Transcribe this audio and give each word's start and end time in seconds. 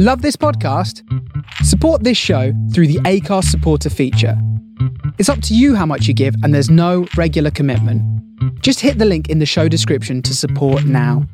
Love 0.00 0.22
this 0.22 0.36
podcast? 0.36 1.02
Support 1.64 2.04
this 2.04 2.16
show 2.16 2.52
through 2.72 2.86
the 2.86 3.00
Acast 3.00 3.46
supporter 3.46 3.90
feature. 3.90 4.40
It's 5.18 5.28
up 5.28 5.42
to 5.42 5.56
you 5.56 5.74
how 5.74 5.86
much 5.86 6.06
you 6.06 6.14
give, 6.14 6.36
and 6.44 6.54
there's 6.54 6.70
no 6.70 7.08
regular 7.16 7.50
commitment. 7.50 8.00
Just 8.62 8.78
hit 8.78 8.98
the 8.98 9.04
link 9.04 9.28
in 9.28 9.40
the 9.40 9.44
show 9.44 9.66
description 9.66 10.22
to 10.22 10.36
support 10.36 10.84
now. 10.84 11.26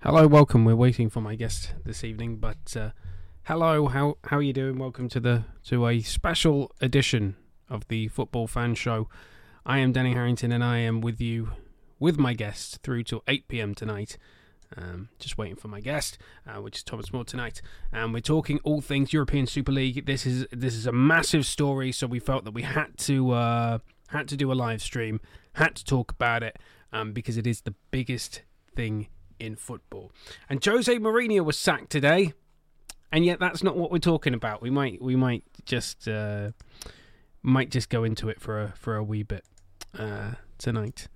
Hello, 0.00 0.26
welcome. 0.26 0.64
We're 0.64 0.74
waiting 0.74 1.08
for 1.08 1.20
my 1.20 1.36
guest 1.36 1.72
this 1.84 2.02
evening, 2.02 2.38
but 2.38 2.76
uh, 2.76 2.90
hello, 3.44 3.86
how 3.86 4.18
how 4.24 4.38
are 4.38 4.42
you 4.42 4.52
doing? 4.52 4.76
Welcome 4.76 5.08
to 5.10 5.20
the 5.20 5.44
to 5.66 5.86
a 5.86 6.00
special 6.00 6.72
edition 6.80 7.36
of 7.70 7.86
the 7.86 8.08
Football 8.08 8.48
Fan 8.48 8.74
Show. 8.74 9.08
I 9.64 9.78
am 9.78 9.92
Danny 9.92 10.14
Harrington, 10.14 10.50
and 10.50 10.64
I 10.64 10.78
am 10.78 11.00
with 11.00 11.20
you 11.20 11.52
with 12.00 12.18
my 12.18 12.34
guest 12.34 12.80
through 12.82 13.04
till 13.04 13.22
8 13.28 13.46
p.m. 13.46 13.76
tonight. 13.76 14.18
Um, 14.76 15.08
just 15.18 15.38
waiting 15.38 15.56
for 15.56 15.68
my 15.68 15.80
guest, 15.80 16.18
uh, 16.46 16.60
which 16.60 16.76
is 16.76 16.82
Thomas 16.82 17.10
Moore 17.12 17.24
tonight, 17.24 17.62
and 17.90 18.12
we're 18.12 18.20
talking 18.20 18.60
all 18.64 18.82
things 18.82 19.14
European 19.14 19.46
Super 19.46 19.72
League. 19.72 20.04
This 20.04 20.26
is 20.26 20.46
this 20.52 20.74
is 20.74 20.86
a 20.86 20.92
massive 20.92 21.46
story, 21.46 21.90
so 21.90 22.06
we 22.06 22.18
felt 22.18 22.44
that 22.44 22.52
we 22.52 22.62
had 22.62 22.98
to 22.98 23.30
uh, 23.30 23.78
had 24.08 24.28
to 24.28 24.36
do 24.36 24.52
a 24.52 24.54
live 24.54 24.82
stream, 24.82 25.20
had 25.54 25.74
to 25.76 25.84
talk 25.84 26.12
about 26.12 26.42
it, 26.42 26.58
um, 26.92 27.12
because 27.12 27.38
it 27.38 27.46
is 27.46 27.62
the 27.62 27.74
biggest 27.90 28.42
thing 28.74 29.08
in 29.40 29.56
football. 29.56 30.12
And 30.50 30.62
Jose 30.62 30.94
Mourinho 30.98 31.44
was 31.44 31.58
sacked 31.58 31.90
today, 31.90 32.34
and 33.10 33.24
yet 33.24 33.40
that's 33.40 33.62
not 33.62 33.76
what 33.76 33.90
we're 33.90 33.98
talking 33.98 34.34
about. 34.34 34.60
We 34.60 34.70
might 34.70 35.00
we 35.00 35.16
might 35.16 35.44
just 35.64 36.06
uh, 36.06 36.50
might 37.42 37.70
just 37.70 37.88
go 37.88 38.04
into 38.04 38.28
it 38.28 38.40
for 38.40 38.60
a 38.60 38.74
for 38.76 38.96
a 38.96 39.02
wee 39.02 39.22
bit 39.22 39.44
uh, 39.98 40.32
tonight. 40.58 41.08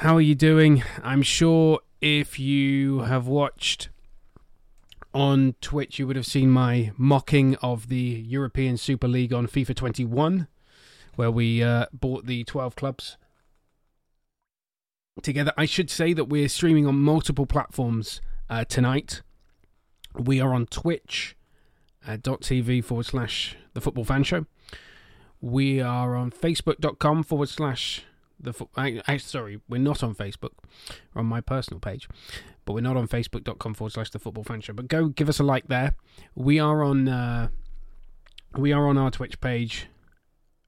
How 0.00 0.16
are 0.16 0.22
you 0.22 0.34
doing? 0.34 0.82
I'm 1.02 1.22
sure 1.22 1.80
if 2.06 2.38
you 2.38 3.00
have 3.00 3.26
watched 3.26 3.88
on 5.12 5.56
Twitch, 5.60 5.98
you 5.98 6.06
would 6.06 6.14
have 6.14 6.24
seen 6.24 6.50
my 6.50 6.92
mocking 6.96 7.56
of 7.56 7.88
the 7.88 7.96
European 7.96 8.76
Super 8.76 9.08
League 9.08 9.32
on 9.32 9.48
FIFA 9.48 9.74
21, 9.74 10.46
where 11.16 11.32
we 11.32 11.64
uh, 11.64 11.86
bought 11.92 12.26
the 12.26 12.44
12 12.44 12.76
clubs 12.76 13.16
together. 15.20 15.52
I 15.56 15.64
should 15.64 15.90
say 15.90 16.12
that 16.12 16.26
we're 16.26 16.48
streaming 16.48 16.86
on 16.86 16.94
multiple 16.94 17.44
platforms 17.44 18.20
uh, 18.48 18.64
tonight. 18.64 19.22
We 20.14 20.40
are 20.40 20.54
on 20.54 20.66
Twitch. 20.66 21.36
Uh, 22.06 22.18
.tv 22.18 22.84
forward 22.84 23.06
slash 23.06 23.56
the 23.74 23.80
football 23.80 24.04
fan 24.04 24.22
show. 24.22 24.46
We 25.40 25.80
are 25.80 26.14
on 26.14 26.30
facebook.com 26.30 27.24
forward 27.24 27.48
slash 27.48 28.04
the 28.38 28.52
I, 28.76 29.00
I, 29.06 29.16
sorry, 29.16 29.60
we're 29.68 29.78
not 29.78 30.02
on 30.02 30.14
Facebook. 30.14 30.52
We're 31.14 31.20
on 31.20 31.26
my 31.26 31.40
personal 31.40 31.80
page, 31.80 32.08
but 32.64 32.72
we're 32.72 32.80
not 32.80 32.96
on 32.96 33.08
facebook.com 33.08 33.74
forward 33.74 33.92
slash 33.92 34.10
the 34.10 34.18
football 34.18 34.44
fan 34.44 34.60
show. 34.60 34.72
But 34.72 34.88
go 34.88 35.08
give 35.08 35.28
us 35.28 35.40
a 35.40 35.44
like 35.44 35.68
there. 35.68 35.94
We 36.34 36.58
are 36.58 36.82
on 36.82 37.08
uh, 37.08 37.48
we 38.56 38.72
are 38.72 38.86
on 38.86 38.98
our 38.98 39.10
Twitch 39.10 39.40
page. 39.40 39.86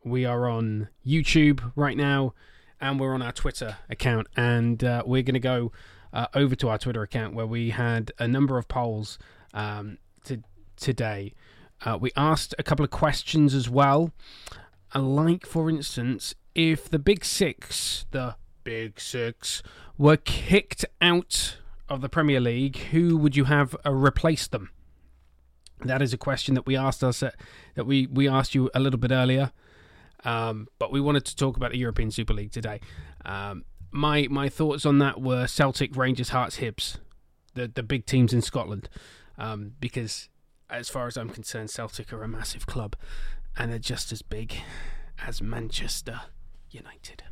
We 0.04 0.24
are 0.24 0.48
on 0.48 0.88
YouTube 1.06 1.72
right 1.76 1.96
now, 1.96 2.34
and 2.80 2.98
we're 2.98 3.14
on 3.14 3.22
our 3.22 3.32
Twitter 3.32 3.76
account. 3.90 4.28
And 4.36 4.82
uh, 4.82 5.02
we're 5.04 5.22
going 5.22 5.34
to 5.34 5.40
go 5.40 5.72
uh, 6.12 6.26
over 6.34 6.54
to 6.56 6.68
our 6.68 6.78
Twitter 6.78 7.02
account 7.02 7.34
where 7.34 7.46
we 7.46 7.70
had 7.70 8.12
a 8.18 8.28
number 8.28 8.58
of 8.58 8.68
polls 8.68 9.18
um, 9.52 9.98
to, 10.24 10.42
today. 10.76 11.34
Uh, 11.84 11.98
we 12.00 12.10
asked 12.16 12.54
a 12.58 12.62
couple 12.62 12.84
of 12.84 12.90
questions 12.90 13.54
as 13.54 13.68
well. 13.68 14.12
Like, 14.94 15.44
for 15.44 15.68
instance, 15.68 16.34
if 16.58 16.90
the 16.90 16.98
Big 16.98 17.24
Six, 17.24 18.04
the 18.10 18.34
Big 18.64 18.98
Six, 18.98 19.62
were 19.96 20.16
kicked 20.16 20.84
out 21.00 21.56
of 21.88 22.00
the 22.00 22.08
Premier 22.08 22.40
League, 22.40 22.76
who 22.90 23.16
would 23.16 23.36
you 23.36 23.44
have 23.44 23.76
uh, 23.84 24.10
them? 24.50 24.70
That 25.84 26.02
is 26.02 26.12
a 26.12 26.18
question 26.18 26.56
that 26.56 26.66
we 26.66 26.76
asked 26.76 27.04
us 27.04 27.22
uh, 27.22 27.30
that 27.76 27.84
we, 27.84 28.08
we 28.08 28.28
asked 28.28 28.56
you 28.56 28.70
a 28.74 28.80
little 28.80 28.98
bit 28.98 29.12
earlier, 29.12 29.52
um, 30.24 30.66
but 30.80 30.90
we 30.90 31.00
wanted 31.00 31.24
to 31.26 31.36
talk 31.36 31.56
about 31.56 31.70
the 31.70 31.78
European 31.78 32.10
Super 32.10 32.34
League 32.34 32.50
today. 32.50 32.80
Um, 33.24 33.64
my 33.92 34.26
my 34.28 34.48
thoughts 34.48 34.84
on 34.84 34.98
that 34.98 35.22
were 35.22 35.46
Celtic, 35.46 35.94
Rangers, 35.96 36.30
Hearts, 36.30 36.58
Hibs, 36.58 36.98
the 37.54 37.68
the 37.68 37.84
big 37.84 38.04
teams 38.04 38.32
in 38.32 38.42
Scotland, 38.42 38.88
um, 39.38 39.74
because 39.78 40.28
as 40.68 40.88
far 40.88 41.06
as 41.06 41.16
I'm 41.16 41.30
concerned, 41.30 41.70
Celtic 41.70 42.12
are 42.12 42.24
a 42.24 42.28
massive 42.28 42.66
club, 42.66 42.96
and 43.56 43.70
they're 43.70 43.78
just 43.78 44.10
as 44.10 44.22
big 44.22 44.56
as 45.24 45.40
Manchester 45.40 46.22
United. 46.70 47.24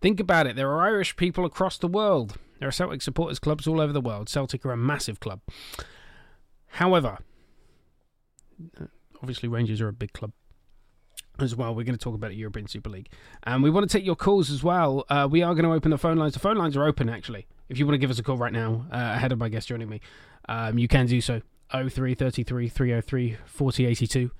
Think 0.00 0.20
about 0.20 0.46
it. 0.46 0.56
There 0.56 0.70
are 0.70 0.82
Irish 0.82 1.16
people 1.16 1.44
across 1.44 1.78
the 1.78 1.88
world. 1.88 2.36
There 2.58 2.68
are 2.68 2.72
Celtic 2.72 3.02
supporters 3.02 3.38
clubs 3.38 3.66
all 3.66 3.80
over 3.80 3.92
the 3.92 4.00
world. 4.00 4.28
Celtic 4.28 4.64
are 4.64 4.72
a 4.72 4.76
massive 4.76 5.20
club. 5.20 5.40
However, 6.66 7.18
obviously 9.22 9.48
Rangers 9.48 9.80
are 9.80 9.88
a 9.88 9.92
big 9.92 10.12
club 10.12 10.32
as 11.38 11.56
well. 11.56 11.74
We're 11.74 11.84
going 11.84 11.96
to 11.96 12.02
talk 12.02 12.14
about 12.14 12.30
the 12.30 12.36
European 12.36 12.68
Super 12.68 12.90
League. 12.90 13.08
And 13.44 13.62
we 13.62 13.70
want 13.70 13.88
to 13.88 13.98
take 13.98 14.04
your 14.04 14.16
calls 14.16 14.50
as 14.50 14.62
well. 14.62 15.04
Uh, 15.08 15.28
we 15.30 15.42
are 15.42 15.54
going 15.54 15.64
to 15.64 15.72
open 15.72 15.90
the 15.90 15.98
phone 15.98 16.16
lines. 16.16 16.34
The 16.34 16.40
phone 16.40 16.56
lines 16.56 16.76
are 16.76 16.84
open, 16.84 17.08
actually. 17.08 17.46
If 17.68 17.78
you 17.78 17.86
want 17.86 17.94
to 17.94 17.98
give 17.98 18.10
us 18.10 18.18
a 18.18 18.22
call 18.22 18.36
right 18.36 18.52
now, 18.52 18.86
uh, 18.92 19.12
ahead 19.14 19.32
of 19.32 19.38
my 19.38 19.48
guest 19.48 19.68
joining 19.68 19.88
me, 19.88 20.00
um, 20.48 20.78
you 20.78 20.88
can 20.88 21.06
do 21.06 21.20
so. 21.20 21.40
0333 21.72 22.68
303 22.68 23.36
4082. 23.46 24.30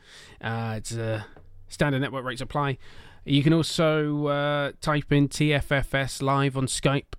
Uh, 0.41 0.75
it's 0.77 0.93
a 0.93 1.27
standard 1.69 2.01
network 2.01 2.25
rates 2.25 2.41
apply. 2.41 2.79
You 3.25 3.43
can 3.43 3.53
also 3.53 4.27
uh, 4.27 4.73
type 4.81 5.11
in 5.11 5.29
TFFS 5.29 6.21
live 6.21 6.57
on 6.57 6.67
Skype 6.67 7.15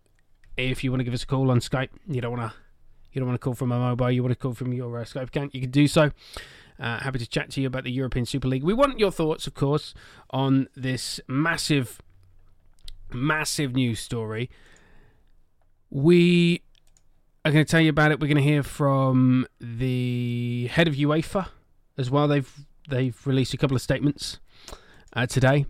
if 0.55 0.83
you 0.83 0.91
want 0.91 0.99
to 0.99 1.03
give 1.03 1.13
us 1.13 1.23
a 1.23 1.27
call 1.27 1.49
on 1.49 1.59
Skype. 1.59 1.89
You 2.07 2.21
don't 2.21 2.37
want 2.37 2.51
to 2.51 2.57
you 3.11 3.21
don't 3.21 3.29
want 3.29 3.39
to 3.39 3.43
call 3.43 3.55
from 3.55 3.71
a 3.71 3.79
mobile. 3.79 4.11
You 4.11 4.21
want 4.21 4.33
to 4.33 4.39
call 4.39 4.53
from 4.53 4.73
your 4.73 4.99
uh, 4.99 5.03
Skype 5.03 5.29
account. 5.29 5.55
You 5.55 5.61
can 5.61 5.71
do 5.71 5.87
so. 5.87 6.11
Uh, 6.77 6.99
happy 6.99 7.17
to 7.17 7.25
chat 7.25 7.49
to 7.51 7.61
you 7.61 7.67
about 7.67 7.85
the 7.85 7.91
European 7.91 8.25
Super 8.25 8.49
League. 8.49 8.63
We 8.63 8.73
want 8.73 8.99
your 8.99 9.11
thoughts, 9.11 9.47
of 9.47 9.53
course, 9.53 9.93
on 10.31 10.67
this 10.75 11.21
massive, 11.27 12.01
massive 13.13 13.73
news 13.73 14.01
story. 14.01 14.49
We 15.89 16.61
are 17.45 17.51
going 17.51 17.63
to 17.63 17.71
tell 17.71 17.79
you 17.79 17.89
about 17.89 18.11
it. 18.11 18.19
We're 18.19 18.27
going 18.27 18.37
to 18.37 18.43
hear 18.43 18.63
from 18.63 19.47
the 19.61 20.67
head 20.71 20.89
of 20.89 20.95
UEFA 20.95 21.47
as 21.97 22.11
well. 22.11 22.27
They've 22.27 22.53
they've 22.89 23.17
released 23.25 23.53
a 23.53 23.57
couple 23.57 23.75
of 23.75 23.81
statements 23.81 24.39
uh, 25.13 25.25
today, 25.25 25.65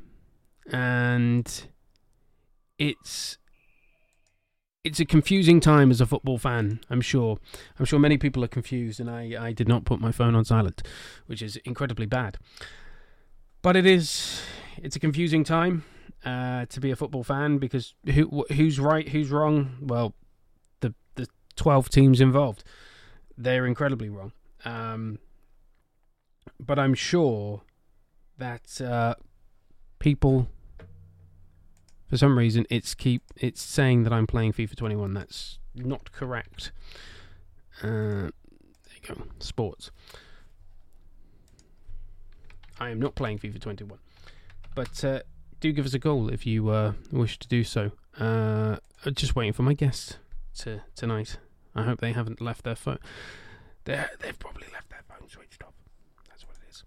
and 0.72 1.68
it's 2.78 3.38
it's 4.84 5.00
a 5.00 5.06
confusing 5.06 5.60
time 5.60 5.90
as 5.90 6.00
a 6.00 6.06
football 6.06 6.38
fan. 6.38 6.80
I'm 6.90 7.02
sure. 7.02 7.40
I'm 7.80 7.86
sure 7.86 8.00
many 8.00 8.18
people 8.18 8.44
are 8.44 8.48
confused, 8.48 9.00
and 9.00 9.10
I 9.10 9.36
I 9.40 9.52
did 9.52 9.68
not 9.68 9.86
put 9.86 10.00
my 10.00 10.12
phone 10.12 10.36
on 10.36 10.46
silent, 10.46 10.84
which 11.26 11.42
is 11.42 11.58
incredibly 11.58 12.06
bad. 12.06 12.38
But 13.62 13.76
it 13.76 13.86
is 13.86 14.42
it's 14.78 14.96
a 14.96 15.00
confusing 15.00 15.44
time 15.44 15.84
uh, 16.24 16.66
to 16.68 16.80
be 16.80 16.92
a 16.92 16.96
football 16.96 17.24
fan 17.24 17.58
because 17.58 17.96
who 18.14 18.46
who's 18.52 18.80
right, 18.80 19.10
who's 19.10 19.32
wrong? 19.32 19.78
Well, 19.82 20.14
the 20.82 20.94
the 21.16 21.28
twelve 21.56 21.90
teams 21.90 22.22
involved, 22.22 22.64
they're 23.38 23.66
incredibly 23.66 24.10
wrong. 24.10 24.34
Um, 24.66 25.20
but 26.60 26.80
I'm 26.80 26.94
sure 26.94 27.64
that 28.38 28.82
uh, 28.82 29.16
people 30.00 30.48
for 32.08 32.18
some 32.18 32.38
reason 32.38 32.66
it's 32.70 32.94
keep 32.94 33.24
it's 33.36 33.62
saying 33.62 34.04
that 34.04 34.14
I'm 34.14 34.28
playing 34.28 34.54
FIFA 34.54 34.76
21. 34.76 35.14
That's 35.14 35.60
not 35.74 36.12
correct. 36.12 36.72
Uh, 37.82 37.88
there 37.88 38.32
you 38.96 39.16
go. 39.16 39.24
Sports. 39.40 39.92
I 42.80 42.90
am 42.90 43.00
not 43.00 43.16
playing 43.16 43.40
FIFA 43.40 43.62
21, 43.62 44.00
but 44.74 45.04
uh, 45.04 45.20
do 45.60 45.72
give 45.72 45.86
us 45.86 45.94
a 45.94 46.00
call 46.00 46.30
if 46.30 46.46
you 46.46 46.70
uh, 46.70 46.94
wish 47.12 47.40
to 47.40 47.48
do 47.48 47.64
so. 47.64 47.92
Uh, 48.20 48.78
just 49.14 49.36
waiting 49.36 49.54
for 49.54 49.64
my 49.64 49.74
guests 49.74 50.18
to 50.60 50.82
tonight. 50.96 51.38
I 51.74 51.84
hope 51.84 52.00
they 52.00 52.14
haven't 52.14 52.42
left 52.42 52.64
their 52.64 52.76
phone. 52.76 53.00
They 53.86 54.04
they've 54.20 54.38
probably 54.40 54.68
left 54.74 54.90
their 54.90 55.04
phone 55.08 55.28
switched 55.30 55.64
off. 55.64 55.74
That's 56.30 56.46
what 56.48 56.56
it 56.58 56.70
is. 56.70 56.84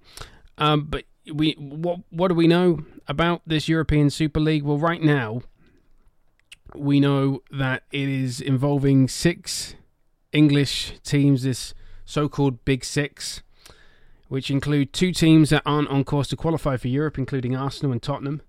Um, 0.56 0.84
but 0.84 1.04
we 1.32 1.52
what 1.58 2.00
what 2.10 2.28
do 2.28 2.34
we 2.34 2.46
know 2.46 2.84
about 3.06 3.42
this 3.46 3.68
European 3.68 4.10
Super 4.10 4.40
League? 4.40 4.62
Well, 4.62 4.78
right 4.78 5.02
now 5.02 5.42
we 6.74 7.00
know 7.00 7.42
that 7.50 7.84
it 7.90 8.08
is 8.08 8.40
involving 8.40 9.08
six 9.08 9.74
English 10.32 10.94
teams. 11.02 11.42
This 11.42 11.74
so-called 12.04 12.64
Big 12.64 12.84
Six, 12.84 13.42
which 14.28 14.50
include 14.50 14.92
two 14.92 15.12
teams 15.12 15.50
that 15.50 15.62
aren't 15.66 15.88
on 15.88 16.04
course 16.04 16.28
to 16.28 16.36
qualify 16.36 16.76
for 16.76 16.88
Europe, 16.88 17.18
including 17.18 17.56
Arsenal 17.56 17.92
and 17.92 18.02
Tottenham. 18.02 18.42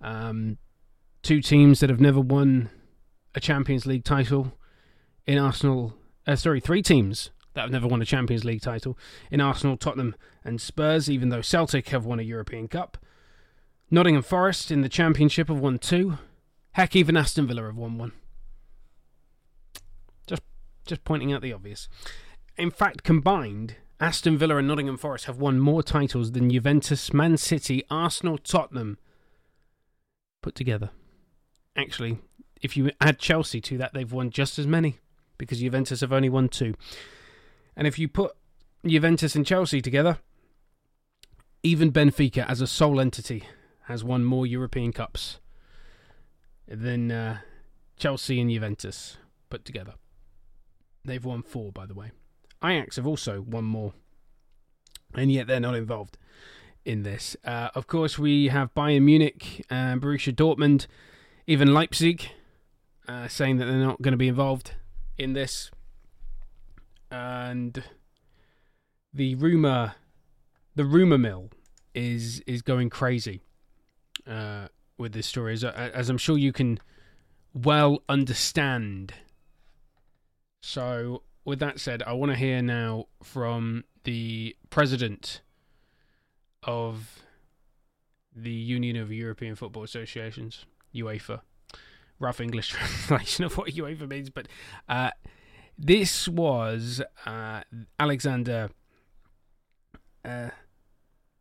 Um, 0.00 0.58
two 1.22 1.40
teams 1.40 1.80
that 1.80 1.90
have 1.90 2.00
never 2.00 2.20
won 2.20 2.70
a 3.34 3.40
Champions 3.40 3.86
League 3.86 4.04
title 4.04 4.52
in 5.26 5.38
Arsenal. 5.38 5.94
Uh, 6.26 6.36
sorry, 6.36 6.60
three 6.60 6.82
teams 6.82 7.30
that 7.54 7.62
have 7.62 7.70
never 7.70 7.86
won 7.88 8.02
a 8.02 8.06
Champions 8.06 8.44
League 8.44 8.62
title 8.62 8.96
in 9.30 9.40
Arsenal, 9.40 9.76
Tottenham, 9.76 10.14
and 10.44 10.60
Spurs, 10.60 11.10
even 11.10 11.28
though 11.28 11.42
Celtic 11.42 11.88
have 11.88 12.04
won 12.04 12.20
a 12.20 12.24
European 12.24 12.68
Cup. 12.68 12.96
Nottingham 13.90 14.22
Forest 14.22 14.70
in 14.70 14.82
the 14.82 14.88
Championship 14.88 15.48
have 15.48 15.58
won 15.58 15.78
two. 15.78 16.18
Heck, 16.72 16.94
even 16.94 17.16
Aston 17.16 17.46
Villa 17.46 17.62
have 17.64 17.76
won 17.76 17.98
one. 17.98 18.12
just 20.26 20.42
just 20.86 21.04
pointing 21.04 21.32
out 21.32 21.42
the 21.42 21.52
obvious. 21.52 21.88
In 22.56 22.70
fact, 22.70 23.02
combined, 23.02 23.76
Aston 23.98 24.38
Villa 24.38 24.56
and 24.56 24.68
Nottingham 24.68 24.96
Forest 24.96 25.24
have 25.24 25.38
won 25.38 25.58
more 25.58 25.82
titles 25.82 26.32
than 26.32 26.50
Juventus, 26.50 27.12
Man 27.12 27.36
City, 27.36 27.84
Arsenal, 27.90 28.38
Tottenham 28.38 28.98
put 30.40 30.54
together. 30.54 30.90
Actually, 31.76 32.18
if 32.62 32.76
you 32.76 32.90
add 33.00 33.18
Chelsea 33.18 33.60
to 33.62 33.78
that, 33.78 33.92
they've 33.92 34.12
won 34.12 34.30
just 34.30 34.58
as 34.58 34.66
many 34.66 34.98
because 35.36 35.60
Juventus 35.60 36.00
have 36.00 36.12
only 36.12 36.28
won 36.28 36.48
two. 36.48 36.74
And 37.80 37.86
if 37.86 37.98
you 37.98 38.08
put 38.08 38.36
Juventus 38.84 39.34
and 39.34 39.46
Chelsea 39.46 39.80
together, 39.80 40.18
even 41.62 41.90
Benfica 41.90 42.44
as 42.46 42.60
a 42.60 42.66
sole 42.66 43.00
entity 43.00 43.44
has 43.84 44.04
won 44.04 44.22
more 44.22 44.46
European 44.46 44.92
Cups 44.92 45.40
than 46.68 47.10
uh, 47.10 47.38
Chelsea 47.96 48.38
and 48.38 48.50
Juventus 48.50 49.16
put 49.48 49.64
together. 49.64 49.94
They've 51.06 51.24
won 51.24 51.42
four, 51.42 51.72
by 51.72 51.86
the 51.86 51.94
way. 51.94 52.10
Ajax 52.62 52.96
have 52.96 53.06
also 53.06 53.40
won 53.40 53.64
more, 53.64 53.94
and 55.14 55.32
yet 55.32 55.46
they're 55.46 55.58
not 55.58 55.74
involved 55.74 56.18
in 56.84 57.02
this. 57.02 57.34
Uh, 57.46 57.70
of 57.74 57.86
course, 57.86 58.18
we 58.18 58.48
have 58.48 58.74
Bayern 58.74 59.04
Munich, 59.04 59.64
uh, 59.70 59.94
Borussia 59.94 60.34
Dortmund, 60.34 60.86
even 61.46 61.72
Leipzig 61.72 62.28
uh, 63.08 63.26
saying 63.26 63.56
that 63.56 63.64
they're 63.64 63.76
not 63.76 64.02
going 64.02 64.12
to 64.12 64.18
be 64.18 64.28
involved 64.28 64.74
in 65.16 65.32
this. 65.32 65.70
And 67.10 67.82
the 69.12 69.34
rumor, 69.34 69.94
the 70.74 70.84
rumor 70.84 71.18
mill, 71.18 71.50
is 71.94 72.40
is 72.46 72.62
going 72.62 72.90
crazy 72.90 73.40
uh, 74.26 74.68
with 74.96 75.12
this 75.12 75.26
story, 75.26 75.54
as, 75.54 75.64
as 75.64 76.08
I'm 76.08 76.18
sure 76.18 76.38
you 76.38 76.52
can 76.52 76.78
well 77.52 78.02
understand. 78.08 79.14
So, 80.62 81.22
with 81.44 81.58
that 81.60 81.80
said, 81.80 82.02
I 82.02 82.12
want 82.12 82.32
to 82.32 82.38
hear 82.38 82.62
now 82.62 83.06
from 83.22 83.84
the 84.04 84.56
president 84.68 85.40
of 86.62 87.22
the 88.34 88.50
Union 88.50 88.96
of 88.96 89.10
European 89.10 89.56
Football 89.56 89.82
Associations, 89.82 90.66
UEFA. 90.94 91.40
Rough 92.18 92.40
English 92.40 92.68
translation 93.08 93.44
of 93.44 93.56
what 93.56 93.70
UEFA 93.70 94.08
means, 94.08 94.28
but 94.28 94.46
uh, 94.88 95.10
this 95.80 96.28
was 96.28 97.02
uh, 97.26 97.60
Alexander 97.98 98.70
uh, 100.24 100.50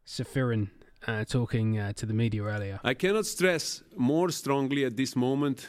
Ceferin 0.08 0.70
uh, 1.06 1.26
talking 1.26 1.78
uh, 1.78 1.94
to 1.94 2.06
the 2.06 2.14
media 2.14 2.44
earlier. 2.44 2.80
I 2.84 2.94
cannot 2.94 3.26
stress 3.26 3.84
more 3.98 4.30
strongly 4.30 4.86
at 4.86 4.96
this 4.96 5.16
moment 5.16 5.68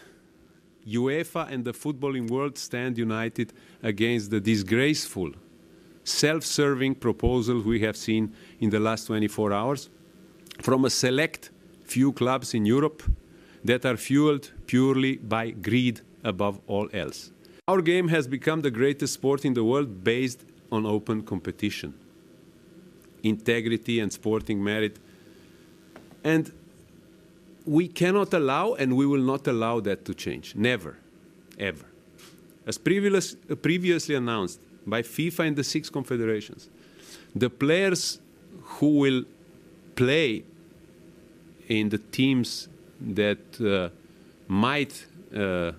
UEFA 0.87 1.51
and 1.51 1.65
the 1.65 1.73
footballing 1.73 2.31
world 2.31 2.57
stand 2.57 2.97
united 2.97 3.53
against 3.83 4.31
the 4.31 4.41
disgraceful, 4.41 5.33
self 6.05 6.45
serving 6.45 6.95
proposal 6.95 7.61
we 7.61 7.81
have 7.81 7.97
seen 7.97 8.35
in 8.61 8.71
the 8.71 8.81
last 8.81 9.07
24 9.07 9.53
hours 9.53 9.91
from 10.63 10.85
a 10.85 10.91
select 10.91 11.51
few 11.85 12.13
clubs 12.13 12.55
in 12.55 12.65
Europe 12.65 13.03
that 13.65 13.85
are 13.85 13.97
fueled 13.97 14.53
purely 14.67 15.17
by 15.17 15.51
greed 15.51 16.01
above 16.25 16.61
all 16.67 16.89
else. 16.93 17.33
Our 17.71 17.83
game 17.83 18.09
has 18.09 18.27
become 18.27 18.63
the 18.63 18.71
greatest 18.73 19.13
sport 19.15 19.45
in 19.45 19.55
the 19.55 19.63
world 19.63 20.03
based 20.03 20.41
on 20.73 20.85
open 20.87 21.23
competition, 21.23 21.95
integrity, 23.23 24.01
and 24.01 24.13
sporting 24.13 24.59
merit. 24.65 24.99
And 26.25 26.51
we 27.65 27.87
cannot 27.87 28.35
allow 28.35 28.75
and 28.75 28.97
we 28.97 29.07
will 29.07 29.23
not 29.33 29.47
allow 29.47 29.79
that 29.89 30.05
to 30.07 30.15
change. 30.15 30.57
Never. 30.57 30.97
Ever. 31.61 31.87
As 32.67 32.77
previous, 32.77 33.37
previously 33.63 34.17
announced 34.17 34.59
by 34.85 35.03
FIFA 35.03 35.47
and 35.47 35.57
the 35.57 35.63
six 35.63 35.89
confederations, 35.89 36.69
the 37.37 37.51
players 37.51 38.19
who 38.81 38.99
will 38.99 39.23
play 39.95 40.43
in 41.69 41.89
the 41.89 41.99
teams 41.99 42.69
that 43.01 43.45
uh, 43.61 43.91
might 44.49 45.07
uh, 45.33 45.71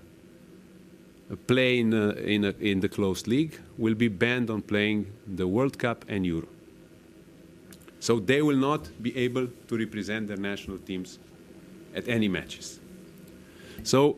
play 1.36 1.80
in, 1.80 1.94
a, 1.94 2.10
uh, 2.10 2.14
in, 2.14 2.46
a, 2.46 2.50
in 2.60 2.80
the 2.80 2.90
closed 2.90 3.28
league 3.28 3.60
will 3.78 3.96
be 3.96 4.08
banned 4.08 4.50
on 4.50 4.62
playing 4.62 5.12
the 5.28 5.48
World 5.48 5.78
Cup 5.78 6.06
and 6.08 6.26
Euro. 6.26 6.48
So 8.00 8.20
they 8.20 8.42
will 8.42 8.58
not 8.58 8.90
be 9.02 9.16
able 9.16 9.48
to 9.68 9.78
represent 9.78 10.28
their 10.28 10.38
national 10.38 10.80
teams 10.80 11.20
at 11.96 12.08
any 12.08 12.28
matches. 12.28 12.80
So 13.84 14.18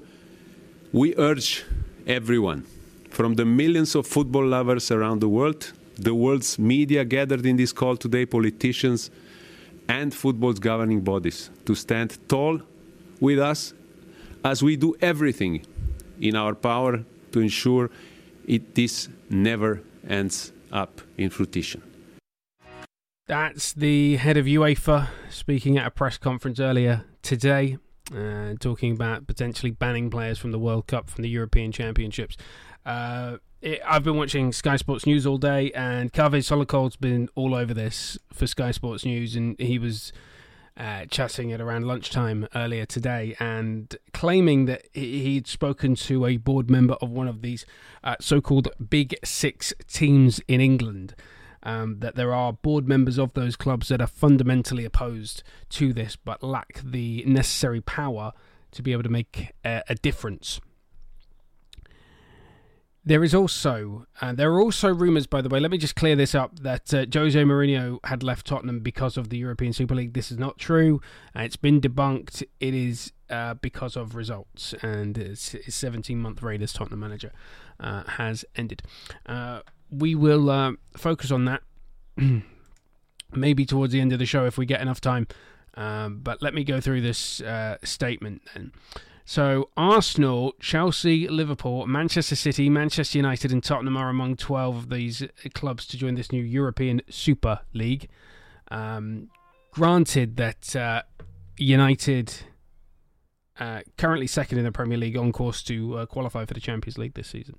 we 0.91 1.15
urge 1.17 1.65
everyone, 2.07 2.65
from 3.09 3.35
the 3.35 3.45
millions 3.45 3.95
of 3.95 4.07
football 4.07 4.45
lovers 4.45 4.89
around 4.89 5.19
the 5.19 5.29
world, 5.29 5.71
the 5.95 6.13
world's 6.15 6.57
media 6.57 7.05
gathered 7.05 7.45
in 7.45 7.57
this 7.57 7.71
call 7.71 7.97
today, 7.97 8.25
politicians, 8.25 9.11
and 9.87 10.13
football's 10.13 10.59
governing 10.59 11.01
bodies, 11.01 11.49
to 11.65 11.75
stand 11.75 12.17
tall 12.27 12.61
with 13.19 13.39
us 13.39 13.73
as 14.43 14.63
we 14.63 14.75
do 14.75 14.95
everything 15.01 15.65
in 16.23 16.35
our 16.35 16.55
power 16.55 17.03
to 17.33 17.39
ensure 17.39 17.89
it 18.47 18.75
this 18.75 19.09
never 19.29 19.81
ends 20.07 20.53
up 20.71 21.01
in 21.17 21.29
fruition. 21.29 21.81
That's 23.27 23.73
the 23.73 24.17
head 24.17 24.37
of 24.37 24.45
UEFA 24.45 25.09
speaking 25.29 25.77
at 25.77 25.85
a 25.85 25.91
press 25.91 26.17
conference 26.17 26.59
earlier 26.59 27.05
today, 27.21 27.77
uh, 28.13 28.53
talking 28.59 28.91
about 28.93 29.27
potentially 29.27 29.71
banning 29.71 30.09
players 30.09 30.39
from 30.39 30.51
the 30.51 30.59
World 30.59 30.87
Cup, 30.87 31.09
from 31.09 31.21
the 31.21 31.29
European 31.29 31.71
Championships. 31.71 32.37
Uh, 32.85 33.37
it, 33.61 33.79
I've 33.85 34.03
been 34.03 34.17
watching 34.17 34.51
Sky 34.51 34.75
Sports 34.75 35.05
News 35.05 35.25
all 35.25 35.37
day, 35.37 35.71
and 35.71 36.11
Kaveh 36.11 36.43
Solhekol's 36.43 36.97
been 36.97 37.29
all 37.35 37.55
over 37.55 37.73
this 37.73 38.17
for 38.33 38.45
Sky 38.45 38.71
Sports 38.71 39.05
News, 39.05 39.37
and 39.37 39.57
he 39.57 39.79
was 39.79 40.11
uh, 40.77 41.05
chatting 41.05 41.51
at 41.51 41.61
around 41.61 41.85
lunchtime 41.85 42.47
earlier 42.55 42.85
today 42.85 43.35
and 43.39 43.95
claiming 44.13 44.65
that 44.65 44.85
he'd 44.93 45.47
spoken 45.47 45.95
to 45.95 46.25
a 46.25 46.37
board 46.37 46.69
member 46.69 46.95
of 46.95 47.09
one 47.11 47.27
of 47.27 47.41
these 47.41 47.65
uh, 48.03 48.15
so 48.19 48.41
called 48.41 48.69
Big 48.89 49.15
Six 49.23 49.73
teams 49.87 50.41
in 50.47 50.61
England. 50.61 51.15
Um, 51.65 51.99
that 51.99 52.15
there 52.15 52.33
are 52.33 52.51
board 52.51 52.89
members 52.89 53.17
of 53.17 53.33
those 53.35 53.55
clubs 53.55 53.87
that 53.87 54.01
are 54.01 54.07
fundamentally 54.07 54.83
opposed 54.83 55.43
to 55.69 55.93
this 55.93 56.17
but 56.17 56.43
lack 56.43 56.81
the 56.83 57.23
necessary 57.25 57.79
power 57.79 58.33
to 58.71 58.81
be 58.81 58.91
able 58.91 59.03
to 59.03 59.09
make 59.09 59.53
a, 59.63 59.81
a 59.87 59.95
difference. 59.95 60.59
There 63.05 63.23
is 63.23 63.35
also, 63.35 64.05
uh, 64.21 64.31
there 64.31 64.49
are 64.53 64.61
also 64.61 64.93
rumours, 64.93 65.27
by 65.27 65.41
the 65.41 65.49
way, 65.49 65.59
let 65.59 65.71
me 65.71 65.77
just 65.77 65.95
clear 65.95 66.15
this 66.15 66.33
up, 66.33 66.59
that 66.59 66.93
uh, 66.93 67.05
Jose 67.13 67.41
Mourinho 67.41 67.99
had 68.05 68.23
left 68.23 68.47
Tottenham 68.47 68.79
because 68.79 69.17
of 69.17 69.27
the 69.27 69.37
European 69.37 69.73
Super 69.73 69.93
League. 69.93 70.13
This 70.13 70.31
is 70.31 70.37
not 70.37 70.57
true. 70.57 71.01
Uh, 71.35 71.41
it's 71.41 71.57
been 71.57 71.81
debunked. 71.81 72.43
It 72.61 72.73
is 72.73 73.11
uh, 73.29 73.55
because 73.55 73.97
of 73.97 74.15
results, 74.15 74.73
and 74.81 75.17
his 75.17 75.57
17 75.67 76.17
month 76.17 76.41
reign 76.41 76.61
as 76.61 76.71
Tottenham 76.71 77.01
manager 77.01 77.33
uh, 77.77 78.03
has 78.03 78.45
ended. 78.55 78.83
Uh, 79.25 79.61
we 79.91 80.15
will 80.15 80.77
focus 80.95 81.29
on 81.29 81.43
that 81.43 81.61
maybe 83.33 83.65
towards 83.65 83.91
the 83.91 83.99
end 83.99 84.13
of 84.13 84.19
the 84.19 84.25
show 84.25 84.45
if 84.45 84.57
we 84.57 84.65
get 84.65 84.79
enough 84.79 85.01
time. 85.01 85.27
Um, 85.75 86.19
but 86.19 86.41
let 86.41 86.53
me 86.53 86.63
go 86.63 86.79
through 86.79 87.01
this 87.01 87.41
statement 87.83 88.43
then. 88.53 88.71
So 89.25 89.69
Arsenal, 89.77 90.53
Chelsea, 90.59 91.27
Liverpool, 91.27 91.87
Manchester 91.87 92.35
City, 92.35 92.69
Manchester 92.69 93.17
United, 93.17 93.51
and 93.51 93.63
Tottenham 93.63 93.95
are 93.95 94.09
among 94.09 94.35
12 94.35 94.75
of 94.75 94.89
these 94.89 95.23
clubs 95.53 95.85
to 95.87 95.97
join 95.97 96.15
this 96.15 96.31
new 96.31 96.43
European 96.43 97.01
Super 97.09 97.61
League. 97.73 98.09
Um, 98.69 99.29
granted 99.71 100.35
that 100.37 100.75
uh, 100.75 101.03
United, 101.57 102.33
uh, 103.59 103.81
currently 103.97 104.27
second 104.27 104.57
in 104.57 104.65
the 104.65 104.71
Premier 104.71 104.97
League, 104.97 105.17
on 105.17 105.31
course 105.31 105.63
to 105.63 105.99
uh, 105.99 106.05
qualify 106.05 106.45
for 106.45 106.53
the 106.53 106.59
Champions 106.59 106.97
League 106.97 107.13
this 107.13 107.29
season. 107.29 107.55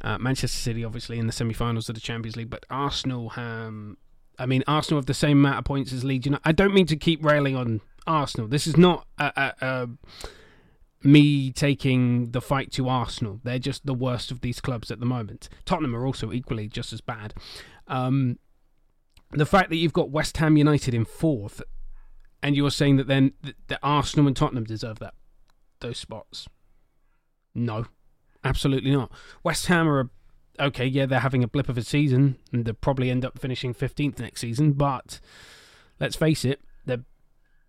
Uh, 0.00 0.16
Manchester 0.18 0.58
City, 0.58 0.84
obviously, 0.84 1.18
in 1.18 1.26
the 1.26 1.32
semi-finals 1.32 1.88
of 1.88 1.94
the 1.94 2.00
Champions 2.00 2.36
League, 2.36 2.50
but 2.50 2.64
Arsenal, 2.70 3.32
um, 3.36 3.98
I 4.38 4.46
mean, 4.46 4.62
Arsenal 4.66 4.98
have 4.98 5.06
the 5.06 5.14
same 5.14 5.38
amount 5.38 5.58
of 5.58 5.64
points 5.64 5.92
as 5.92 6.04
Leeds. 6.04 6.26
Know, 6.26 6.38
I 6.44 6.52
don't 6.52 6.74
mean 6.74 6.86
to 6.86 6.96
keep 6.96 7.24
railing 7.24 7.56
on 7.56 7.80
Arsenal. 8.06 8.48
This 8.48 8.66
is 8.66 8.76
not 8.76 9.06
a, 9.18 9.32
a, 9.36 9.66
a 9.66 9.88
me 11.02 11.50
taking 11.52 12.30
the 12.30 12.40
fight 12.40 12.72
to 12.72 12.88
Arsenal. 12.88 13.40
They're 13.44 13.58
just 13.58 13.86
the 13.86 13.94
worst 13.94 14.30
of 14.30 14.40
these 14.40 14.60
clubs 14.60 14.90
at 14.90 15.00
the 15.00 15.06
moment. 15.06 15.48
Tottenham 15.64 15.94
are 15.94 16.06
also 16.06 16.32
equally 16.32 16.68
just 16.68 16.92
as 16.92 17.00
bad. 17.00 17.34
Um, 17.86 18.38
the 19.32 19.46
fact 19.46 19.70
that 19.70 19.76
you've 19.76 19.92
got 19.92 20.10
West 20.10 20.36
Ham 20.38 20.56
United 20.56 20.94
in 20.94 21.04
fourth, 21.04 21.62
and 22.42 22.56
you're 22.56 22.70
saying 22.70 22.96
that 22.96 23.08
then 23.08 23.32
that 23.68 23.80
Arsenal 23.82 24.26
and 24.26 24.36
Tottenham 24.36 24.64
deserve 24.64 24.98
that 25.00 25.14
those 25.80 25.98
spots. 25.98 26.48
No, 27.54 27.86
absolutely 28.44 28.90
not. 28.90 29.10
West 29.42 29.66
Ham 29.66 29.88
are 29.88 30.10
okay. 30.60 30.86
Yeah, 30.86 31.06
they're 31.06 31.20
having 31.20 31.42
a 31.42 31.48
blip 31.48 31.68
of 31.68 31.78
a 31.78 31.82
season, 31.82 32.38
and 32.52 32.64
they'll 32.64 32.74
probably 32.74 33.10
end 33.10 33.24
up 33.24 33.38
finishing 33.38 33.74
fifteenth 33.74 34.18
next 34.18 34.40
season. 34.40 34.72
But 34.72 35.20
let's 35.98 36.16
face 36.16 36.44
it, 36.44 36.60
they're 36.84 37.04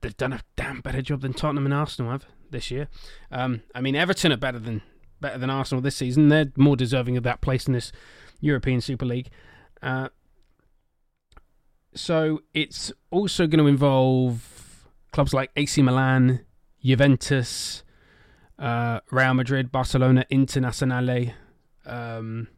they've 0.01 0.17
done 0.17 0.33
a 0.33 0.41
damn 0.55 0.81
better 0.81 1.01
job 1.01 1.21
than 1.21 1.33
Tottenham 1.33 1.65
and 1.65 1.73
Arsenal 1.73 2.11
have 2.11 2.25
this 2.51 2.71
year. 2.71 2.87
Um, 3.31 3.61
I 3.73 3.81
mean, 3.81 3.95
Everton 3.95 4.31
are 4.31 4.37
better 4.37 4.59
than 4.59 4.81
better 5.19 5.37
than 5.37 5.49
Arsenal 5.49 5.81
this 5.81 5.95
season. 5.95 6.29
They're 6.29 6.51
more 6.55 6.75
deserving 6.75 7.17
of 7.17 7.23
that 7.23 7.41
place 7.41 7.67
in 7.67 7.73
this 7.73 7.91
European 8.39 8.81
Super 8.81 9.05
League. 9.05 9.29
Uh, 9.81 10.09
so 11.93 12.41
it's 12.53 12.91
also 13.11 13.47
going 13.47 13.63
to 13.63 13.67
involve 13.67 14.87
clubs 15.11 15.33
like 15.33 15.51
AC 15.55 15.81
Milan, 15.81 16.41
Juventus, 16.83 17.83
uh, 18.59 18.99
Real 19.11 19.33
Madrid, 19.33 19.71
Barcelona, 19.71 20.25
Internazionale. 20.31 21.33
Um, 21.85 22.49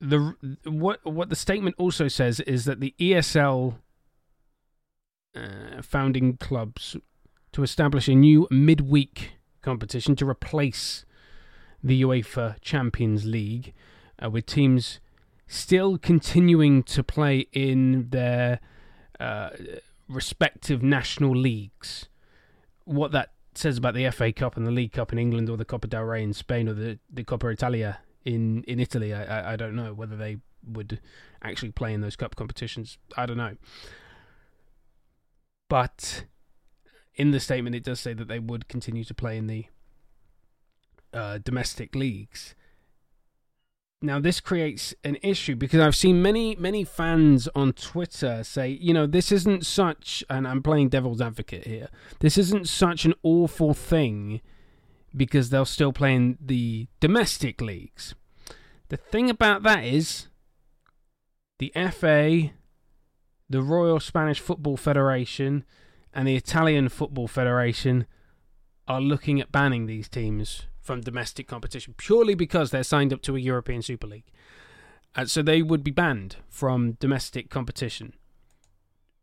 the 0.00 0.34
what 0.64 1.04
what 1.04 1.28
the 1.28 1.36
statement 1.36 1.74
also 1.78 2.08
says 2.08 2.40
is 2.40 2.64
that 2.64 2.80
the 2.80 2.94
ESL 3.00 3.74
uh, 5.34 5.82
founding 5.82 6.36
clubs 6.36 6.96
to 7.52 7.62
establish 7.62 8.08
a 8.08 8.14
new 8.14 8.46
midweek 8.50 9.32
competition 9.62 10.16
to 10.16 10.28
replace 10.28 11.04
the 11.82 12.02
UEFA 12.02 12.60
Champions 12.60 13.24
League, 13.24 13.72
uh, 14.22 14.30
with 14.30 14.46
teams 14.46 15.00
still 15.46 15.96
continuing 15.98 16.82
to 16.82 17.02
play 17.02 17.46
in 17.52 18.10
their 18.10 18.60
uh, 19.20 19.50
respective 20.08 20.82
national 20.82 21.34
leagues. 21.34 22.08
What 22.84 23.12
that 23.12 23.32
says 23.54 23.78
about 23.78 23.94
the 23.94 24.10
FA 24.10 24.32
Cup 24.32 24.56
and 24.56 24.66
the 24.66 24.70
League 24.70 24.92
Cup 24.92 25.12
in 25.12 25.18
England, 25.18 25.48
or 25.48 25.56
the 25.56 25.64
Copa 25.64 25.86
del 25.86 26.04
Rey 26.04 26.22
in 26.22 26.32
Spain, 26.32 26.68
or 26.68 26.74
the 26.74 26.98
the 27.12 27.24
Coppa 27.24 27.52
Italia 27.52 28.00
in 28.24 28.62
in 28.64 28.80
Italy, 28.80 29.14
I, 29.14 29.54
I 29.54 29.56
don't 29.56 29.74
know 29.74 29.94
whether 29.94 30.16
they 30.16 30.38
would 30.66 31.00
actually 31.42 31.72
play 31.72 31.92
in 31.92 32.00
those 32.00 32.16
cup 32.16 32.36
competitions. 32.36 32.98
I 33.16 33.26
don't 33.26 33.36
know, 33.36 33.56
but 35.68 36.24
in 37.18 37.32
the 37.32 37.40
statement 37.40 37.76
it 37.76 37.82
does 37.82 38.00
say 38.00 38.14
that 38.14 38.28
they 38.28 38.38
would 38.38 38.68
continue 38.68 39.04
to 39.04 39.12
play 39.12 39.36
in 39.36 39.48
the 39.48 39.66
uh, 41.12 41.38
domestic 41.38 41.94
leagues. 41.94 42.54
Now 44.00 44.20
this 44.20 44.38
creates 44.38 44.94
an 45.02 45.18
issue 45.22 45.56
because 45.56 45.80
I've 45.80 45.96
seen 45.96 46.22
many 46.22 46.54
many 46.54 46.84
fans 46.84 47.48
on 47.56 47.72
Twitter 47.72 48.44
say, 48.44 48.68
you 48.68 48.94
know, 48.94 49.06
this 49.06 49.32
isn't 49.32 49.66
such 49.66 50.22
and 50.30 50.46
I'm 50.46 50.62
playing 50.62 50.90
devil's 50.90 51.20
advocate 51.20 51.66
here. 51.66 51.88
This 52.20 52.38
isn't 52.38 52.68
such 52.68 53.04
an 53.04 53.14
awful 53.24 53.74
thing 53.74 54.40
because 55.16 55.50
they'll 55.50 55.64
still 55.64 55.92
play 55.92 56.14
in 56.14 56.38
the 56.40 56.86
domestic 57.00 57.60
leagues. 57.60 58.14
The 58.88 58.96
thing 58.96 59.28
about 59.28 59.64
that 59.64 59.82
is 59.84 60.28
the 61.58 61.72
FA, 61.90 62.50
the 63.50 63.62
Royal 63.62 63.98
Spanish 63.98 64.38
Football 64.38 64.76
Federation, 64.76 65.64
and 66.12 66.26
the 66.26 66.36
Italian 66.36 66.88
Football 66.88 67.28
Federation 67.28 68.06
are 68.86 69.00
looking 69.00 69.40
at 69.40 69.52
banning 69.52 69.86
these 69.86 70.08
teams 70.08 70.66
from 70.80 71.00
domestic 71.02 71.46
competition 71.46 71.94
purely 71.96 72.34
because 72.34 72.70
they're 72.70 72.82
signed 72.82 73.12
up 73.12 73.20
to 73.22 73.36
a 73.36 73.40
European 73.40 73.82
Super 73.82 74.06
League. 74.06 74.30
Uh, 75.14 75.26
so 75.26 75.42
they 75.42 75.62
would 75.62 75.84
be 75.84 75.90
banned 75.90 76.36
from 76.48 76.92
domestic 76.92 77.50
competition. 77.50 78.14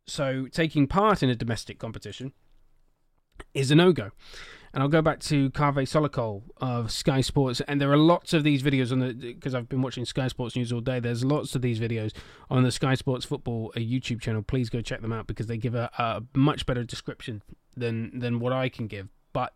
So 0.06 0.48
taking 0.52 0.88
part 0.88 1.24
in 1.24 1.30
a 1.30 1.36
domestic 1.36 1.80
competition 1.80 2.34
is 3.54 3.72
a 3.72 3.76
no 3.76 3.92
go. 3.92 4.12
And 4.76 4.84
I'll 4.84 4.90
go 4.90 5.02
back 5.02 5.22
to 5.22 5.50
Kaveh 5.52 5.88
Solhekol 5.88 6.44
of 6.58 6.92
Sky 6.92 7.22
Sports, 7.22 7.62
and 7.62 7.80
there 7.80 7.90
are 7.94 7.98
lots 7.98 8.34
of 8.34 8.44
these 8.44 8.62
videos 8.62 8.92
on 8.92 9.00
the 9.00 9.14
because 9.14 9.56
I've 9.56 9.70
been 9.70 9.82
watching 9.82 10.04
Sky 10.04 10.28
Sports 10.28 10.58
News 10.58 10.74
all 10.74 10.82
day. 10.82 11.00
There's 11.00 11.24
lots 11.24 11.56
of 11.56 11.62
these 11.62 11.80
videos 11.80 12.12
on 12.50 12.64
the 12.64 12.72
Sky 12.74 12.94
Sports 12.96 13.24
Football 13.24 13.72
uh, 13.78 13.80
YouTube 13.80 14.20
channel. 14.20 14.42
Please 14.42 14.70
go 14.70 14.82
check 14.82 15.02
them 15.02 15.14
out 15.14 15.28
because 15.28 15.48
they 15.48 15.56
give 15.56 15.76
a, 15.76 15.90
a 15.98 16.24
much 16.38 16.66
better 16.66 16.84
description 16.84 17.42
than 17.78 18.20
than 18.20 18.42
what 18.42 18.52
I 18.52 18.68
can 18.68 18.88
give. 18.88 19.08
But 19.32 19.54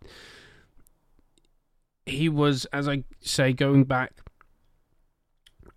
he 2.06 2.30
was, 2.30 2.64
as 2.72 2.88
I 2.88 3.04
say, 3.20 3.52
going 3.52 3.84
back, 3.84 4.22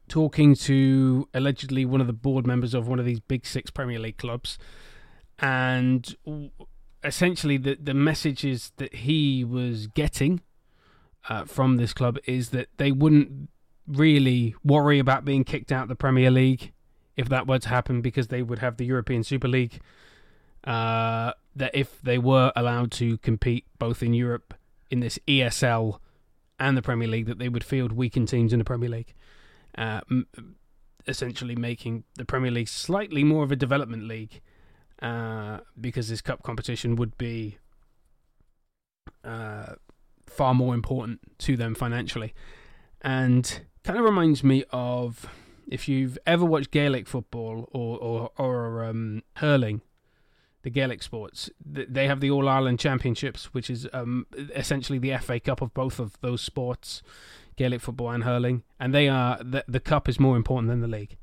talking 0.06 0.54
to 0.54 1.28
allegedly 1.34 1.84
one 1.84 2.00
of 2.00 2.06
the 2.06 2.12
board 2.12 2.46
members 2.46 2.74
of 2.74 2.86
one 2.86 3.00
of 3.00 3.04
these 3.04 3.18
big 3.18 3.44
six 3.44 3.72
Premier 3.72 3.98
League 3.98 4.18
clubs, 4.18 4.56
and 5.40 6.14
essentially 7.04 7.56
the 7.56 7.76
the 7.80 7.94
messages 7.94 8.72
that 8.76 8.94
he 8.94 9.44
was 9.44 9.86
getting 9.88 10.40
uh, 11.28 11.44
from 11.44 11.76
this 11.76 11.92
club 11.92 12.18
is 12.26 12.50
that 12.50 12.68
they 12.76 12.92
wouldn't 12.92 13.48
really 13.86 14.54
worry 14.64 14.98
about 14.98 15.24
being 15.24 15.44
kicked 15.44 15.72
out 15.72 15.84
of 15.84 15.88
the 15.88 15.94
Premier 15.96 16.30
League 16.30 16.72
if 17.16 17.28
that 17.28 17.46
were 17.46 17.58
to 17.58 17.68
happen 17.68 18.00
because 18.00 18.28
they 18.28 18.42
would 18.42 18.60
have 18.60 18.76
the 18.76 18.86
European 18.86 19.22
Super 19.22 19.48
League. 19.48 19.80
Uh, 20.64 21.32
that 21.54 21.72
if 21.74 22.00
they 22.02 22.18
were 22.18 22.52
allowed 22.54 22.90
to 22.92 23.18
compete 23.18 23.66
both 23.78 24.02
in 24.02 24.14
Europe 24.14 24.54
in 24.90 25.00
this 25.00 25.18
ESL 25.26 25.98
and 26.58 26.76
the 26.76 26.82
Premier 26.82 27.08
League 27.08 27.26
that 27.26 27.38
they 27.38 27.48
would 27.48 27.64
field 27.64 27.92
weakened 27.92 28.28
teams 28.28 28.52
in 28.52 28.58
the 28.58 28.64
Premier 28.64 28.88
League, 28.88 29.12
uh, 29.76 30.00
m- 30.10 30.26
essentially 31.06 31.56
making 31.56 32.04
the 32.14 32.24
Premier 32.24 32.50
League 32.50 32.68
slightly 32.68 33.24
more 33.24 33.42
of 33.42 33.50
a 33.50 33.56
development 33.56 34.04
league 34.04 34.40
uh, 35.00 35.60
because 35.80 36.08
this 36.08 36.20
cup 36.20 36.42
competition 36.42 36.96
would 36.96 37.16
be 37.18 37.58
uh, 39.24 39.74
far 40.26 40.54
more 40.54 40.74
important 40.74 41.20
to 41.38 41.56
them 41.56 41.74
financially, 41.74 42.34
and 43.00 43.60
kind 43.84 43.98
of 43.98 44.04
reminds 44.04 44.44
me 44.44 44.64
of 44.70 45.26
if 45.68 45.88
you've 45.88 46.18
ever 46.26 46.44
watched 46.44 46.70
Gaelic 46.70 47.06
football 47.06 47.68
or 47.72 47.98
or, 47.98 48.30
or 48.36 48.84
um, 48.84 49.22
hurling 49.36 49.82
the 50.62 50.70
Gaelic 50.70 51.02
sports. 51.02 51.50
They 51.64 52.06
have 52.06 52.20
the 52.20 52.30
All 52.30 52.48
Ireland 52.48 52.78
Championships, 52.78 53.52
which 53.52 53.68
is 53.68 53.88
um, 53.92 54.26
essentially 54.54 54.98
the 54.98 55.16
FA 55.18 55.40
Cup 55.40 55.60
of 55.60 55.74
both 55.74 55.98
of 55.98 56.18
those 56.20 56.40
sports, 56.40 57.02
Gaelic 57.56 57.80
football 57.80 58.10
and 58.10 58.24
hurling. 58.24 58.62
And 58.78 58.94
they 58.94 59.08
are 59.08 59.38
the, 59.42 59.64
the 59.68 59.80
cup 59.80 60.08
is 60.08 60.20
more 60.20 60.36
important 60.36 60.68
than 60.68 60.80
the 60.80 60.88
league. 60.88 61.16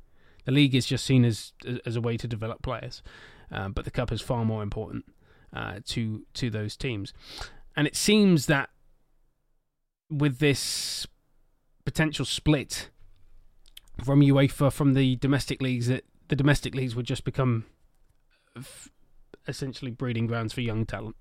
The 0.45 0.51
league 0.51 0.75
is 0.75 0.85
just 0.85 1.05
seen 1.05 1.25
as 1.25 1.53
as 1.85 1.95
a 1.95 2.01
way 2.01 2.17
to 2.17 2.27
develop 2.27 2.61
players, 2.61 3.01
uh, 3.51 3.69
but 3.69 3.85
the 3.85 3.91
cup 3.91 4.11
is 4.11 4.21
far 4.21 4.45
more 4.45 4.63
important 4.63 5.05
uh, 5.53 5.79
to 5.85 6.25
to 6.33 6.49
those 6.49 6.75
teams. 6.75 7.13
And 7.75 7.87
it 7.87 7.95
seems 7.95 8.45
that 8.47 8.69
with 10.09 10.39
this 10.39 11.07
potential 11.85 12.25
split 12.25 12.89
from 14.03 14.21
UEFA 14.21 14.71
from 14.71 14.93
the 14.93 15.15
domestic 15.17 15.61
leagues, 15.61 15.87
that 15.87 16.05
the 16.27 16.35
domestic 16.35 16.75
leagues 16.75 16.95
would 16.95 17.05
just 17.05 17.23
become 17.23 17.65
essentially 19.47 19.91
breeding 19.91 20.27
grounds 20.27 20.53
for 20.53 20.61
young 20.61 20.85
talent. 20.85 21.15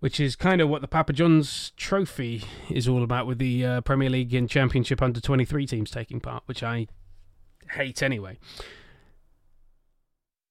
Which 0.00 0.18
is 0.18 0.34
kind 0.34 0.62
of 0.62 0.70
what 0.70 0.80
the 0.80 0.88
Papa 0.88 1.12
John's 1.12 1.72
Trophy 1.76 2.44
is 2.70 2.88
all 2.88 3.02
about, 3.02 3.26
with 3.26 3.38
the 3.38 3.64
uh, 3.66 3.80
Premier 3.82 4.08
League 4.08 4.32
and 4.32 4.48
Championship 4.48 5.02
under 5.02 5.20
23 5.20 5.66
teams 5.66 5.90
taking 5.90 6.20
part, 6.20 6.42
which 6.46 6.62
I 6.62 6.86
hate 7.72 8.02
anyway. 8.02 8.38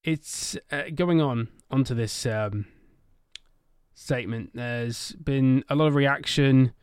It's 0.03 0.57
uh, 0.71 0.83
going 0.95 1.21
on 1.21 1.49
onto 1.69 1.93
this 1.93 2.25
um, 2.25 2.65
statement. 3.93 4.51
There's 4.53 5.11
been 5.13 5.63
a 5.69 5.75
lot 5.75 5.87
of 5.87 5.95
reaction. 5.95 6.73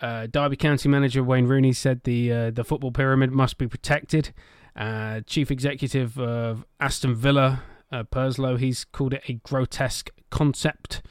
Uh, 0.00 0.26
Derby 0.26 0.56
County 0.56 0.88
manager 0.88 1.22
Wayne 1.22 1.46
Rooney 1.46 1.72
said 1.72 2.02
the 2.04 2.32
uh, 2.32 2.50
the 2.50 2.64
football 2.64 2.90
pyramid 2.90 3.30
must 3.30 3.58
be 3.58 3.68
protected. 3.68 4.32
Uh, 4.74 5.20
Chief 5.26 5.50
executive 5.50 6.18
of 6.18 6.64
Aston 6.80 7.14
Villa 7.14 7.62
uh, 7.92 8.02
Purslow. 8.04 8.56
He's 8.56 8.84
called 8.84 9.14
it 9.14 9.22
a 9.28 9.34
grotesque 9.34 10.10
concept. 10.30 11.02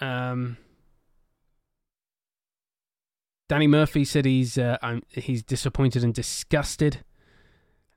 Um, 0.00 0.58
Danny 3.48 3.66
Murphy 3.66 4.04
said 4.04 4.26
he's 4.26 4.58
uh, 4.58 5.00
he's 5.08 5.42
disappointed 5.42 6.04
and 6.04 6.14
disgusted, 6.14 7.02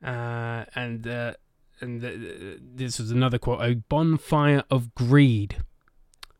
uh, 0.03 0.65
and 0.73 1.05
uh, 1.05 1.33
and 1.81 2.01
this 2.75 2.99
is 2.99 3.11
another 3.11 3.37
quote: 3.37 3.61
"A 3.61 3.75
bonfire 3.75 4.63
of 4.69 4.93
greed, 4.95 5.57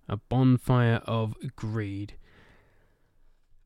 a 0.08 0.18
bonfire 0.18 1.02
of 1.06 1.36
greed." 1.56 2.16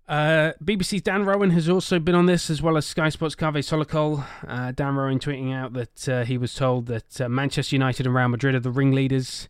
Uh, 0.08 0.52
BBC's 0.64 1.02
Dan 1.02 1.26
Roan 1.26 1.50
has 1.50 1.68
also 1.68 1.98
been 1.98 2.14
on 2.14 2.28
this, 2.28 2.50
as 2.52 2.62
well 2.62 2.78
as 2.78 2.86
Sky 2.86 3.10
Sports' 3.10 3.36
Kaveh 3.36 3.58
Solhekol. 3.58 4.24
Uh, 4.48 4.72
Dan 4.72 4.96
Roan 4.96 5.18
tweeting 5.18 5.52
out 5.54 5.74
that 5.74 6.08
uh, 6.10 6.24
he 6.26 6.38
was 6.38 6.54
told 6.54 6.86
that 6.88 7.20
uh, 7.20 7.28
Manchester 7.28 7.76
United 7.76 8.06
and 8.06 8.14
Real 8.14 8.28
Madrid 8.28 8.54
are 8.54 8.60
the 8.60 8.70
ringleaders. 8.70 9.50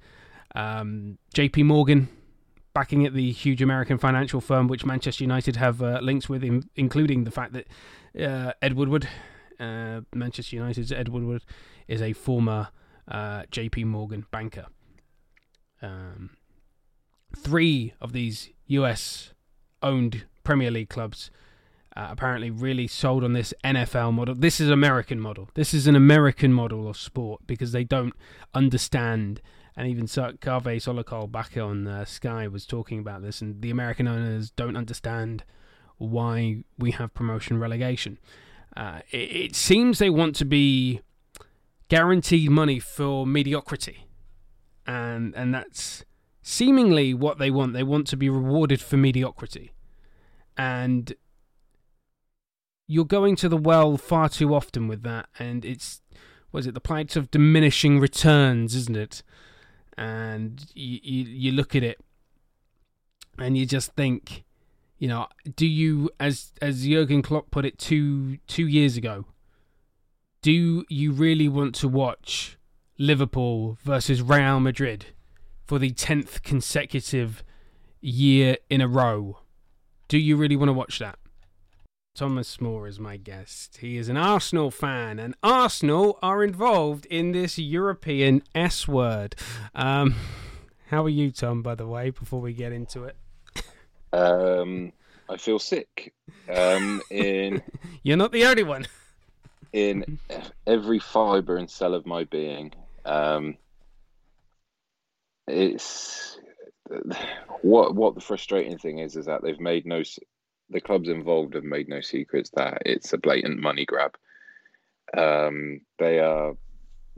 Um, 0.56 1.18
JP 1.34 1.66
Morgan 1.66 2.08
backing 2.74 3.06
at 3.06 3.14
the 3.14 3.32
huge 3.32 3.62
American 3.62 3.98
financial 3.98 4.40
firm, 4.40 4.70
which 4.70 4.86
Manchester 4.86 5.26
United 5.26 5.58
have 5.58 5.82
uh, 5.82 6.00
links 6.02 6.30
with, 6.30 6.44
in, 6.44 6.70
including 6.78 7.26
the 7.26 7.32
fact 7.32 7.54
that 7.54 7.68
uh, 8.18 8.54
Ed 8.62 8.74
Woodward, 8.74 9.10
Manchester 9.60 10.56
United's 10.56 10.92
Ed 10.92 11.10
Woodward, 11.10 11.44
is 11.88 12.02
a 12.02 12.14
former 12.14 12.70
JP 13.10 13.86
Morgan 13.86 14.26
banker. 14.32 14.66
Um, 15.82 16.32
three 17.38 17.94
of 18.02 18.14
these 18.14 18.50
US 18.68 19.34
owned 19.82 20.26
Premier 20.44 20.72
League 20.72 20.90
clubs 20.90 21.30
uh, 21.96 22.08
apparently 22.10 22.50
really 22.50 22.88
sold 22.88 23.24
on 23.24 23.34
this 23.34 23.54
NFL 23.64 24.14
model. 24.14 24.36
This 24.36 24.60
is 24.60 24.70
American 24.70 25.20
model. 25.20 25.50
This 25.54 25.74
is 25.74 25.88
an 25.88 25.96
American 25.96 26.52
model 26.52 26.88
of 26.88 26.98
sport 26.98 27.42
because 27.48 27.72
they 27.72 27.84
don't 27.84 28.14
understand 28.54 29.42
and 29.78 29.88
even 29.88 30.06
Kaveh 30.06 30.78
Solhekol 30.78 31.32
back 31.32 31.58
on 31.58 31.88
uh, 31.88 32.06
Sky 32.06 32.48
was 32.48 32.66
talking 32.66 33.00
about 33.00 33.22
this, 33.22 33.42
and 33.42 33.62
the 33.62 33.72
American 33.72 34.08
owners 34.08 34.50
don't 34.50 34.78
understand 34.78 35.44
why 35.98 36.64
we 36.78 36.92
have 36.92 37.14
promotion 37.14 37.60
relegation. 37.60 38.18
Uh, 38.76 39.00
it, 39.12 39.18
it 39.18 39.56
seems 39.56 40.00
they 40.00 40.10
want 40.10 40.36
to 40.38 40.46
be 40.46 41.02
guaranteed 41.90 42.50
money 42.50 42.80
for 42.80 43.26
mediocrity, 43.26 44.08
and 44.86 45.34
and 45.36 45.54
that's 45.54 46.04
seemingly 46.42 47.14
what 47.14 47.38
they 47.38 47.52
want. 47.52 47.74
They 47.74 47.84
want 47.84 48.08
to 48.08 48.18
be 48.18 48.30
rewarded 48.30 48.82
for 48.82 48.98
mediocrity, 48.98 49.72
and 50.58 51.14
you're 52.88 53.06
going 53.06 53.36
to 53.38 53.50
the 53.50 53.58
well 53.58 53.98
far 53.98 54.30
too 54.30 54.54
often 54.54 54.88
with 54.88 55.04
that, 55.04 55.28
and 55.40 55.66
it's 55.66 56.02
was 56.52 56.68
it 56.68 56.74
the 56.74 56.82
plight 56.82 57.16
of 57.16 57.32
diminishing 57.32 58.00
returns, 58.00 58.76
isn't 58.76 58.98
it? 58.98 59.24
And 59.98 60.66
you, 60.74 61.00
you 61.04 61.24
you 61.26 61.52
look 61.52 61.76
at 61.76 61.84
it, 61.84 62.00
and 63.38 63.58
you 63.58 63.66
just 63.66 63.94
think, 63.94 64.44
you 64.98 65.08
know, 65.08 65.28
do 65.56 65.66
you 65.66 66.10
as 66.20 66.54
as 66.62 66.86
Jurgen 66.86 67.22
Klopp 67.22 67.52
put 67.52 67.66
it 67.66 67.78
two 67.78 68.38
two 68.48 68.68
years 68.68 68.98
ago? 68.98 69.26
Do 70.46 70.86
you 70.90 71.12
really 71.12 71.50
want 71.50 71.74
to 71.74 71.88
watch 71.88 72.60
Liverpool 73.00 73.80
versus 73.82 74.22
Real 74.22 74.60
Madrid 74.60 75.08
for 75.66 75.80
the 75.80 75.90
tenth 75.90 76.44
consecutive 76.44 77.44
year 78.00 78.58
in 78.70 78.80
a 78.80 78.88
row? 78.88 79.40
Do 80.08 80.20
you 80.20 80.38
really 80.38 80.56
want 80.56 80.70
to 80.70 80.74
watch 80.74 81.00
that? 81.00 81.18
Thomas 82.14 82.62
Moore 82.62 82.88
is 82.88 83.00
my 83.00 83.18
guest. 83.18 83.78
He 83.78 83.98
is 83.98 84.08
an 84.08 84.18
Arsenal 84.18 84.70
fan, 84.70 85.18
and 85.18 85.34
Arsenal 85.42 86.20
are 86.22 86.44
involved 86.44 87.08
in 87.08 87.32
this 87.32 87.58
European 87.58 88.44
S 88.54 88.88
word. 88.88 89.36
Um, 89.74 90.14
how 90.90 91.06
are 91.06 91.10
you, 91.10 91.32
Tom, 91.32 91.64
by 91.64 91.74
the 91.74 91.88
way, 91.88 92.12
before 92.12 92.40
we 92.40 92.54
get 92.54 92.72
into 92.72 93.06
it? 93.06 93.18
Um, 94.14 94.94
I 95.28 95.38
feel 95.38 95.58
sick. 95.58 96.14
Um, 96.48 97.02
in 97.10 97.64
You're 98.04 98.18
not 98.18 98.32
the 98.32 98.46
only 98.46 98.62
one. 98.62 98.86
In 99.76 100.18
every 100.66 101.00
fibre 101.00 101.58
and 101.58 101.70
cell 101.70 101.94
of 101.94 102.06
my 102.06 102.24
being. 102.24 102.74
Um, 103.04 103.58
it's 105.48 106.40
what 107.62 107.94
what 107.94 108.16
the 108.16 108.22
frustrating 108.22 108.78
thing 108.78 109.00
is 109.00 109.18
is 109.18 109.26
that 109.26 109.44
they've 109.44 109.60
made 109.60 109.86
no 109.86 110.02
the 110.70 110.80
clubs 110.80 111.10
involved 111.10 111.56
have 111.56 111.66
made 111.66 111.90
no 111.90 112.00
secrets 112.00 112.50
that 112.56 112.84
it's 112.86 113.12
a 113.12 113.18
blatant 113.18 113.60
money 113.60 113.86
grab. 113.86 114.16
Um, 115.16 115.82
they 116.00 116.20
are 116.20 116.54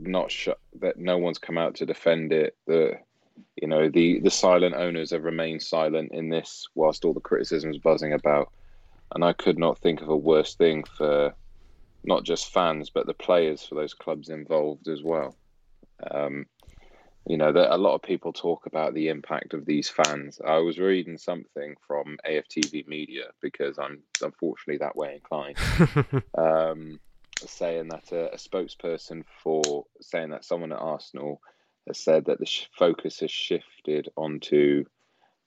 not 0.00 0.30
sure 0.30 0.56
that 0.80 0.98
no 0.98 1.16
one's 1.16 1.38
come 1.38 1.58
out 1.58 1.76
to 1.76 1.86
defend 1.86 2.32
it. 2.32 2.56
The 2.66 2.98
you 3.54 3.68
know 3.68 3.88
the 3.88 4.18
the 4.18 4.30
silent 4.30 4.74
owners 4.74 5.12
have 5.12 5.22
remained 5.22 5.62
silent 5.62 6.10
in 6.10 6.28
this 6.28 6.66
whilst 6.74 7.04
all 7.04 7.14
the 7.14 7.20
criticisms 7.20 7.78
buzzing 7.78 8.14
about, 8.14 8.50
and 9.14 9.24
I 9.24 9.32
could 9.32 9.58
not 9.58 9.78
think 9.78 10.02
of 10.02 10.08
a 10.08 10.16
worse 10.16 10.56
thing 10.56 10.82
for 10.82 11.36
not 12.04 12.24
just 12.24 12.52
fans 12.52 12.90
but 12.90 13.06
the 13.06 13.14
players 13.14 13.64
for 13.64 13.74
those 13.74 13.94
clubs 13.94 14.28
involved 14.28 14.88
as 14.88 15.02
well. 15.02 15.36
Um, 16.10 16.46
you 17.28 17.36
know 17.36 17.52
that 17.52 17.74
a 17.74 17.76
lot 17.76 17.94
of 17.94 18.02
people 18.02 18.32
talk 18.32 18.64
about 18.64 18.94
the 18.94 19.08
impact 19.08 19.52
of 19.52 19.66
these 19.66 19.88
fans 19.88 20.40
i 20.46 20.56
was 20.56 20.78
reading 20.78 21.18
something 21.18 21.76
from 21.86 22.16
aftv 22.26 22.86
media 22.88 23.24
because 23.42 23.78
i'm 23.78 24.00
unfortunately 24.22 24.78
that 24.78 24.96
way 24.96 25.14
inclined 25.14 25.56
um, 26.38 26.98
saying 27.46 27.88
that 27.88 28.10
a, 28.12 28.32
a, 28.32 28.36
spokesperson 28.36 29.22
for 29.42 29.84
saying 30.00 30.30
that 30.30 30.44
someone 30.44 30.72
at 30.72 30.78
arsenal 30.78 31.40
has 31.86 32.00
said 32.00 32.24
that 32.24 32.38
the 32.38 32.46
sh- 32.46 32.66
focus 32.76 33.20
has 33.20 33.30
shifted 33.30 34.08
onto 34.16 34.84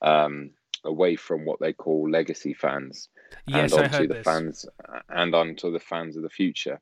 um, 0.03 0.51
away 0.83 1.15
from 1.15 1.45
what 1.45 1.59
they 1.59 1.73
call 1.73 2.09
legacy 2.09 2.53
fans 2.53 3.09
yes, 3.47 3.71
and 3.73 3.83
onto 3.83 4.07
the 4.07 4.13
this. 4.15 4.23
fans 4.23 4.65
and 5.09 5.35
onto 5.35 5.71
the 5.71 5.79
fans 5.79 6.17
of 6.17 6.23
the 6.23 6.29
future 6.29 6.79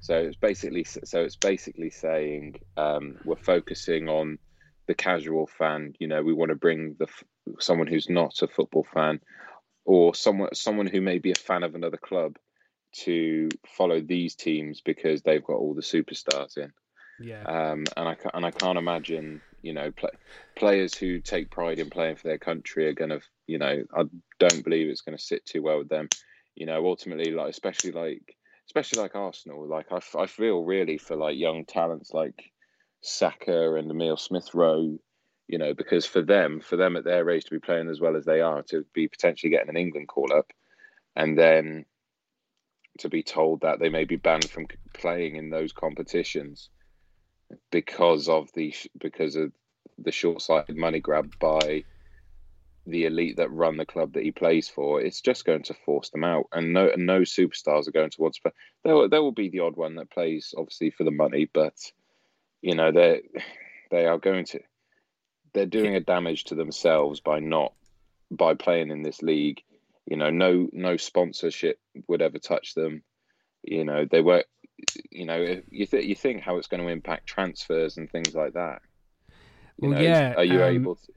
so 0.00 0.16
it's 0.16 0.36
basically 0.36 0.84
so 0.84 1.20
it's 1.24 1.36
basically 1.36 1.90
saying 1.90 2.60
um, 2.76 3.16
we're 3.24 3.36
focusing 3.36 4.08
on 4.08 4.38
the 4.86 4.94
casual 4.94 5.46
fan. 5.46 5.94
You 5.98 6.08
know, 6.08 6.22
we 6.22 6.32
want 6.32 6.50
to 6.50 6.56
bring 6.56 6.96
the 6.98 7.06
someone 7.60 7.86
who's 7.86 8.08
not 8.08 8.42
a 8.42 8.48
football 8.48 8.86
fan 8.92 9.20
or 9.84 10.14
someone 10.14 10.54
someone 10.54 10.86
who 10.86 11.00
may 11.00 11.18
be 11.18 11.32
a 11.32 11.36
fan 11.36 11.62
of 11.62 11.74
another 11.74 11.96
club 11.96 12.36
to 13.04 13.48
follow 13.66 14.00
these 14.00 14.34
teams 14.34 14.80
because 14.80 15.22
they've 15.22 15.44
got 15.44 15.56
all 15.56 15.74
the 15.74 15.82
superstars 15.82 16.56
in. 16.56 16.72
Yeah. 17.20 17.42
Um, 17.42 17.84
and 17.96 18.08
I 18.08 18.16
and 18.34 18.46
I 18.46 18.50
can't 18.50 18.78
imagine 18.78 19.42
you 19.62 19.72
know 19.72 19.90
play, 19.90 20.10
players 20.56 20.94
who 20.94 21.20
take 21.20 21.50
pride 21.50 21.78
in 21.78 21.90
playing 21.90 22.16
for 22.16 22.28
their 22.28 22.38
country 22.38 22.86
are 22.86 22.94
going 22.94 23.10
to 23.10 23.20
you 23.46 23.58
know 23.58 23.82
I 23.94 24.04
don't 24.38 24.64
believe 24.64 24.88
it's 24.88 25.00
going 25.00 25.16
to 25.16 25.22
sit 25.22 25.44
too 25.44 25.62
well 25.62 25.78
with 25.78 25.88
them. 25.88 26.08
You 26.54 26.66
know, 26.66 26.86
ultimately, 26.86 27.32
like 27.32 27.50
especially 27.50 27.92
like 27.92 28.36
especially 28.66 29.02
like 29.02 29.14
Arsenal. 29.14 29.66
Like 29.66 29.86
I, 29.90 30.00
I 30.18 30.26
feel 30.26 30.64
really 30.64 30.98
for 30.98 31.16
like 31.16 31.36
young 31.36 31.64
talents 31.64 32.12
like 32.12 32.52
Saka 33.00 33.74
and 33.74 33.90
Emile 33.90 34.16
Smith 34.16 34.54
Rowe. 34.54 34.98
You 35.46 35.56
know, 35.56 35.72
because 35.72 36.04
for 36.04 36.20
them, 36.20 36.60
for 36.60 36.76
them 36.76 36.96
at 36.96 37.04
their 37.04 37.30
age 37.30 37.44
to 37.44 37.50
be 37.52 37.58
playing 37.58 37.88
as 37.88 38.00
well 38.00 38.16
as 38.16 38.26
they 38.26 38.42
are, 38.42 38.62
to 38.64 38.84
be 38.92 39.08
potentially 39.08 39.48
getting 39.48 39.70
an 39.70 39.78
England 39.78 40.08
call 40.08 40.30
up, 40.30 40.52
and 41.16 41.38
then 41.38 41.86
to 42.98 43.08
be 43.08 43.22
told 43.22 43.62
that 43.62 43.78
they 43.78 43.88
may 43.88 44.04
be 44.04 44.16
banned 44.16 44.50
from 44.50 44.66
playing 44.92 45.36
in 45.36 45.48
those 45.48 45.72
competitions 45.72 46.68
because 47.70 48.28
of 48.28 48.50
the 48.54 48.74
because 48.98 49.36
of 49.36 49.52
the 49.98 50.12
short-sighted 50.12 50.76
money 50.76 51.00
grab 51.00 51.32
by 51.40 51.84
the 52.86 53.04
elite 53.04 53.36
that 53.36 53.52
run 53.52 53.76
the 53.76 53.84
club 53.84 54.14
that 54.14 54.22
he 54.22 54.32
plays 54.32 54.68
for, 54.68 55.00
it's 55.00 55.20
just 55.20 55.44
going 55.44 55.62
to 55.62 55.74
force 55.74 56.10
them 56.10 56.24
out. 56.24 56.46
And 56.52 56.72
no, 56.72 56.90
no 56.96 57.20
superstars 57.20 57.86
are 57.86 57.92
going 57.92 58.10
to 58.10 58.20
want 58.20 58.34
to 58.34 58.42
play. 58.42 58.52
There, 58.84 58.94
will, 58.94 59.08
there 59.08 59.22
will 59.22 59.32
be 59.32 59.50
the 59.50 59.60
odd 59.60 59.76
one 59.76 59.96
that 59.96 60.10
plays, 60.10 60.54
obviously, 60.56 60.90
for 60.90 61.04
the 61.04 61.10
money, 61.10 61.48
but 61.52 61.74
you 62.62 62.74
know 62.74 62.90
they 62.90 63.22
they 63.90 64.06
are 64.06 64.18
going 64.18 64.44
to 64.46 64.60
they're 65.54 65.66
doing 65.66 65.94
a 65.94 66.00
damage 66.00 66.44
to 66.44 66.54
themselves 66.54 67.20
by 67.20 67.40
not 67.40 67.72
by 68.30 68.54
playing 68.54 68.90
in 68.90 69.02
this 69.02 69.22
league. 69.22 69.62
You 70.06 70.16
know, 70.16 70.30
no 70.30 70.68
no 70.72 70.96
sponsorship 70.96 71.78
would 72.06 72.22
ever 72.22 72.38
touch 72.38 72.74
them. 72.74 73.02
You 73.62 73.84
know, 73.84 74.06
they 74.10 74.20
were. 74.20 74.44
You 75.10 75.26
know, 75.26 75.62
you 75.70 75.86
th- 75.86 76.04
you 76.04 76.14
think 76.14 76.42
how 76.42 76.56
it's 76.56 76.68
going 76.68 76.82
to 76.82 76.88
impact 76.88 77.26
transfers 77.26 77.96
and 77.96 78.10
things 78.10 78.34
like 78.34 78.54
that. 78.54 78.80
You 79.80 79.90
well, 79.90 79.98
know, 79.98 80.04
yeah. 80.04 80.34
Are 80.36 80.44
you 80.44 80.62
um, 80.62 80.74
able 80.74 80.94
to? 80.96 81.12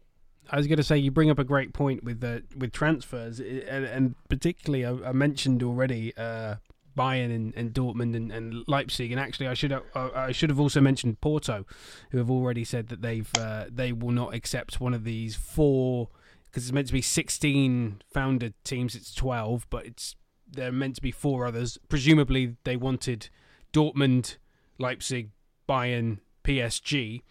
I 0.50 0.58
was 0.58 0.68
going 0.68 0.78
to 0.78 0.84
say 0.84 0.98
you 0.98 1.12
bring 1.12 1.30
up 1.30 1.40
a 1.40 1.44
great 1.44 1.74
point 1.74 2.04
with 2.04 2.20
the 2.20 2.44
with 2.58 2.72
transfers, 2.72 3.40
and, 3.40 3.86
and 3.86 4.16
particularly 4.30 4.86
I, 4.86 5.10
I 5.10 5.12
mentioned 5.12 5.64
already 5.64 6.16
uh, 6.18 6.56
Bayern 6.98 7.34
and, 7.34 7.54
and 7.56 7.74
Dortmund 7.74 8.16
and, 8.16 8.32
and, 8.32 8.64
Leipzig, 8.68 9.12
and 9.12 9.20
actually 9.20 9.48
I 9.48 9.54
should 9.54 9.72
have, 9.72 9.84
uh, 9.96 10.10
I 10.14 10.32
should 10.32 10.50
have 10.50 10.60
also 10.60 10.82
mentioned 10.82 11.22
Porto, 11.22 11.66
who 12.12 12.18
have 12.18 12.30
already 12.30 12.64
said 12.64 12.90
that 12.90 13.02
they've 13.02 13.30
uh, 13.38 13.66
they 13.70 13.94
will 13.94 14.12
not 14.12 14.34
accept 14.34 14.82
one 14.82 14.94
of 14.94 15.04
these 15.04 15.36
four 15.36 16.10
because 16.46 16.64
it's 16.64 16.74
meant 16.74 16.88
to 16.88 16.94
be 16.94 17.02
sixteen 17.02 18.02
founded 18.14 18.54
teams. 18.64 18.96
It's 18.96 19.14
twelve, 19.14 19.68
but 19.70 19.86
it's 19.86 20.16
they're 20.52 20.72
meant 20.72 20.96
to 20.96 21.02
be 21.02 21.12
four 21.12 21.46
others. 21.46 21.78
Presumably 21.88 22.58
they 22.66 22.76
wanted 22.76 23.30
Dortmund, 23.74 24.38
Leipzig, 24.78 25.30
Bayern, 25.68 26.20
PSG. 26.44 27.22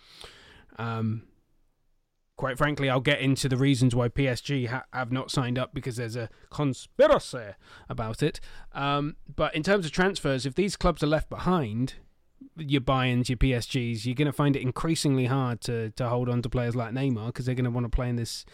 Um, 0.79 1.25
quite 2.37 2.57
frankly, 2.57 2.89
I'll 2.89 3.01
get 3.01 3.21
into 3.21 3.49
the 3.49 3.57
reasons 3.57 3.95
why 3.95 4.09
PSG 4.09 4.69
ha- 4.69 4.85
have 4.93 5.13
not 5.13 5.31
signed 5.31 5.59
up 5.59 5.75
because 5.75 5.97
there's 5.97 6.17
a 6.17 6.31
conspiracy 6.51 7.55
about 7.89 8.23
it. 8.23 8.41
Um, 8.73 9.17
but 9.37 9.55
in 9.55 9.63
terms 9.63 9.85
of 9.85 9.93
transfers, 9.93 10.47
if 10.47 10.55
these 10.55 10.77
clubs 10.77 11.03
are 11.03 11.07
left 11.07 11.29
behind, 11.29 11.95
your 12.57 12.81
Bayerns, 12.81 13.29
your 13.29 13.37
PSGs, 13.37 14.07
you're 14.07 14.15
going 14.15 14.27
to 14.27 14.33
find 14.33 14.57
it 14.57 14.63
increasingly 14.63 15.27
hard 15.27 15.61
to, 15.63 15.91
to 15.91 16.09
hold 16.09 16.29
on 16.29 16.43
to 16.43 16.49
players 16.49 16.75
like 16.75 16.93
Neymar 16.93 17.27
because 17.27 17.47
they're 17.47 17.55
going 17.55 17.65
to 17.65 17.71
want 17.71 17.85
to 17.85 17.91
play 17.91 18.09
in 18.09 18.17
this. 18.17 18.45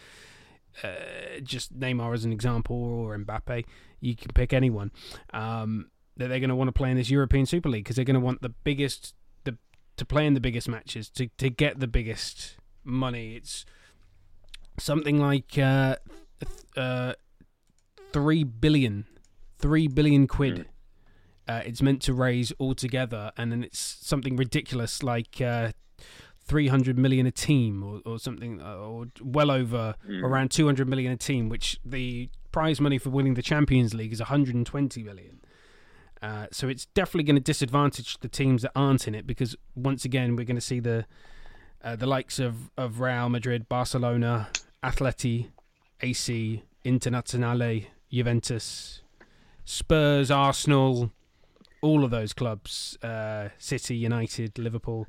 Uh, 0.83 1.39
just 1.41 1.77
Neymar 1.79 2.13
as 2.13 2.25
an 2.25 2.31
example, 2.31 2.75
or 2.75 3.17
Mbappe. 3.17 3.65
You 3.99 4.15
can 4.15 4.31
pick 4.33 4.53
anyone. 4.53 4.91
Um, 5.33 5.89
that 6.17 6.27
they're 6.27 6.39
going 6.39 6.49
to 6.49 6.55
want 6.55 6.67
to 6.67 6.73
play 6.73 6.91
in 6.91 6.97
this 6.97 7.09
European 7.09 7.45
Super 7.45 7.69
League 7.69 7.83
because 7.83 7.95
they're 7.95 8.05
going 8.05 8.15
to 8.15 8.19
want 8.19 8.41
the 8.41 8.49
biggest, 8.49 9.13
the 9.43 9.57
to 9.95 10.05
play 10.05 10.25
in 10.25 10.33
the 10.33 10.39
biggest 10.39 10.67
matches 10.67 11.09
to 11.11 11.27
to 11.37 11.49
get 11.49 11.79
the 11.79 11.87
biggest 11.87 12.57
money. 12.83 13.35
It's 13.35 13.65
something 14.79 15.19
like 15.19 15.57
uh, 15.57 15.97
uh, 16.75 17.13
three 18.11 18.43
billion, 18.43 19.05
three 19.59 19.87
billion 19.87 20.27
quid. 20.27 20.55
Mm. 20.55 20.65
Uh, 21.49 21.61
it's 21.65 21.81
meant 21.81 22.01
to 22.01 22.13
raise 22.13 22.51
altogether, 22.59 23.31
and 23.37 23.51
then 23.51 23.63
it's 23.63 23.79
something 23.79 24.35
ridiculous 24.35 25.01
like 25.01 25.39
uh, 25.39 25.71
300 26.45 26.97
million 26.97 27.25
a 27.25 27.31
team, 27.31 27.83
or, 27.83 28.01
or 28.05 28.19
something, 28.19 28.61
uh, 28.61 28.75
or 28.75 29.05
well 29.21 29.49
over 29.49 29.95
mm. 30.07 30.23
around 30.23 30.51
200 30.51 30.89
million 30.89 31.11
a 31.11 31.17
team. 31.17 31.47
Which 31.47 31.79
the 31.85 32.29
prize 32.51 32.81
money 32.81 32.97
for 32.97 33.11
winning 33.11 33.35
the 33.35 33.41
Champions 33.41 33.93
League 33.93 34.11
is 34.11 34.19
120 34.19 35.03
million. 35.03 35.39
Uh, 36.21 36.47
so 36.51 36.67
it's 36.67 36.85
definitely 36.87 37.23
going 37.23 37.35
to 37.35 37.41
disadvantage 37.41 38.17
the 38.19 38.27
teams 38.27 38.63
that 38.63 38.71
aren't 38.75 39.07
in 39.07 39.13
it 39.13 39.27
because 39.27 39.55
once 39.75 40.03
again 40.03 40.35
we're 40.35 40.45
going 40.45 40.55
to 40.55 40.61
see 40.61 40.79
the 40.79 41.05
uh, 41.83 41.95
the 41.95 42.07
likes 42.07 42.39
of, 42.39 42.71
of 42.75 42.99
Real 42.99 43.29
Madrid, 43.29 43.69
Barcelona, 43.69 44.49
Atleti, 44.83 45.49
AC, 46.01 46.63
Internazionale, 46.83 47.85
Juventus, 48.11 49.01
Spurs, 49.63 50.31
Arsenal, 50.31 51.11
all 51.81 52.03
of 52.03 52.11
those 52.11 52.33
clubs, 52.33 52.97
uh, 53.03 53.49
City, 53.57 53.95
United, 53.95 54.57
Liverpool, 54.57 55.07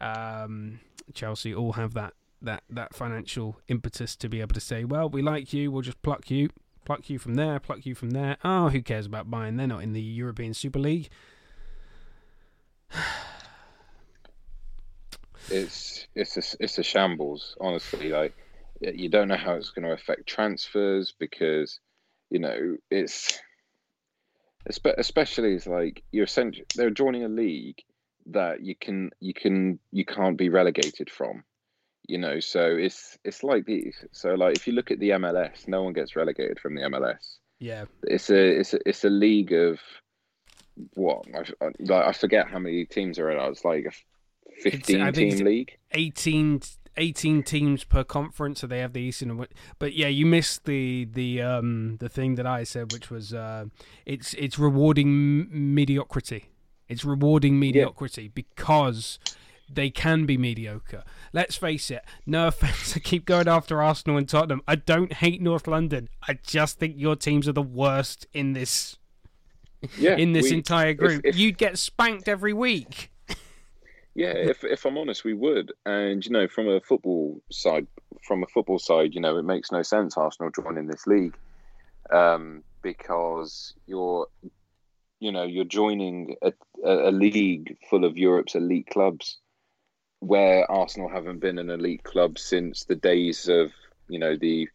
um, 0.00 0.80
Chelsea, 1.14 1.54
all 1.54 1.74
have 1.74 1.94
that, 1.94 2.14
that, 2.40 2.64
that 2.68 2.94
financial 2.94 3.60
impetus 3.68 4.16
to 4.16 4.28
be 4.28 4.40
able 4.40 4.54
to 4.54 4.60
say, 4.60 4.84
well, 4.84 5.08
we 5.08 5.22
like 5.22 5.52
you, 5.52 5.70
we'll 5.70 5.82
just 5.82 6.02
pluck 6.02 6.30
you, 6.30 6.50
pluck 6.84 7.08
you 7.10 7.18
from 7.18 7.34
there, 7.34 7.58
pluck 7.60 7.86
you 7.86 7.94
from 7.94 8.10
there. 8.10 8.36
Oh, 8.44 8.68
who 8.68 8.82
cares 8.82 9.06
about 9.06 9.30
Bayern? 9.30 9.56
They're 9.56 9.66
not 9.66 9.82
in 9.82 9.92
the 9.92 10.00
European 10.00 10.54
Super 10.54 10.78
League. 10.78 11.08
it's 15.50 16.06
it's 16.14 16.36
a, 16.36 16.42
it's 16.60 16.78
a 16.78 16.82
shambles, 16.82 17.56
honestly. 17.60 18.10
Like 18.10 18.34
you 18.80 19.08
don't 19.08 19.28
know 19.28 19.36
how 19.36 19.54
it's 19.54 19.70
going 19.70 19.84
to 19.86 19.92
affect 19.92 20.26
transfers 20.26 21.14
because 21.18 21.78
you 22.30 22.40
know 22.40 22.76
it's 22.90 23.38
especially 24.66 25.54
it's 25.54 25.66
like 25.66 26.02
you're 26.12 26.24
essentially 26.24 26.66
they're 26.76 26.90
joining 26.90 27.24
a 27.24 27.28
league 27.28 27.82
that 28.26 28.62
you 28.64 28.74
can 28.76 29.10
you 29.20 29.34
can 29.34 29.78
you 29.90 30.04
can't 30.04 30.36
be 30.36 30.48
relegated 30.48 31.10
from 31.10 31.42
you 32.08 32.18
know 32.18 32.40
so 32.40 32.64
it's 32.64 33.16
it's 33.24 33.42
like 33.42 33.64
these 33.64 34.04
so 34.10 34.34
like 34.34 34.56
if 34.56 34.66
you 34.66 34.72
look 34.72 34.90
at 34.90 34.98
the 34.98 35.10
MLS 35.10 35.68
no 35.68 35.82
one 35.82 35.92
gets 35.92 36.16
relegated 36.16 36.58
from 36.58 36.74
the 36.74 36.82
MLS 36.82 37.38
yeah. 37.62 37.84
It's 38.02 38.28
a 38.28 38.58
it's 38.58 38.74
a 38.74 38.78
it's 38.84 39.04
a 39.04 39.08
league 39.08 39.52
of 39.52 39.78
what? 40.94 41.24
I, 41.32 41.66
like 41.78 42.04
I 42.06 42.12
forget 42.12 42.48
how 42.48 42.58
many 42.58 42.84
teams 42.84 43.20
are 43.20 43.30
in 43.30 43.38
it. 43.38 43.48
It's 43.50 43.64
like 43.64 43.86
a 43.86 44.62
15 44.62 45.12
team 45.12 45.44
league? 45.44 45.78
18 45.92 46.60
18 46.96 47.42
teams 47.44 47.84
per 47.84 48.02
conference, 48.02 48.60
so 48.60 48.66
they 48.66 48.80
have 48.80 48.94
the 48.94 49.00
Eastern 49.00 49.30
and 49.30 49.46
but 49.78 49.94
yeah, 49.94 50.08
you 50.08 50.26
missed 50.26 50.64
the 50.64 51.04
the 51.04 51.40
um 51.40 51.98
the 52.00 52.08
thing 52.08 52.34
that 52.34 52.48
I 52.48 52.64
said, 52.64 52.92
which 52.92 53.10
was 53.12 53.32
uh, 53.32 53.66
it's 54.04 54.34
it's 54.34 54.58
rewarding 54.58 55.46
mediocrity. 55.74 56.50
It's 56.88 57.04
rewarding 57.04 57.60
mediocrity 57.60 58.24
yeah. 58.24 58.28
because 58.34 59.20
they 59.74 59.90
can 59.90 60.26
be 60.26 60.36
mediocre. 60.36 61.04
Let's 61.32 61.56
face 61.56 61.90
it. 61.90 62.04
No 62.26 62.46
offense, 62.48 62.96
I 62.96 63.00
keep 63.00 63.24
going 63.24 63.48
after 63.48 63.82
Arsenal 63.82 64.16
and 64.18 64.28
Tottenham. 64.28 64.62
I 64.66 64.76
don't 64.76 65.12
hate 65.12 65.40
North 65.40 65.66
London. 65.66 66.08
I 66.26 66.38
just 66.42 66.78
think 66.78 66.94
your 66.96 67.16
teams 67.16 67.48
are 67.48 67.52
the 67.52 67.62
worst 67.62 68.26
in 68.32 68.52
this. 68.52 68.96
Yeah, 69.98 70.16
in 70.16 70.32
this 70.32 70.50
we, 70.50 70.58
entire 70.58 70.94
group, 70.94 71.22
if, 71.24 71.34
if, 71.34 71.40
you'd 71.40 71.58
get 71.58 71.76
spanked 71.76 72.28
every 72.28 72.52
week. 72.52 73.10
Yeah, 74.14 74.32
if 74.32 74.62
if 74.62 74.84
I'm 74.84 74.98
honest, 74.98 75.24
we 75.24 75.34
would. 75.34 75.72
And 75.86 76.24
you 76.24 76.30
know, 76.30 76.46
from 76.46 76.68
a 76.68 76.80
football 76.80 77.40
side, 77.50 77.86
from 78.26 78.42
a 78.42 78.46
football 78.46 78.78
side, 78.78 79.14
you 79.14 79.20
know, 79.20 79.38
it 79.38 79.44
makes 79.44 79.72
no 79.72 79.82
sense 79.82 80.16
Arsenal 80.16 80.50
joining 80.50 80.86
this 80.86 81.06
league 81.06 81.36
um, 82.12 82.62
because 82.82 83.74
you're, 83.86 84.26
you 85.20 85.32
know, 85.32 85.44
you're 85.44 85.64
joining 85.64 86.36
a, 86.42 86.52
a 86.84 87.10
league 87.10 87.76
full 87.88 88.04
of 88.04 88.18
Europe's 88.18 88.54
elite 88.54 88.88
clubs, 88.90 89.38
where 90.22 90.70
Arsenal 90.70 91.08
haven't 91.08 91.40
been 91.40 91.58
an 91.58 91.68
elite 91.68 92.04
club 92.04 92.38
since 92.38 92.84
the 92.84 92.94
days 92.94 93.48
of 93.48 93.72
you 94.08 94.20
know 94.20 94.36
the 94.36 94.68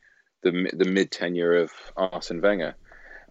the 0.44 0.70
the 0.74 0.86
mid 0.86 1.10
tenure 1.10 1.56
of 1.56 1.72
Arsene 1.96 2.42
Wenger, 2.42 2.76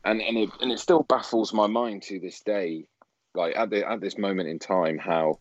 and 0.02 0.22
and 0.22 0.38
it 0.38 0.50
and 0.62 0.72
it 0.72 0.80
still 0.80 1.02
baffles 1.02 1.52
my 1.52 1.66
mind 1.66 2.02
to 2.04 2.18
this 2.18 2.40
day, 2.40 2.86
like 3.34 3.54
at 3.54 3.68
the 3.68 3.86
at 3.86 4.00
this 4.00 4.16
moment 4.16 4.48
in 4.48 4.58
time, 4.58 4.96
how 4.96 5.40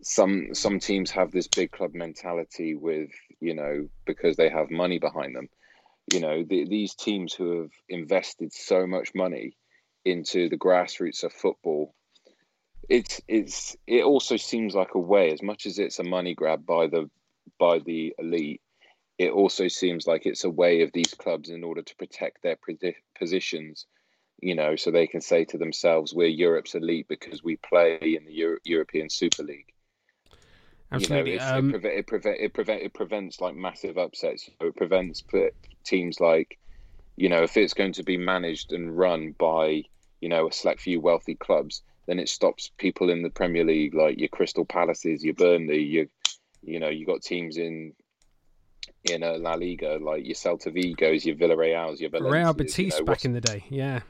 some 0.00 0.54
some 0.54 0.80
teams 0.80 1.10
have 1.10 1.32
this 1.32 1.48
big 1.48 1.70
club 1.70 1.94
mentality 1.94 2.74
with 2.74 3.10
you 3.40 3.54
know 3.54 3.86
because 4.06 4.36
they 4.36 4.48
have 4.48 4.70
money 4.70 4.98
behind 4.98 5.36
them. 5.36 5.50
You 6.10 6.20
know 6.20 6.42
the, 6.42 6.64
these 6.66 6.94
teams 6.94 7.34
who 7.34 7.60
have 7.60 7.72
invested 7.90 8.54
so 8.54 8.86
much 8.86 9.14
money 9.14 9.54
into 10.06 10.48
the 10.48 10.56
grassroots 10.56 11.24
of 11.24 11.32
football 11.34 11.94
it's 12.90 13.20
it's 13.28 13.76
it 13.86 14.04
also 14.04 14.36
seems 14.36 14.74
like 14.74 14.94
a 14.94 14.98
way 14.98 15.32
as 15.32 15.42
much 15.42 15.64
as 15.64 15.78
it's 15.78 16.00
a 16.00 16.04
money 16.04 16.34
grab 16.34 16.66
by 16.66 16.88
the 16.88 17.08
by 17.58 17.78
the 17.78 18.14
elite 18.18 18.60
it 19.18 19.30
also 19.30 19.68
seems 19.68 20.06
like 20.06 20.26
it's 20.26 20.44
a 20.44 20.50
way 20.50 20.82
of 20.82 20.90
these 20.92 21.14
clubs 21.14 21.48
in 21.50 21.62
order 21.62 21.82
to 21.82 21.96
protect 21.96 22.42
their 22.42 22.58
positions 23.18 23.86
you 24.42 24.54
know 24.54 24.74
so 24.74 24.90
they 24.90 25.06
can 25.06 25.20
say 25.20 25.44
to 25.44 25.56
themselves 25.56 26.12
we're 26.12 26.26
Europe's 26.26 26.74
elite 26.74 27.06
because 27.08 27.42
we 27.44 27.56
play 27.56 27.96
in 28.02 28.24
the 28.24 28.32
Euro- 28.32 28.58
European 28.64 29.08
Super 29.08 29.44
League 29.44 29.72
Absolutely. 30.92 31.34
You 31.34 31.38
know, 31.38 31.44
um, 31.44 31.70
it, 31.70 31.82
preve- 31.82 31.98
it, 31.98 32.06
preve- 32.06 32.40
it, 32.40 32.52
prevent- 32.54 32.82
it 32.82 32.94
prevents 32.94 33.40
like 33.40 33.54
massive 33.54 33.96
upsets. 33.96 34.50
So 34.60 34.66
it 34.66 34.76
prevents 34.76 35.22
teams 35.84 36.18
like, 36.18 36.58
you 37.16 37.28
know, 37.28 37.44
if 37.44 37.56
it's 37.56 37.74
going 37.74 37.92
to 37.92 38.02
be 38.02 38.16
managed 38.16 38.72
and 38.72 38.98
run 38.98 39.32
by, 39.38 39.84
you 40.20 40.28
know, 40.28 40.48
a 40.48 40.52
select 40.52 40.80
few 40.80 41.00
wealthy 41.00 41.36
clubs, 41.36 41.82
then 42.06 42.18
it 42.18 42.28
stops 42.28 42.70
people 42.76 43.10
in 43.10 43.22
the 43.22 43.30
Premier 43.30 43.64
League 43.64 43.94
like 43.94 44.18
your 44.18 44.28
Crystal 44.28 44.64
Palaces, 44.64 45.24
your 45.24 45.34
Burnley, 45.34 45.82
your, 45.82 46.06
you 46.62 46.80
know, 46.80 46.88
you 46.88 47.06
got 47.06 47.22
teams 47.22 47.56
in 47.56 47.92
in 49.04 49.22
a 49.22 49.32
La 49.38 49.54
Liga 49.54 49.98
like 50.00 50.26
your 50.26 50.34
Celta 50.34 50.72
Vigos, 50.74 51.24
your 51.24 51.36
Villarreal's, 51.36 52.00
your 52.00 52.10
Valencias, 52.10 52.32
Real 52.32 52.54
Betis 52.54 52.78
you 52.78 53.00
know, 53.00 53.04
back 53.04 53.24
in 53.24 53.32
the 53.32 53.40
day. 53.40 53.64
Yeah, 53.70 54.00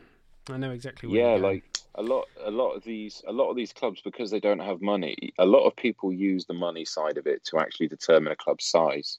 I 0.48 0.56
know 0.56 0.70
exactly. 0.70 1.10
yeah, 1.10 1.36
like 1.36 1.64
a 1.94 2.02
lot 2.02 2.28
a 2.44 2.50
lot 2.50 2.72
of 2.72 2.84
these 2.84 3.22
a 3.26 3.32
lot 3.32 3.50
of 3.50 3.56
these 3.56 3.72
clubs 3.72 4.00
because 4.02 4.30
they 4.30 4.40
don't 4.40 4.60
have 4.60 4.80
money 4.80 5.32
a 5.38 5.44
lot 5.44 5.66
of 5.66 5.74
people 5.74 6.12
use 6.12 6.44
the 6.46 6.54
money 6.54 6.84
side 6.84 7.18
of 7.18 7.26
it 7.26 7.44
to 7.44 7.58
actually 7.58 7.88
determine 7.88 8.32
a 8.32 8.36
club's 8.36 8.64
size 8.64 9.18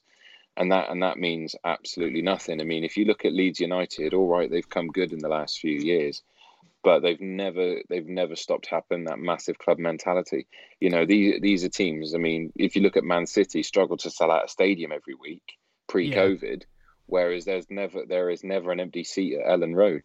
and 0.56 0.72
that 0.72 0.90
and 0.90 1.02
that 1.02 1.18
means 1.18 1.54
absolutely 1.64 2.22
nothing 2.22 2.60
i 2.60 2.64
mean 2.64 2.82
if 2.82 2.96
you 2.96 3.04
look 3.04 3.24
at 3.24 3.34
leeds 3.34 3.60
united 3.60 4.14
all 4.14 4.26
right 4.26 4.50
they've 4.50 4.68
come 4.68 4.88
good 4.88 5.12
in 5.12 5.18
the 5.18 5.28
last 5.28 5.58
few 5.58 5.78
years 5.78 6.22
but 6.82 7.00
they've 7.00 7.20
never 7.20 7.76
they've 7.88 8.06
never 8.06 8.36
stopped 8.36 8.66
happening 8.66 9.04
that 9.04 9.18
massive 9.18 9.58
club 9.58 9.78
mentality 9.78 10.46
you 10.80 10.90
know 10.90 11.06
these 11.06 11.40
these 11.40 11.64
are 11.64 11.68
teams 11.68 12.14
i 12.14 12.18
mean 12.18 12.52
if 12.56 12.76
you 12.76 12.82
look 12.82 12.96
at 12.96 13.04
man 13.04 13.26
city 13.26 13.62
struggle 13.62 13.96
to 13.96 14.10
sell 14.10 14.30
out 14.30 14.44
a 14.44 14.48
stadium 14.48 14.92
every 14.92 15.14
week 15.14 15.58
pre-covid 15.88 16.60
yeah. 16.60 16.66
whereas 17.06 17.44
there's 17.44 17.66
never 17.70 18.04
there 18.08 18.30
is 18.30 18.44
never 18.44 18.72
an 18.72 18.80
empty 18.80 19.04
seat 19.04 19.38
at 19.38 19.46
Elland 19.46 19.74
Road 19.74 20.02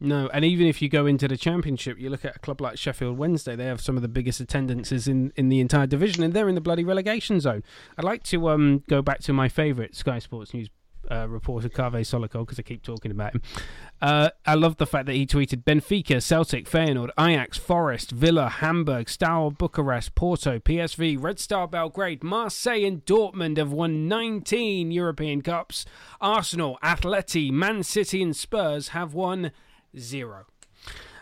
no, 0.00 0.28
and 0.32 0.44
even 0.44 0.68
if 0.68 0.80
you 0.80 0.88
go 0.88 1.06
into 1.06 1.26
the 1.26 1.36
championship, 1.36 1.98
you 1.98 2.08
look 2.08 2.24
at 2.24 2.36
a 2.36 2.38
club 2.38 2.60
like 2.60 2.78
Sheffield 2.78 3.18
Wednesday, 3.18 3.56
they 3.56 3.64
have 3.64 3.80
some 3.80 3.96
of 3.96 4.02
the 4.02 4.08
biggest 4.08 4.38
attendances 4.38 5.08
in, 5.08 5.32
in 5.34 5.48
the 5.48 5.58
entire 5.58 5.88
division, 5.88 6.22
and 6.22 6.32
they're 6.32 6.48
in 6.48 6.54
the 6.54 6.60
bloody 6.60 6.84
relegation 6.84 7.40
zone. 7.40 7.64
I'd 7.96 8.04
like 8.04 8.22
to 8.24 8.48
um, 8.48 8.84
go 8.88 9.02
back 9.02 9.18
to 9.22 9.32
my 9.32 9.48
favourite 9.48 9.96
Sky 9.96 10.20
Sports 10.20 10.54
News 10.54 10.68
uh, 11.10 11.28
reporter, 11.28 11.68
Kaveh 11.68 12.00
Solhekol, 12.00 12.40
because 12.40 12.58
I 12.58 12.62
keep 12.62 12.82
talking 12.82 13.10
about 13.10 13.34
him. 13.34 13.42
Uh, 14.00 14.30
I 14.46 14.54
love 14.54 14.76
the 14.76 14.86
fact 14.86 15.06
that 15.06 15.14
he 15.14 15.26
tweeted 15.26 15.64
Benfica, 15.64 16.22
Celtic, 16.22 16.68
Feyenoord, 16.68 17.10
Ajax, 17.18 17.58
Forest, 17.58 18.10
Villa, 18.10 18.48
Hamburg, 18.48 19.08
Steaua 19.08 19.50
Bucharest, 19.50 20.14
Porto, 20.14 20.58
PSV, 20.58 21.22
Red 21.22 21.38
Star 21.38 21.66
Belgrade, 21.66 22.22
Marseille, 22.22 22.84
and 22.84 23.04
Dortmund 23.04 23.56
have 23.56 23.72
won 23.72 24.08
19 24.08 24.90
European 24.90 25.42
Cups. 25.42 25.84
Arsenal, 26.20 26.78
Atleti, 26.82 27.50
Man 27.50 27.82
City, 27.82 28.22
and 28.22 28.36
Spurs 28.36 28.88
have 28.88 29.14
won 29.14 29.52
zero, 29.96 30.46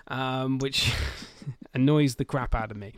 um, 0.09 0.59
which 0.59 0.93
annoys 1.75 2.17
the 2.17 2.25
crap 2.25 2.55
out 2.55 2.71
of 2.71 2.77
me. 2.77 2.93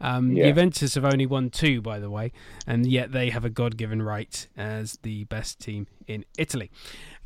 Um, 0.00 0.32
yeah. 0.32 0.48
Juventus 0.48 0.94
have 0.94 1.04
only 1.04 1.26
won 1.26 1.50
two, 1.50 1.80
by 1.80 1.98
the 1.98 2.10
way, 2.10 2.32
and 2.66 2.86
yet 2.86 3.12
they 3.12 3.30
have 3.30 3.44
a 3.44 3.50
God 3.50 3.76
given 3.76 4.02
right 4.02 4.46
as 4.56 4.98
the 5.02 5.24
best 5.24 5.60
team 5.60 5.86
in 6.06 6.24
Italy. 6.36 6.70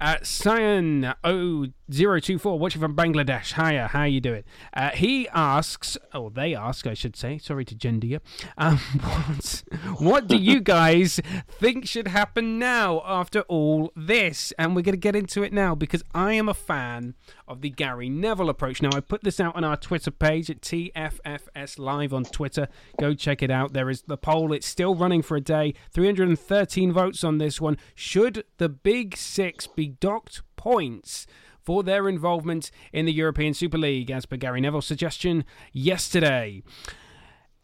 Uh, 0.03 0.17
Cyan 0.25 1.15
024, 1.23 2.59
watching 2.59 2.81
from 2.81 2.97
Bangladesh. 2.97 3.53
Hiya, 3.55 3.87
how 3.89 4.03
you 4.03 4.21
doing? 4.21 4.43
Uh, 4.75 4.91
he 4.91 5.29
asks, 5.29 5.97
or 6.13 6.29
they 6.29 6.57
ask, 6.57 6.89
I 6.89 6.95
should 6.95 7.15
say, 7.15 7.39
sorry 7.39 7.65
to 7.67 7.77
gender 7.77 8.09
you, 8.09 8.19
um, 8.59 8.79
what, 9.01 9.63
what 10.01 10.27
do 10.27 10.37
you 10.37 10.61
guys 10.77 11.21
think 11.49 11.87
should 11.87 12.09
happen 12.09 12.59
now 12.59 13.01
after 13.05 13.43
all 13.43 13.93
this? 13.95 14.53
And 14.59 14.75
we're 14.75 14.83
going 14.83 14.95
to 14.95 14.99
get 14.99 15.15
into 15.15 15.45
it 15.45 15.53
now 15.53 15.77
because 15.77 16.03
I 16.13 16.33
am 16.33 16.49
a 16.49 16.55
fan 16.55 17.15
of 17.47 17.61
the 17.61 17.71
Gary 17.71 18.09
Neville 18.09 18.51
approach. 18.51 18.83
Now, 18.83 18.91
I 18.93 18.99
put 18.99 19.23
this 19.23 19.39
out 19.39 19.55
on 19.55 19.63
our 19.63 19.77
Twitter 19.77 20.11
page 20.11 20.51
at 20.51 20.63
TFFS 20.63 21.79
Live 21.79 22.13
on 22.13 22.25
Twitter. 22.25 22.62
Go 22.99 23.15
check 23.15 23.43
it 23.43 23.51
out. 23.51 23.73
There 23.73 23.91
is 23.91 24.03
the 24.03 24.17
poll, 24.17 24.53
it's 24.53 24.67
still 24.67 24.95
running 24.95 25.23
for 25.23 25.37
a 25.37 25.41
day. 25.41 25.75
313 25.93 26.93
votes 26.93 27.25
on 27.25 27.39
this 27.39 27.61
one. 27.61 27.77
Should 27.95 28.45
the 28.59 28.69
Big 28.69 29.17
Six 29.17 29.67
be 29.67 29.89
docked 29.89 30.43
points 30.57 31.27
for 31.63 31.83
their 31.83 32.09
involvement 32.09 32.71
in 32.93 33.07
the 33.07 33.13
European 33.13 33.55
Super 33.55 33.79
League, 33.79 34.11
as 34.11 34.27
per 34.27 34.37
Gary 34.37 34.61
Neville's 34.61 34.87
suggestion 34.87 35.45
yesterday. 35.73 36.63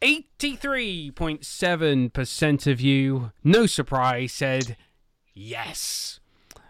83.7% 0.00 2.70
of 2.70 2.80
you, 2.80 3.32
no 3.42 3.66
surprise, 3.66 4.32
said 4.32 4.76
yes. 5.34 6.20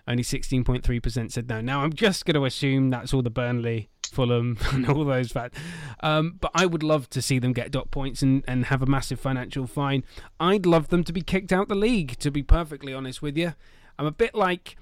Only 0.07 0.23
16.3% 0.23 1.31
said 1.31 1.49
no. 1.49 1.61
Now, 1.61 1.83
I'm 1.83 1.93
just 1.93 2.25
going 2.25 2.37
to 2.37 2.47
assume 2.47 2.89
that's 2.89 3.13
all 3.13 3.21
the 3.21 3.29
Burnley 3.29 3.91
Fulham, 4.09 4.59
and 4.73 4.89
all 4.89 5.05
those 5.05 5.33
fans. 5.33 5.53
Um, 6.01 6.37
but 6.41 6.51
I 6.55 6.67
would 6.67 6.83
love 6.83 7.09
to 7.11 7.23
see 7.23 7.39
them 7.39 7.53
get 7.53 7.71
dot 7.71 7.91
points 7.91 8.23
and, 8.23 8.45
and 8.47 8.67
have 8.67 8.83
a 8.83 8.87
massive 8.87 9.21
financial 9.21 9.67
fine. 9.67 10.05
I'd 10.39 10.67
love 10.67 10.89
them 10.89 11.05
to 11.05 11.13
be 11.13 11.23
kicked 11.23 11.53
out 11.53 11.69
the 11.69 11.75
league, 11.75 12.19
to 12.19 12.31
be 12.31 12.43
perfectly 12.43 12.93
honest 12.93 13.23
with 13.23 13.37
you. 13.37 13.55
I'm 13.99 14.07
a 14.07 14.13
bit 14.13 14.35
like. 14.35 14.77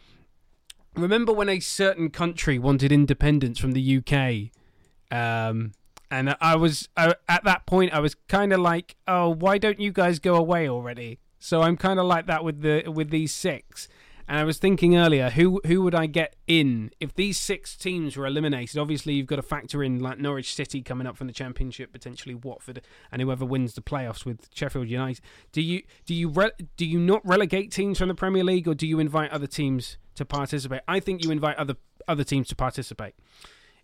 Remember 0.95 1.31
when 1.31 1.51
a 1.51 1.61
certain 1.61 2.09
country 2.09 2.59
wanted 2.59 2.91
independence 2.91 3.59
from 3.59 3.73
the 3.73 3.99
UK? 3.99 4.51
Um, 5.11 5.73
and 6.11 6.35
I 6.41 6.57
was 6.57 6.89
I, 6.97 7.15
at 7.29 7.45
that 7.45 7.67
point, 7.67 7.93
I 7.93 8.01
was 8.01 8.15
kind 8.29 8.53
of 8.53 8.61
like, 8.61 8.97
"Oh, 9.07 9.29
why 9.29 9.59
don't 9.59 9.81
you 9.81 9.93
guys 9.93 10.19
go 10.19 10.37
away 10.37 10.69
already?" 10.69 11.19
So 11.39 11.63
I'm 11.63 11.77
kind 11.77 12.01
of 12.01 12.07
like 12.07 12.27
that 12.27 12.45
with 12.45 12.63
the 12.63 12.85
with 12.89 13.11
these 13.11 13.33
six. 13.33 13.89
And 14.29 14.39
I 14.39 14.45
was 14.45 14.59
thinking 14.59 14.97
earlier, 14.97 15.31
who 15.31 15.61
who 15.67 15.83
would 15.83 15.95
I 15.95 16.07
get 16.07 16.35
in 16.47 16.91
if 16.99 17.15
these 17.15 17.39
six 17.39 17.77
teams 17.77 18.17
were 18.17 18.27
eliminated? 18.27 18.77
Obviously, 18.77 19.15
you've 19.15 19.27
got 19.27 19.37
to 19.37 19.43
factor 19.43 19.85
in 19.85 20.01
like 20.01 20.19
Norwich 20.19 20.53
City 20.55 20.83
coming 20.83 21.07
up 21.07 21.17
from 21.17 21.29
the 21.29 21.33
Championship, 21.33 21.93
potentially 21.93 22.35
Watford, 22.35 22.83
and 23.13 23.23
whoever 23.23 23.45
wins 23.45 23.75
the 23.75 23.83
playoffs 23.83 24.25
with 24.25 24.49
Sheffield 24.53 24.89
United. 24.89 25.23
Do 25.53 25.63
you 25.63 25.83
do 26.07 26.15
you 26.15 26.29
re- 26.29 26.51
do 26.77 26.85
you 26.85 26.99
not 26.99 27.25
relegate 27.25 27.71
teams 27.71 27.99
from 27.99 28.09
the 28.09 28.15
Premier 28.15 28.43
League, 28.43 28.67
or 28.67 28.75
do 28.75 28.87
you 28.87 28.99
invite 28.99 29.31
other 29.31 29.47
teams 29.47 29.97
to 30.17 30.25
participate? 30.25 30.81
I 30.89 30.99
think 30.99 31.23
you 31.23 31.31
invite 31.31 31.57
other 31.57 31.77
other 32.09 32.25
teams 32.25 32.49
to 32.49 32.57
participate. 32.57 33.15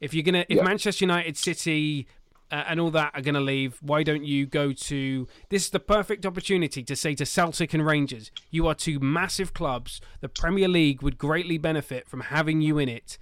If 0.00 0.12
you're 0.12 0.24
gonna, 0.24 0.44
if 0.48 0.56
yeah. 0.56 0.64
Manchester 0.64 1.04
United, 1.04 1.36
City, 1.36 2.08
uh, 2.52 2.64
and 2.68 2.78
all 2.78 2.90
that 2.90 3.10
are 3.14 3.22
going 3.22 3.34
to 3.34 3.40
leave, 3.40 3.78
why 3.80 4.02
don't 4.02 4.24
you 4.24 4.44
go 4.44 4.72
to? 4.72 5.26
This 5.48 5.64
is 5.64 5.70
the 5.70 5.80
perfect 5.80 6.26
opportunity 6.26 6.82
to 6.82 6.94
say 6.94 7.14
to 7.14 7.24
Celtic 7.24 7.72
and 7.72 7.84
Rangers, 7.84 8.30
you 8.50 8.66
are 8.66 8.74
two 8.74 9.00
massive 9.00 9.54
clubs. 9.54 10.02
The 10.20 10.28
Premier 10.28 10.68
League 10.68 11.02
would 11.02 11.16
greatly 11.16 11.56
benefit 11.56 12.06
from 12.06 12.20
having 12.20 12.60
you 12.60 12.78
in 12.78 12.90
it. 12.90 13.16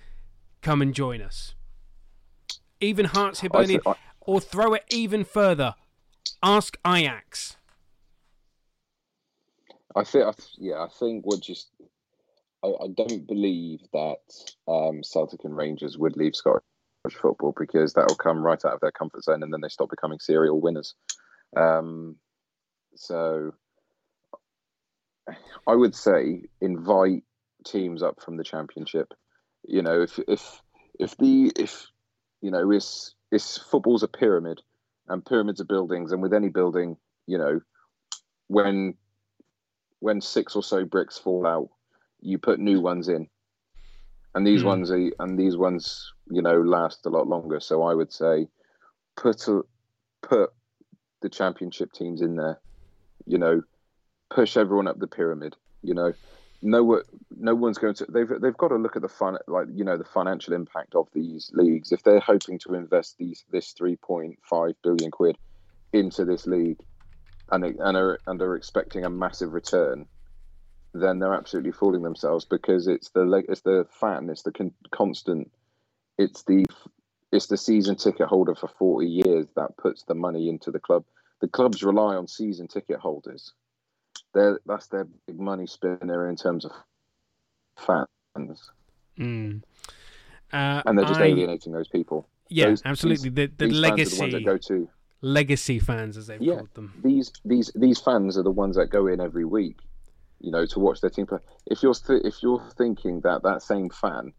Come 0.62 0.82
and 0.82 0.92
join 0.92 1.22
us. 1.22 1.54
Even 2.80 3.06
Hearts 3.06 3.40
Hibernian, 3.40 3.82
I... 3.86 3.94
or 4.20 4.40
throw 4.40 4.74
it 4.74 4.84
even 4.90 5.24
further. 5.24 5.76
Ask 6.42 6.76
Ajax. 6.84 7.56
I 9.94 10.04
think, 10.04 10.34
yeah, 10.58 10.82
I 10.82 10.88
think 10.88 11.24
we're 11.24 11.38
just. 11.38 11.68
I, 12.62 12.68
I 12.68 12.88
don't 12.88 13.26
believe 13.26 13.80
that 13.92 14.18
um, 14.68 15.02
Celtic 15.02 15.44
and 15.44 15.56
Rangers 15.56 15.96
would 15.96 16.16
leave 16.16 16.34
Scotland 17.00 17.20
football 17.20 17.54
because 17.58 17.94
that'll 17.94 18.16
come 18.16 18.42
right 18.42 18.62
out 18.64 18.74
of 18.74 18.80
their 18.80 18.92
comfort 18.92 19.24
zone 19.24 19.42
and 19.42 19.52
then 19.52 19.60
they 19.60 19.68
stop 19.68 19.90
becoming 19.90 20.18
serial 20.18 20.60
winners. 20.60 20.94
Um, 21.56 22.16
so 22.94 23.54
I 25.66 25.74
would 25.74 25.94
say 25.94 26.42
invite 26.60 27.24
teams 27.64 28.02
up 28.02 28.22
from 28.22 28.36
the 28.36 28.44
championship. 28.44 29.12
You 29.66 29.82
know, 29.82 30.02
if 30.02 30.18
if 30.28 30.62
if 30.98 31.16
the 31.16 31.52
if 31.56 31.86
you 32.40 32.50
know 32.50 32.70
it's 32.70 33.14
it's 33.30 33.58
football's 33.58 34.02
a 34.02 34.08
pyramid 34.08 34.60
and 35.08 35.24
pyramids 35.24 35.60
are 35.60 35.64
buildings 35.64 36.12
and 36.12 36.22
with 36.22 36.34
any 36.34 36.48
building, 36.48 36.96
you 37.26 37.38
know, 37.38 37.60
when 38.48 38.94
when 40.00 40.20
six 40.20 40.56
or 40.56 40.62
so 40.62 40.84
bricks 40.84 41.18
fall 41.18 41.46
out, 41.46 41.68
you 42.20 42.38
put 42.38 42.58
new 42.58 42.80
ones 42.80 43.08
in 43.08 43.28
and 44.34 44.46
these 44.46 44.62
mm. 44.62 44.66
ones 44.66 44.90
are 44.90 45.10
and 45.18 45.38
these 45.38 45.56
ones 45.56 46.12
you 46.30 46.42
know 46.42 46.60
last 46.60 47.06
a 47.06 47.10
lot 47.10 47.26
longer. 47.26 47.60
So 47.60 47.82
I 47.82 47.94
would 47.94 48.12
say 48.12 48.48
put 49.16 49.46
a, 49.48 49.62
put 50.22 50.50
the 51.20 51.28
championship 51.28 51.92
teams 51.92 52.20
in 52.20 52.36
there. 52.36 52.60
You 53.26 53.38
know, 53.38 53.62
push 54.30 54.56
everyone 54.56 54.88
up 54.88 54.98
the 54.98 55.06
pyramid. 55.06 55.56
You 55.82 55.94
know, 55.94 56.12
no 56.62 57.02
no 57.30 57.54
one's 57.54 57.78
going 57.78 57.94
to. 57.94 58.06
They've 58.06 58.28
they've 58.40 58.56
got 58.56 58.68
to 58.68 58.76
look 58.76 58.96
at 58.96 59.02
the 59.02 59.08
fun 59.08 59.38
like 59.46 59.66
you 59.72 59.84
know 59.84 59.96
the 59.96 60.04
financial 60.04 60.54
impact 60.54 60.94
of 60.94 61.08
these 61.12 61.50
leagues. 61.54 61.92
If 61.92 62.02
they're 62.02 62.20
hoping 62.20 62.58
to 62.60 62.74
invest 62.74 63.18
these 63.18 63.44
this 63.50 63.72
three 63.72 63.96
point 63.96 64.38
five 64.42 64.74
billion 64.82 65.10
quid 65.10 65.36
into 65.92 66.24
this 66.24 66.46
league, 66.46 66.80
and 67.50 67.64
and 67.64 67.96
are 67.96 68.20
and 68.26 68.40
are 68.40 68.56
expecting 68.56 69.04
a 69.04 69.10
massive 69.10 69.52
return, 69.52 70.06
then 70.92 71.18
they're 71.18 71.34
absolutely 71.34 71.72
fooling 71.72 72.02
themselves 72.02 72.44
because 72.44 72.86
it's 72.86 73.10
the 73.10 73.44
it's 73.48 73.60
the 73.62 73.86
fan, 73.90 74.28
it's 74.28 74.42
the 74.42 74.52
con- 74.52 74.74
constant, 74.90 75.50
it's 76.18 76.42
the 76.44 76.64
it's 77.32 77.46
the 77.46 77.56
season 77.56 77.94
ticket 77.96 78.26
holder 78.26 78.54
for 78.54 78.68
40 78.68 79.06
years 79.06 79.46
that 79.54 79.76
puts 79.76 80.02
the 80.02 80.14
money 80.14 80.48
into 80.48 80.70
the 80.70 80.80
club. 80.80 81.04
The 81.40 81.48
clubs 81.48 81.82
rely 81.82 82.16
on 82.16 82.26
season 82.26 82.66
ticket 82.66 82.98
holders. 82.98 83.52
They're, 84.34 84.58
that's 84.66 84.88
their 84.88 85.06
big 85.26 85.38
money 85.38 85.66
spinner 85.66 86.28
in 86.28 86.36
terms 86.36 86.64
of 86.64 86.72
fans. 87.76 88.70
Mm. 89.16 89.62
Uh, 90.52 90.82
and 90.84 90.98
they're 90.98 91.06
just 91.06 91.20
I, 91.20 91.26
alienating 91.26 91.72
those 91.72 91.88
people. 91.88 92.26
Yeah, 92.48 92.66
those, 92.66 92.82
absolutely. 92.84 93.30
These, 93.30 93.50
the 93.56 93.66
the 93.66 93.72
legacy 93.72 94.30
the 94.30 94.40
go 94.40 94.58
to. 94.58 94.88
Legacy 95.22 95.78
fans, 95.78 96.16
as 96.16 96.26
they've 96.26 96.40
yeah, 96.40 96.56
called 96.56 96.74
them. 96.74 96.92
These 97.04 97.32
these 97.44 97.70
these 97.76 98.00
fans 98.00 98.36
are 98.36 98.42
the 98.42 98.50
ones 98.50 98.76
that 98.76 98.90
go 98.90 99.06
in 99.06 99.20
every 99.20 99.44
week 99.44 99.76
you 100.40 100.50
know, 100.50 100.66
to 100.66 100.80
watch 100.80 101.00
their 101.00 101.10
team 101.10 101.26
play. 101.26 101.38
If 101.66 101.82
you're 101.82 101.94
th- 101.94 102.22
if 102.24 102.42
you're 102.42 102.62
thinking 102.76 103.20
that 103.20 103.42
that 103.42 103.62
same 103.62 103.90
fan 103.90 104.32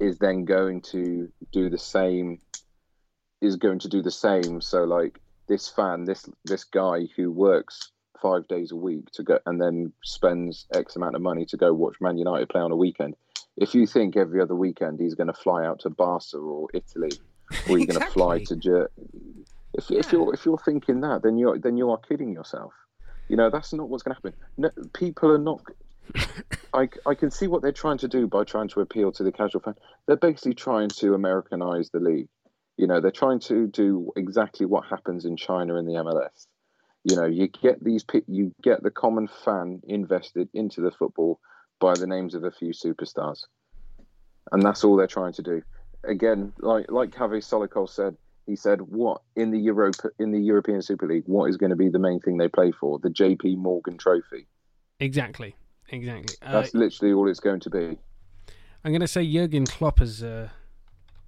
is 0.00 0.18
then 0.18 0.44
going 0.44 0.80
to 0.82 1.30
do 1.52 1.70
the 1.70 1.78
same, 1.78 2.38
is 3.40 3.56
going 3.56 3.78
to 3.80 3.88
do 3.88 4.02
the 4.02 4.10
same. 4.10 4.60
So 4.60 4.84
like 4.84 5.20
this 5.48 5.68
fan, 5.68 6.04
this 6.04 6.28
this 6.44 6.64
guy 6.64 7.08
who 7.16 7.30
works 7.30 7.92
five 8.20 8.46
days 8.48 8.70
a 8.72 8.76
week 8.76 9.10
to 9.12 9.22
go 9.22 9.38
and 9.46 9.60
then 9.60 9.92
spends 10.04 10.66
X 10.74 10.96
amount 10.96 11.16
of 11.16 11.22
money 11.22 11.44
to 11.46 11.56
go 11.56 11.72
watch 11.72 11.96
Man 12.00 12.18
United 12.18 12.48
play 12.48 12.60
on 12.60 12.72
a 12.72 12.76
weekend. 12.76 13.16
If 13.56 13.74
you 13.74 13.86
think 13.86 14.16
every 14.16 14.40
other 14.40 14.54
weekend 14.54 15.00
he's 15.00 15.14
going 15.14 15.26
to 15.26 15.34
fly 15.34 15.66
out 15.66 15.80
to 15.80 15.90
Barca 15.90 16.38
or 16.38 16.68
Italy, 16.72 17.10
or 17.68 17.78
you're 17.78 17.80
exactly. 17.80 17.86
going 17.86 18.00
to 18.00 18.12
fly 18.12 18.44
to 18.44 18.56
Jer- 18.56 18.90
if, 19.74 19.90
yeah. 19.90 19.98
if 19.98 20.12
you're 20.12 20.34
if 20.34 20.44
you're 20.44 20.58
thinking 20.58 21.00
that, 21.00 21.22
then 21.22 21.38
you're 21.38 21.58
then 21.58 21.76
you 21.76 21.90
are 21.90 21.98
kidding 21.98 22.32
yourself. 22.32 22.72
You 23.32 23.38
know, 23.38 23.48
that's 23.48 23.72
not 23.72 23.88
what's 23.88 24.02
going 24.02 24.14
to 24.14 24.18
happen. 24.18 24.34
No, 24.58 24.70
people 24.92 25.30
are 25.30 25.38
not. 25.38 25.62
I, 26.74 26.90
I 27.06 27.14
can 27.14 27.30
see 27.30 27.46
what 27.46 27.62
they're 27.62 27.72
trying 27.72 27.96
to 27.98 28.08
do 28.08 28.26
by 28.26 28.44
trying 28.44 28.68
to 28.68 28.80
appeal 28.80 29.10
to 29.12 29.22
the 29.22 29.32
casual 29.32 29.62
fan. 29.62 29.74
They're 30.06 30.18
basically 30.18 30.52
trying 30.52 30.90
to 30.90 31.14
Americanize 31.14 31.88
the 31.88 32.00
league. 32.00 32.28
You 32.76 32.86
know, 32.86 33.00
they're 33.00 33.10
trying 33.10 33.40
to 33.40 33.68
do 33.68 34.12
exactly 34.16 34.66
what 34.66 34.84
happens 34.84 35.24
in 35.24 35.38
China 35.38 35.76
in 35.76 35.86
the 35.86 35.94
MLS. 35.94 36.46
You 37.04 37.16
know, 37.16 37.24
you 37.24 37.48
get 37.48 37.82
these 37.82 38.04
you 38.26 38.54
get 38.62 38.82
the 38.82 38.90
common 38.90 39.28
fan 39.28 39.80
invested 39.84 40.50
into 40.52 40.82
the 40.82 40.90
football 40.90 41.40
by 41.80 41.94
the 41.94 42.06
names 42.06 42.34
of 42.34 42.44
a 42.44 42.50
few 42.50 42.72
superstars, 42.74 43.44
and 44.52 44.62
that's 44.62 44.84
all 44.84 44.96
they're 44.96 45.06
trying 45.06 45.32
to 45.32 45.42
do. 45.42 45.62
Again, 46.04 46.52
like 46.58 46.90
like 46.90 47.12
Kaveh 47.12 47.38
Solhekol 47.38 47.88
said, 47.88 48.14
he 48.46 48.56
said, 48.56 48.80
"What 48.82 49.22
in 49.36 49.50
the 49.50 49.58
Europe 49.58 49.96
in 50.18 50.32
the 50.32 50.40
European 50.40 50.82
Super 50.82 51.06
League? 51.06 51.24
What 51.26 51.48
is 51.50 51.56
going 51.56 51.70
to 51.70 51.76
be 51.76 51.88
the 51.88 51.98
main 51.98 52.20
thing 52.20 52.36
they 52.36 52.48
play 52.48 52.72
for? 52.72 52.98
The 52.98 53.10
J.P. 53.10 53.56
Morgan 53.56 53.98
Trophy." 53.98 54.46
Exactly, 55.00 55.56
exactly. 55.88 56.36
That's 56.42 56.74
uh, 56.74 56.78
literally 56.78 57.14
all 57.14 57.28
it's 57.28 57.40
going 57.40 57.60
to 57.60 57.70
be. 57.70 57.98
I'm 58.84 58.90
going 58.90 59.00
to 59.00 59.08
say 59.08 59.30
Jurgen 59.30 59.66
Klopp 59.66 60.00
has 60.00 60.22
uh, 60.22 60.48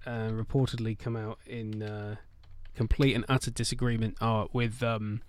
uh, 0.05 0.29
reportedly 0.29 0.97
come 0.97 1.15
out 1.15 1.39
in 1.45 1.81
uh, 1.81 2.15
complete 2.75 3.15
and 3.15 3.25
utter 3.29 3.51
disagreement 3.51 4.17
uh, 4.19 4.45
with 4.51 4.83
um, 4.83 5.21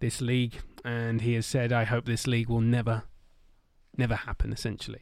this 0.00 0.20
league, 0.20 0.54
and 0.84 1.20
he 1.20 1.34
has 1.34 1.46
said, 1.46 1.72
"I 1.72 1.84
hope 1.84 2.06
this 2.06 2.26
league 2.26 2.48
will 2.48 2.60
never." 2.60 3.04
Never 3.98 4.14
happen. 4.14 4.52
Essentially, 4.52 5.00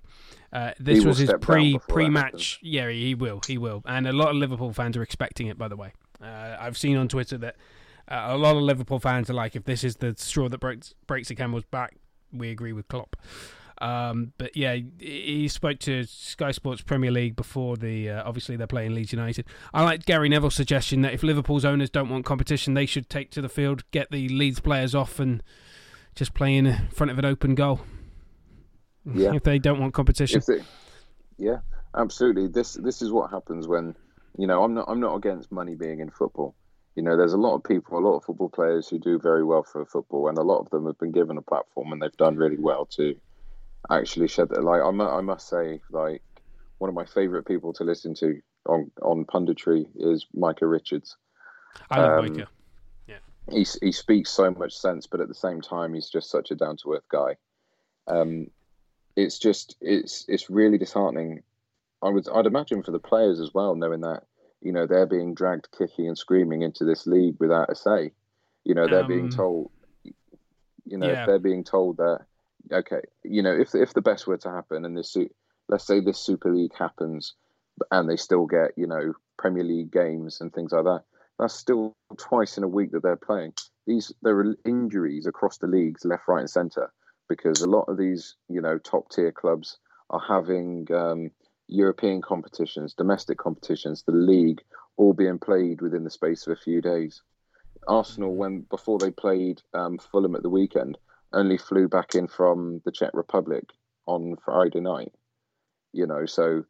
uh, 0.53 0.71
this 0.79 1.05
was 1.05 1.19
his 1.19 1.35
pre 1.41 1.81
pre 1.89 2.09
match. 2.09 2.61
Yeah, 2.63 2.89
he 2.91 3.17
will. 3.17 3.41
He 3.45 3.59
will. 3.59 3.83
And 3.87 4.07
a 4.07 4.13
lot 4.13 4.29
of 4.29 4.37
Liverpool 4.37 4.73
fans 4.73 4.97
are 4.97 5.03
expecting 5.03 5.49
it. 5.49 5.59
By 5.59 5.67
the 5.67 5.75
way, 5.75 5.95
uh, 6.25 6.57
I've 6.61 6.77
seen 6.77 6.97
on 6.97 7.09
Twitter 7.09 7.39
that 7.39 7.57
uh, 8.09 8.27
a 8.29 8.37
lot 8.37 8.57
of 8.57 8.63
Liverpool 8.63 8.99
fans 8.99 9.31
are 9.31 9.35
like, 9.35 9.57
if 9.57 9.65
this 9.65 9.85
is 9.85 9.97
the 9.97 10.15
straw 10.17 10.49
that 10.49 10.59
breaks 10.59 10.95
breaks 11.07 11.29
the 11.29 11.35
camel's 11.35 11.65
back, 11.65 11.97
we 12.33 12.51
agree 12.51 12.73
with 12.73 12.89
Klopp. 12.89 13.17
Um, 13.79 14.33
but 14.39 14.57
yeah, 14.57 14.79
he 14.99 15.49
spoke 15.49 15.79
to 15.81 16.05
Sky 16.05 16.53
Sports 16.53 16.81
Premier 16.81 17.11
League 17.11 17.37
before 17.37 17.77
the. 17.77 18.11
Uh, 18.11 18.23
obviously, 18.25 18.57
they're 18.57 18.67
playing 18.67 18.95
Leeds 18.95 19.13
United. 19.13 19.47
I 19.73 19.83
like 19.83 20.05
Gary 20.05 20.29
Neville's 20.29 20.55
suggestion 20.55 21.03
that 21.03 21.13
if 21.13 21.23
Liverpool's 21.23 21.65
owners 21.65 21.91
don't 21.91 22.09
want 22.09 22.25
competition, 22.25 22.75
they 22.75 22.87
should 22.87 23.11
take 23.11 23.31
to 23.33 23.43
the 23.43 23.49
field, 23.49 23.83
get 23.91 24.11
the 24.11 24.29
Leeds 24.29 24.61
players 24.61 24.95
off, 24.95 25.19
and 25.19 25.43
just 26.15 26.35
play 26.35 26.57
in 26.57 26.89
front 26.93 27.11
of 27.11 27.19
an 27.19 27.25
open 27.25 27.55
goal. 27.55 27.81
Yeah. 29.13 29.35
if 29.35 29.43
they 29.43 29.59
don't 29.59 29.81
want 29.81 29.93
competition. 29.93 30.41
They, 30.47 30.63
yeah, 31.37 31.59
absolutely. 31.95 32.49
This 32.49 32.75
this 32.75 33.03
is 33.03 33.11
what 33.11 33.31
happens 33.31 33.67
when 33.67 33.95
you 34.37 34.47
know, 34.47 34.63
I'm 34.63 34.75
not 34.75 34.87
I'm 34.89 35.01
not 35.01 35.15
against 35.17 35.53
money 35.53 35.75
being 35.75 36.01
in 36.01 36.11
football. 36.11 36.55
You 36.97 37.03
know, 37.03 37.17
there's 37.17 37.33
a 37.33 37.39
lot 37.39 37.57
of 37.57 37.65
people, 37.65 37.99
a 37.99 38.01
lot 38.01 38.17
of 38.17 38.25
football 38.25 38.49
players 38.49 38.89
who 38.89 38.99
do 38.99 39.19
very 39.19 39.45
well 39.45 39.65
for 39.65 39.85
football, 39.85 40.29
and 40.29 40.39
a 40.39 40.43
lot 40.43 40.61
of 40.61 40.71
them 40.71 40.87
have 40.87 40.99
been 40.99 41.13
given 41.13 41.39
a 41.39 41.43
platform 41.43 41.93
and 41.93 42.01
they've 42.01 42.17
done 42.17 42.37
really 42.37 42.59
well 42.59 42.87
to 42.97 43.17
actually 43.91 44.29
shed 44.29 44.51
that. 44.51 44.65
Like 44.65 44.81
I, 44.81 44.89
I 44.89 45.21
must 45.21 45.49
say, 45.49 45.81
like 45.91 46.23
one 46.79 46.89
of 46.89 46.95
my 46.95 47.05
favourite 47.05 47.47
people 47.47 47.73
to 47.75 47.85
listen 47.85 48.15
to 48.17 48.41
on 48.67 48.91
on 49.03 49.25
punditry 49.25 49.87
is 49.97 50.27
Micah 50.35 50.67
Richards. 50.67 51.17
I 51.91 52.01
love 52.01 52.19
um, 52.19 52.33
Micah. 52.33 52.49
Yeah, 53.09 53.19
he 53.51 53.67
he 53.83 53.93
speaks 53.93 54.31
so 54.31 54.51
much 54.51 54.75
sense, 54.75 55.07
but 55.07 55.21
at 55.21 55.29
the 55.29 55.35
same 55.35 55.61
time, 55.61 55.95
he's 55.95 56.11
just 56.11 56.31
such 56.31 56.51
a 56.51 56.55
down 56.55 56.77
to 56.79 56.95
earth 56.95 57.09
guy. 57.11 57.37
Um, 58.07 58.49
it's 59.17 59.39
just 59.39 59.77
it's 59.81 60.25
it's 60.29 60.51
really 60.51 60.79
disheartening 60.79 61.43
I 62.05 62.11
would 62.11 62.29
I'd 62.29 62.47
imagine 62.47 62.83
for 62.83 62.91
the 62.91 62.99
players 62.99 63.41
as 63.41 63.53
well, 63.55 63.75
knowing 63.75 64.03
that 64.03 64.25
you 64.65 64.73
know, 64.73 64.87
they're 64.87 65.07
being 65.07 65.35
dragged 65.35 65.69
kicking 65.77 66.09
and 66.09 66.19
screaming 66.19 66.63
into 66.63 66.85
this 66.85 67.07
league 67.07 67.37
without 67.39 67.71
a 67.71 67.75
say. 67.75 68.11
You 68.65 68.75
know, 68.75 68.89
they're 68.89 69.03
um, 69.03 69.09
being 69.09 69.31
told, 69.31 69.71
you 70.87 70.97
know, 70.97 71.07
yeah. 71.07 71.27
they're 71.27 71.39
being 71.39 71.63
told 71.63 71.99
that, 71.99 72.21
okay, 72.73 73.03
you 73.23 73.43
know, 73.43 73.55
if 73.55 73.75
if 73.75 73.93
the 73.93 74.01
best 74.01 74.27
were 74.27 74.39
to 74.39 74.51
happen 74.51 74.87
and 74.87 74.97
this, 74.97 75.15
let's 75.69 75.87
say 75.87 76.01
this 76.01 76.19
Super 76.19 76.51
League 76.51 76.75
happens, 76.77 77.35
and 77.91 78.09
they 78.09 78.17
still 78.17 78.47
get, 78.47 78.71
you 78.77 78.87
know, 78.87 79.13
Premier 79.39 79.63
League 79.63 79.93
games 79.93 80.41
and 80.41 80.51
things 80.53 80.73
like 80.73 80.85
that, 80.85 81.03
that's 81.39 81.55
still 81.55 81.95
twice 82.17 82.57
in 82.57 82.65
a 82.65 82.69
week 82.69 82.93
that 82.93 83.03
they're 83.03 83.17
playing. 83.17 83.53
These 83.87 84.13
there 84.23 84.39
are 84.39 84.57
injuries 84.65 85.27
across 85.27 85.59
the 85.59 85.67
leagues, 85.67 86.07
left, 86.07 86.27
right, 86.27 86.41
and 86.41 86.51
centre, 86.51 86.91
because 87.29 87.61
a 87.61 87.69
lot 87.69 87.85
of 87.89 87.99
these, 87.99 88.37
you 88.49 88.63
know, 88.63 88.79
top 88.79 89.11
tier 89.11 89.31
clubs 89.31 89.77
are 90.09 90.23
having 90.27 90.87
um, 90.91 91.31
European 91.69 92.21
competitions, 92.21 92.95
domestic 92.95 93.39
competitions, 93.39 94.03
the 94.03 94.13
league, 94.13 94.63
all 94.97 95.13
being 95.13 95.39
played 95.39 95.81
within 95.81 96.05
the 96.05 96.11
space 96.11 96.47
of 96.47 96.53
a 96.53 96.61
few 96.61 96.81
days. 96.81 97.23
Arsenal, 97.89 98.35
when 98.35 98.61
before 98.71 98.99
they 98.99 99.11
played 99.11 99.63
um, 99.75 99.99
Fulham 99.99 100.37
at 100.37 100.43
the 100.43 100.51
weekend, 100.51 100.99
only 101.33 101.59
flew 101.59 101.89
back 101.89 102.15
in 102.15 102.29
from 102.29 102.81
the 102.85 102.93
Czech 102.93 103.11
Republic 103.13 103.65
on 104.07 104.37
Friday 104.45 104.81
night. 104.81 105.13
You 105.93 106.07
know, 106.07 106.27
so 106.27 106.65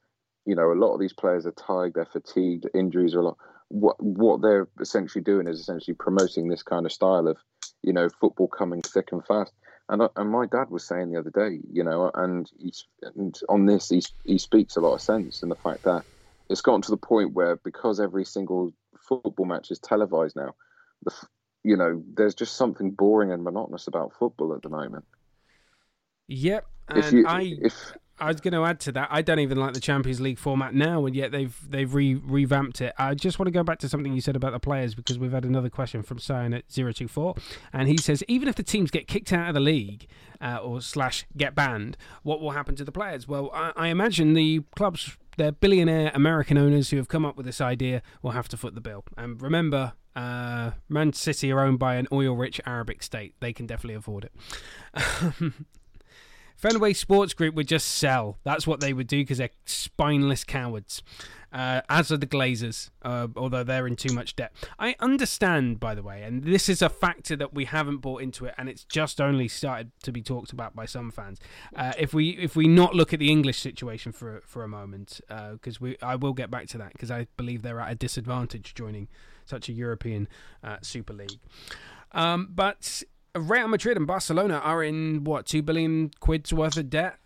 you 0.45 0.55
know 0.55 0.73
a 0.73 0.81
lot 0.81 0.95
of 0.95 1.01
these 1.01 1.13
players 1.13 1.47
are 1.47 1.53
tired, 1.53 1.95
they're 1.95 2.07
fatigued, 2.07 2.69
injuries 2.75 3.15
are 3.15 3.21
a 3.21 3.25
lot. 3.25 3.39
What 3.69 4.03
what 4.03 4.43
they're 4.43 4.69
essentially 4.81 5.23
doing 5.23 5.49
is 5.49 5.61
essentially 5.61 5.95
promoting 5.95 6.49
this 6.49 6.63
kind 6.63 6.87
of 6.87 6.93
style 6.93 7.29
of, 7.29 7.39
you 7.83 7.93
know, 7.93 8.09
football 8.21 8.49
coming 8.49 8.83
thick 8.83 9.09
and 9.13 9.25
fast. 9.27 9.53
And, 9.89 10.03
and 10.17 10.31
my 10.31 10.47
dad 10.47 10.71
was 10.71 10.87
saying 10.87 11.11
the 11.11 11.19
other 11.19 11.31
day, 11.31 11.61
you 11.71 11.85
know, 11.85 12.11
and 12.15 12.51
he's 12.59 12.87
and 13.03 13.39
on 13.49 13.67
this 13.67 13.91
he 13.91 14.03
he 14.25 14.39
speaks 14.39 14.77
a 14.77 14.81
lot 14.81 14.95
of 14.95 15.03
sense 15.03 15.43
in 15.43 15.51
the 15.51 15.57
fact 15.57 15.85
that 15.85 16.05
it's 16.49 16.63
gotten 16.63 16.83
to 16.83 16.91
the 16.91 16.97
point 16.97 17.35
where 17.35 17.57
because 17.57 18.01
every 18.01 18.25
single 18.25 18.73
football 18.99 19.45
match 19.45 19.71
is 19.71 19.79
televised 19.79 20.37
now, 20.37 20.55
the 21.05 21.13
you 21.65 21.77
know 21.77 22.03
there's 22.15 22.35
just 22.35 22.57
something 22.57 22.93
boring 22.93 23.31
and 23.31 23.45
monotonous 23.45 23.87
about 23.87 24.15
football 24.19 24.55
at 24.55 24.63
the 24.63 24.71
moment. 24.71 25.05
Yep, 26.29 26.67
and 26.89 26.99
if 26.99 27.13
you, 27.13 27.27
I 27.27 27.55
if 27.61 27.93
I 28.19 28.29
was 28.29 28.41
going 28.41 28.55
to 28.55 28.65
add 28.65 28.79
to 28.81 28.93
that. 28.93 29.09
I 29.11 29.23
don't 29.23 29.41
even 29.41 29.59
like 29.59 29.75
the 29.75 29.81
Champions 29.81 30.21
League 30.21 30.39
format 30.39 30.73
now, 30.75 31.05
and 31.05 31.17
yet 31.17 31.33
they've 31.33 31.57
they've 31.69 31.93
re- 31.93 32.15
revamped 32.15 32.81
it. 32.81 32.95
I 32.97 33.15
just 33.15 33.39
want 33.39 33.49
to 33.49 33.51
go 33.51 33.65
back 33.65 33.79
to 33.81 33.89
something 33.89 34.13
you 34.13 34.21
said 34.21 34.37
about 34.37 34.53
the 34.53 34.61
players 34.61 34.95
because 34.95 35.19
we've 35.19 35.33
had 35.33 35.45
another 35.45 35.69
question 35.69 36.03
from 36.03 36.19
Sion 36.19 36.55
at 36.55 36.69
024, 36.69 37.35
and 37.73 37.89
he 37.89 37.97
says 37.97 38.23
even 38.29 38.49
if 38.49 38.55
the 38.55 38.63
teams 38.63 38.91
get 38.91 39.09
kicked 39.09 39.33
out 39.33 39.49
of 39.49 39.55
the 39.55 39.61
league 39.61 40.07
uh, 40.41 40.59
or 40.59 40.81
slash 40.81 41.27
get 41.37 41.55
banned, 41.55 41.97
what 42.23 42.41
will 42.41 42.53
happen 42.53 42.77
to 42.77 42.85
the 42.85 42.93
players? 42.93 43.27
Well, 43.27 43.51
I, 43.53 43.73
I 43.77 43.89
imagine 43.89 44.35
the 44.35 44.63
clubs, 44.77 45.17
their 45.37 45.53
billionaire 45.53 46.13
American 46.15 46.57
owners 46.57 46.91
who 46.91 46.97
have 46.99 47.09
come 47.09 47.25
up 47.25 47.37
with 47.37 47.47
this 47.47 47.61
idea, 47.61 48.01
will 48.23 48.33
have 48.33 48.49
to 48.49 48.57
foot 48.57 48.77
the 48.77 48.81
bill. 48.81 49.05
And 49.17 49.43
remember, 49.43 49.95
uh, 50.15 50.73
Man 50.89 51.13
City 51.13 51.51
are 51.51 51.61
owned 51.61 51.81
by 51.81 51.97
an 51.97 52.07
oil-rich 52.13 52.61
Arabic 52.65 53.03
state; 53.03 53.35
they 53.41 53.53
can 53.53 53.67
definitely 53.67 53.97
afford 53.97 54.25
it. 54.25 54.33
Fenway 56.65 56.95
Sports 56.95 57.35
Group 57.35 57.55
would 57.57 57.69
just 57.69 57.87
sell. 57.87 58.39
That's 58.43 58.67
what 58.67 58.81
they 58.81 58.95
would 58.95 59.07
do 59.07 59.19
because 59.21 59.37
they're 59.37 59.51
spineless 59.67 60.45
cowards. 60.45 61.03
Uh, 61.53 61.83
as 61.91 62.11
are 62.11 62.17
the 62.17 62.27
Glazers, 62.27 62.89
uh, 63.03 63.29
although 63.37 63.63
they're 63.63 63.87
in 63.87 63.97
too 63.97 64.15
much 64.15 64.35
debt. 64.35 64.51
I 64.79 64.97
understand, 64.99 65.79
by 65.79 65.95
the 65.95 66.03
way, 66.03 66.23
and 66.23 66.43
this 66.43 66.71
is 66.71 66.81
a 66.81 66.89
factor 66.89 67.37
that 67.37 67.53
we 67.53 67.67
haven't 67.67 67.99
bought 67.99 68.23
into 68.23 68.47
it, 68.47 68.55
and 68.57 68.71
it's 68.71 68.83
just 68.83 69.21
only 69.21 69.47
started 69.47 69.93
to 70.05 70.11
be 70.11 70.23
talked 70.23 70.53
about 70.53 70.75
by 70.75 70.87
some 70.87 71.11
fans. 71.11 71.39
Uh, 71.77 71.93
if 71.99 72.15
we 72.15 72.31
if 72.31 72.57
we 72.57 72.67
not 72.67 72.95
look 72.95 73.13
at 73.13 73.21
the 73.21 73.31
English 73.31 73.61
situation 73.61 74.11
for 74.11 74.43
for 74.47 74.65
a 74.65 74.69
moment, 74.69 75.21
because 75.29 75.77
uh, 75.77 75.81
we 75.83 75.97
I 76.03 76.17
will 76.17 76.33
get 76.33 76.51
back 76.51 76.67
to 76.69 76.79
that 76.79 76.93
because 76.93 77.11
I 77.11 77.27
believe 77.37 77.61
they're 77.61 77.79
at 77.79 77.93
a 77.93 77.95
disadvantage 77.95 78.75
joining 78.75 79.09
such 79.45 79.69
a 79.69 79.73
European 79.73 80.29
uh, 80.65 80.79
Super 80.81 81.13
League. 81.13 81.39
Um, 82.13 82.49
but 82.55 83.03
Real 83.37 83.69
Madrid 83.69 83.97
and 83.97 84.07
Barcelona 84.07 84.59
are 84.59 84.83
in 84.83 85.25
what 85.25 85.47
two 85.47 85.63
billion 85.63 86.11
quid's 86.21 86.53
worth 86.53 86.77
of 86.77 86.91
debt. 86.91 87.19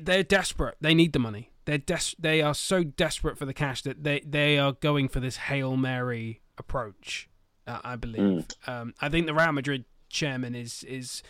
they're 0.00 0.22
desperate. 0.22 0.76
They 0.80 0.94
need 0.94 1.12
the 1.12 1.18
money. 1.18 1.50
They're 1.64 1.78
des- 1.78 2.16
They 2.18 2.42
are 2.42 2.54
so 2.54 2.84
desperate 2.84 3.38
for 3.38 3.46
the 3.46 3.54
cash 3.54 3.82
that 3.82 4.04
they 4.04 4.20
they 4.20 4.58
are 4.58 4.72
going 4.72 5.08
for 5.08 5.20
this 5.20 5.36
hail 5.36 5.76
mary 5.76 6.40
approach. 6.58 7.28
Uh, 7.66 7.80
I 7.82 7.96
believe. 7.96 8.46
Mm. 8.66 8.68
Um, 8.68 8.94
I 9.00 9.08
think 9.08 9.26
the 9.26 9.34
Real 9.34 9.52
Madrid 9.52 9.84
chairman 10.10 10.54
is 10.54 10.84
is 10.84 11.22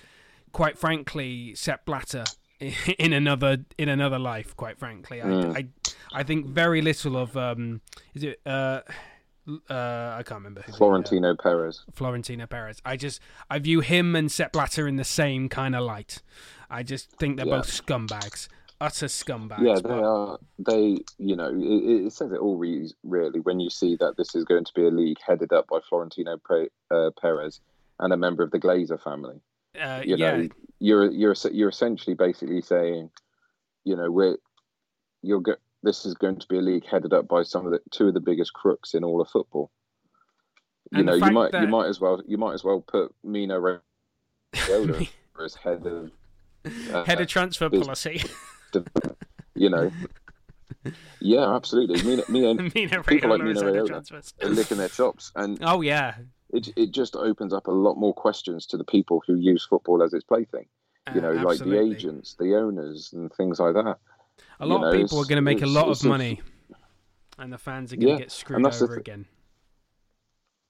quite 0.53 0.79
frankly 0.79 1.55
Sepp 1.55 1.85
Blatter 1.87 2.25
in 2.99 3.13
another 3.13 3.65
in 3.79 3.89
another 3.89 4.19
life. 4.19 4.57
Quite 4.57 4.79
frankly, 4.79 5.19
mm. 5.19 5.55
I, 5.57 5.59
I, 5.59 6.21
I 6.21 6.23
think 6.23 6.47
very 6.47 6.81
little 6.83 7.17
of 7.17 7.37
um, 7.37 7.81
is 8.15 8.25
it. 8.25 8.41
Uh, 8.47 8.81
uh, 9.46 10.14
I 10.18 10.22
can't 10.24 10.38
remember 10.38 10.62
who 10.62 10.72
Florentino 10.72 11.33
uh, 11.33 11.37
Perez. 11.40 11.85
Florentino 11.92 12.46
Perez. 12.46 12.80
I 12.85 12.96
just 12.96 13.20
I 13.50 13.59
view 13.59 13.80
him 13.80 14.16
and 14.16 14.30
Sepp 14.30 14.52
Blatter 14.52 14.88
in 14.88 14.96
the 14.96 15.04
same 15.04 15.48
kind 15.48 15.74
of 15.74 15.85
light. 15.85 16.22
I 16.70 16.83
just 16.83 17.11
think 17.12 17.37
they're 17.37 17.46
yeah. 17.46 17.57
both 17.57 17.66
scumbags, 17.66 18.48
utter 18.80 19.07
scumbags. 19.07 19.61
Yeah, 19.61 19.74
they 19.74 19.83
but... 19.83 20.02
are. 20.02 20.38
They, 20.59 20.98
you 21.18 21.37
know, 21.37 21.48
it, 21.48 22.07
it 22.07 22.12
says 22.12 22.33
it 22.33 22.38
all 22.38 22.57
re- 22.57 22.92
really 23.02 23.40
when 23.40 23.61
you 23.61 23.70
see 23.70 23.96
that 23.96 24.16
this 24.16 24.35
is 24.35 24.44
going 24.44 24.64
to 24.64 24.72
be 24.74 24.87
a 24.87 24.90
league 24.90 25.18
headed 25.26 25.52
up 25.52 25.66
by 25.68 25.80
Florentino 25.88 26.38
Pre- 26.42 26.70
uh, 26.90 27.11
Perez 27.20 27.61
and 28.00 28.12
a 28.12 28.16
member 28.16 28.42
of 28.42 28.50
the 28.50 28.59
Glazer 28.59 29.02
family. 29.02 29.40
Uh, 29.80 30.02
you 30.04 30.16
know, 30.16 30.37
yeah. 30.37 30.48
you're 30.78 31.11
you're 31.11 31.37
you're 31.50 31.68
essentially 31.68 32.14
basically 32.14 32.62
saying, 32.62 33.11
you 33.85 33.96
know, 33.96 34.11
we're 34.11 34.37
you're 35.22 35.40
go- 35.40 35.57
this 35.85 36.07
is 36.07 36.14
going 36.14 36.38
to 36.38 36.47
be 36.49 36.59
a 36.59 36.62
league 36.62 36.87
headed 36.87 37.12
up 37.12 37.29
by 37.29 37.42
some 37.42 37.66
of 37.66 37.73
the 37.73 37.81
two 37.90 38.09
of 38.09 38.14
the 38.14 38.20
biggest 38.20 38.53
crooks 38.53 38.94
in 38.94 39.05
all 39.05 39.20
of 39.20 39.29
football. 39.29 39.70
You 40.90 40.99
and 40.99 41.07
know, 41.07 41.14
you 41.14 41.33
might 41.33 41.53
that... 41.53 41.62
you 41.62 41.68
might 41.68 41.87
as 41.87 42.01
well 42.01 42.20
you 42.27 42.38
might 42.38 42.55
as 42.55 42.64
well 42.64 42.81
put 42.81 43.14
Mino 43.23 43.61
Raiola 44.55 45.09
as 45.44 45.55
head 45.55 45.87
of 45.87 46.11
uh, 46.92 47.05
head 47.05 47.20
of 47.20 47.29
transfer 47.29 47.70
policy. 47.70 48.23
you 49.55 49.70
know. 49.70 49.92
Yeah, 51.20 51.55
absolutely. 51.55 52.03
Mino, 52.03 52.25
Mino, 52.29 52.68
people 53.05 53.31
like 53.31 53.40
Mino 53.40 53.62
Raiola 53.62 54.33
are 54.42 54.49
licking 54.49 54.77
their 54.77 54.90
chops, 54.90 55.33
and 55.35 55.59
oh 55.62 55.81
yeah, 55.81 56.16
it 56.51 56.68
it 56.77 56.90
just 56.90 57.16
opens 57.16 57.55
up 57.55 57.68
a 57.68 57.70
lot 57.70 57.94
more 57.94 58.12
questions 58.12 58.66
to 58.66 58.77
the 58.77 58.85
people 58.85 59.23
who 59.27 59.37
use 59.37 59.64
football 59.64 60.03
as 60.03 60.12
its 60.12 60.25
plaything. 60.25 60.66
You 61.14 61.23
know, 61.23 61.31
uh, 61.31 61.42
like 61.42 61.59
the 61.59 61.81
agents, 61.81 62.37
the 62.38 62.57
owners, 62.57 63.14
and 63.14 63.33
things 63.33 63.61
like 63.61 63.75
that. 63.75 63.99
A 64.61 64.67
lot 64.67 64.77
you 64.77 64.81
know, 64.81 64.87
of 64.88 64.95
people 64.95 65.19
are 65.21 65.25
going 65.25 65.37
to 65.37 65.43
make 65.43 65.62
a 65.62 65.67
lot 65.67 65.88
of 65.88 66.03
money, 66.05 66.40
and 67.38 67.53
the 67.53 67.59
fans 67.59 67.93
are 67.93 67.97
going 67.97 68.09
yeah, 68.09 68.14
to 68.14 68.21
get 68.23 68.33
screwed 68.33 68.64
over 68.64 68.97
again. 68.97 69.27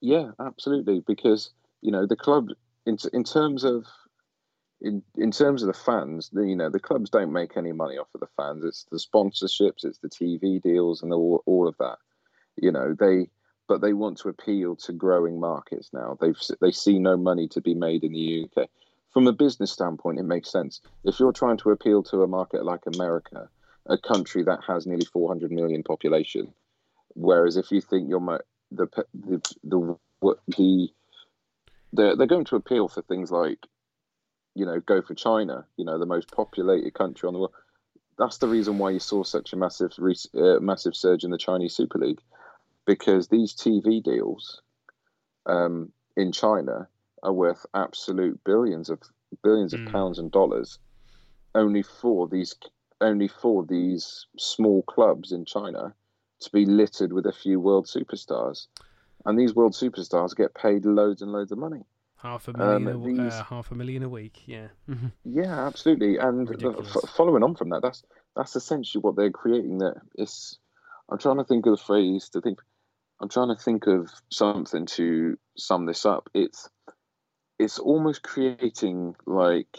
Yeah, 0.00 0.30
absolutely. 0.40 1.02
Because 1.06 1.50
you 1.82 1.90
know 1.90 2.06
the 2.06 2.16
club, 2.16 2.48
in 2.86 2.98
in 3.12 3.24
terms 3.24 3.64
of 3.64 3.86
in 4.80 5.02
in 5.16 5.30
terms 5.30 5.62
of 5.62 5.68
the 5.68 5.78
fans, 5.78 6.30
the, 6.32 6.42
you 6.42 6.56
know 6.56 6.70
the 6.70 6.80
clubs 6.80 7.10
don't 7.10 7.32
make 7.32 7.56
any 7.56 7.72
money 7.72 7.98
off 7.98 8.08
of 8.14 8.20
the 8.20 8.28
fans. 8.36 8.64
It's 8.64 8.86
the 8.90 8.98
sponsorships, 8.98 9.84
it's 9.84 9.98
the 9.98 10.08
TV 10.08 10.60
deals, 10.60 11.02
and 11.02 11.12
all 11.12 11.42
all 11.46 11.68
of 11.68 11.76
that. 11.78 11.98
You 12.56 12.72
know 12.72 12.94
they, 12.98 13.28
but 13.68 13.80
they 13.80 13.92
want 13.92 14.18
to 14.18 14.28
appeal 14.28 14.76
to 14.76 14.92
growing 14.92 15.40
markets 15.40 15.90
now. 15.92 16.16
They 16.20 16.32
they 16.60 16.72
see 16.72 16.98
no 16.98 17.16
money 17.16 17.48
to 17.48 17.60
be 17.60 17.74
made 17.74 18.04
in 18.04 18.12
the 18.12 18.46
UK 18.46 18.68
from 19.14 19.28
a 19.28 19.32
business 19.32 19.70
standpoint, 19.70 20.18
it 20.18 20.24
makes 20.24 20.50
sense. 20.50 20.80
If 21.04 21.20
you're 21.20 21.32
trying 21.32 21.56
to 21.58 21.70
appeal 21.70 22.02
to 22.02 22.24
a 22.24 22.26
market 22.26 22.64
like 22.64 22.82
America, 22.92 23.48
a 23.86 23.98
country 23.98 24.42
that 24.44 24.60
has 24.66 24.86
nearly 24.86 25.04
400 25.04 25.52
million 25.52 25.82
population, 25.82 26.52
whereas 27.14 27.56
if 27.56 27.70
you 27.70 27.80
think 27.80 28.08
you're 28.08 28.40
the 28.70 28.88
the 29.14 29.42
the 29.62 29.96
the 30.48 30.88
they're, 31.92 32.16
they're 32.16 32.26
going 32.26 32.44
to 32.46 32.56
appeal 32.56 32.88
for 32.88 33.02
things 33.02 33.30
like, 33.30 33.58
you 34.54 34.66
know, 34.66 34.80
go 34.80 35.00
for 35.00 35.14
China, 35.14 35.64
you 35.76 35.84
know, 35.84 35.98
the 35.98 36.06
most 36.06 36.30
populated 36.32 36.92
country 36.94 37.26
on 37.26 37.32
the 37.32 37.38
world. 37.38 37.52
That's 38.18 38.38
the 38.38 38.48
reason 38.48 38.78
why 38.78 38.90
you 38.90 39.00
saw 39.00 39.24
such 39.24 39.52
a 39.52 39.56
massive 39.56 39.92
uh, 40.34 40.60
massive 40.60 40.94
surge 40.94 41.24
in 41.24 41.30
the 41.30 41.38
Chinese 41.38 41.74
Super 41.74 41.98
League, 41.98 42.20
because 42.86 43.28
these 43.28 43.54
TV 43.54 44.02
deals 44.02 44.62
um, 45.46 45.92
in 46.16 46.30
China 46.32 46.88
are 47.22 47.32
worth 47.32 47.66
absolute 47.74 48.40
billions 48.44 48.88
of 48.90 49.00
billions 49.42 49.74
of 49.74 49.80
mm. 49.80 49.90
pounds 49.90 50.18
and 50.18 50.30
dollars 50.30 50.78
only 51.54 51.82
for 51.82 52.28
these 52.28 52.54
only 53.00 53.28
for 53.28 53.64
these 53.64 54.26
small 54.38 54.82
clubs 54.82 55.32
in 55.32 55.44
China 55.44 55.94
to 56.40 56.50
be 56.50 56.64
littered 56.64 57.12
with 57.12 57.26
a 57.26 57.32
few 57.32 57.60
world 57.60 57.86
superstars. 57.86 58.66
And 59.24 59.38
these 59.38 59.54
world 59.54 59.72
superstars 59.72 60.36
get 60.36 60.54
paid 60.54 60.84
loads 60.84 61.22
and 61.22 61.32
loads 61.32 61.52
of 61.52 61.58
money. 61.58 61.82
Half 62.16 62.48
a 62.48 62.52
million 62.56 62.88
um, 62.88 63.02
a, 63.02 63.06
these, 63.06 63.32
uh, 63.32 63.44
half 63.44 63.70
a 63.70 63.74
million 63.74 64.02
a 64.02 64.08
week 64.08 64.42
yeah. 64.46 64.68
Yeah 65.24 65.66
absolutely. 65.66 66.16
And 66.16 66.48
the, 66.48 66.76
f- 66.78 67.10
following 67.10 67.42
on 67.42 67.54
from 67.54 67.68
that 67.70 67.82
that's 67.82 68.02
that's 68.34 68.56
essentially 68.56 69.02
what 69.02 69.14
they're 69.14 69.30
creating 69.30 69.78
that 69.78 69.96
it's 70.16 70.58
i'm 71.10 71.18
trying 71.18 71.36
to 71.36 71.44
think 71.44 71.66
of 71.66 71.76
the 71.76 71.84
phrase 71.84 72.30
to 72.30 72.40
think 72.40 72.60
i'm 73.20 73.28
trying 73.28 73.54
to 73.54 73.62
think 73.62 73.86
of 73.86 74.10
something 74.30 74.86
to 74.86 75.36
sum 75.56 75.86
this 75.86 76.04
up. 76.04 76.28
It's 76.34 76.68
it's 77.58 77.78
almost 77.78 78.22
creating 78.22 79.14
like 79.26 79.78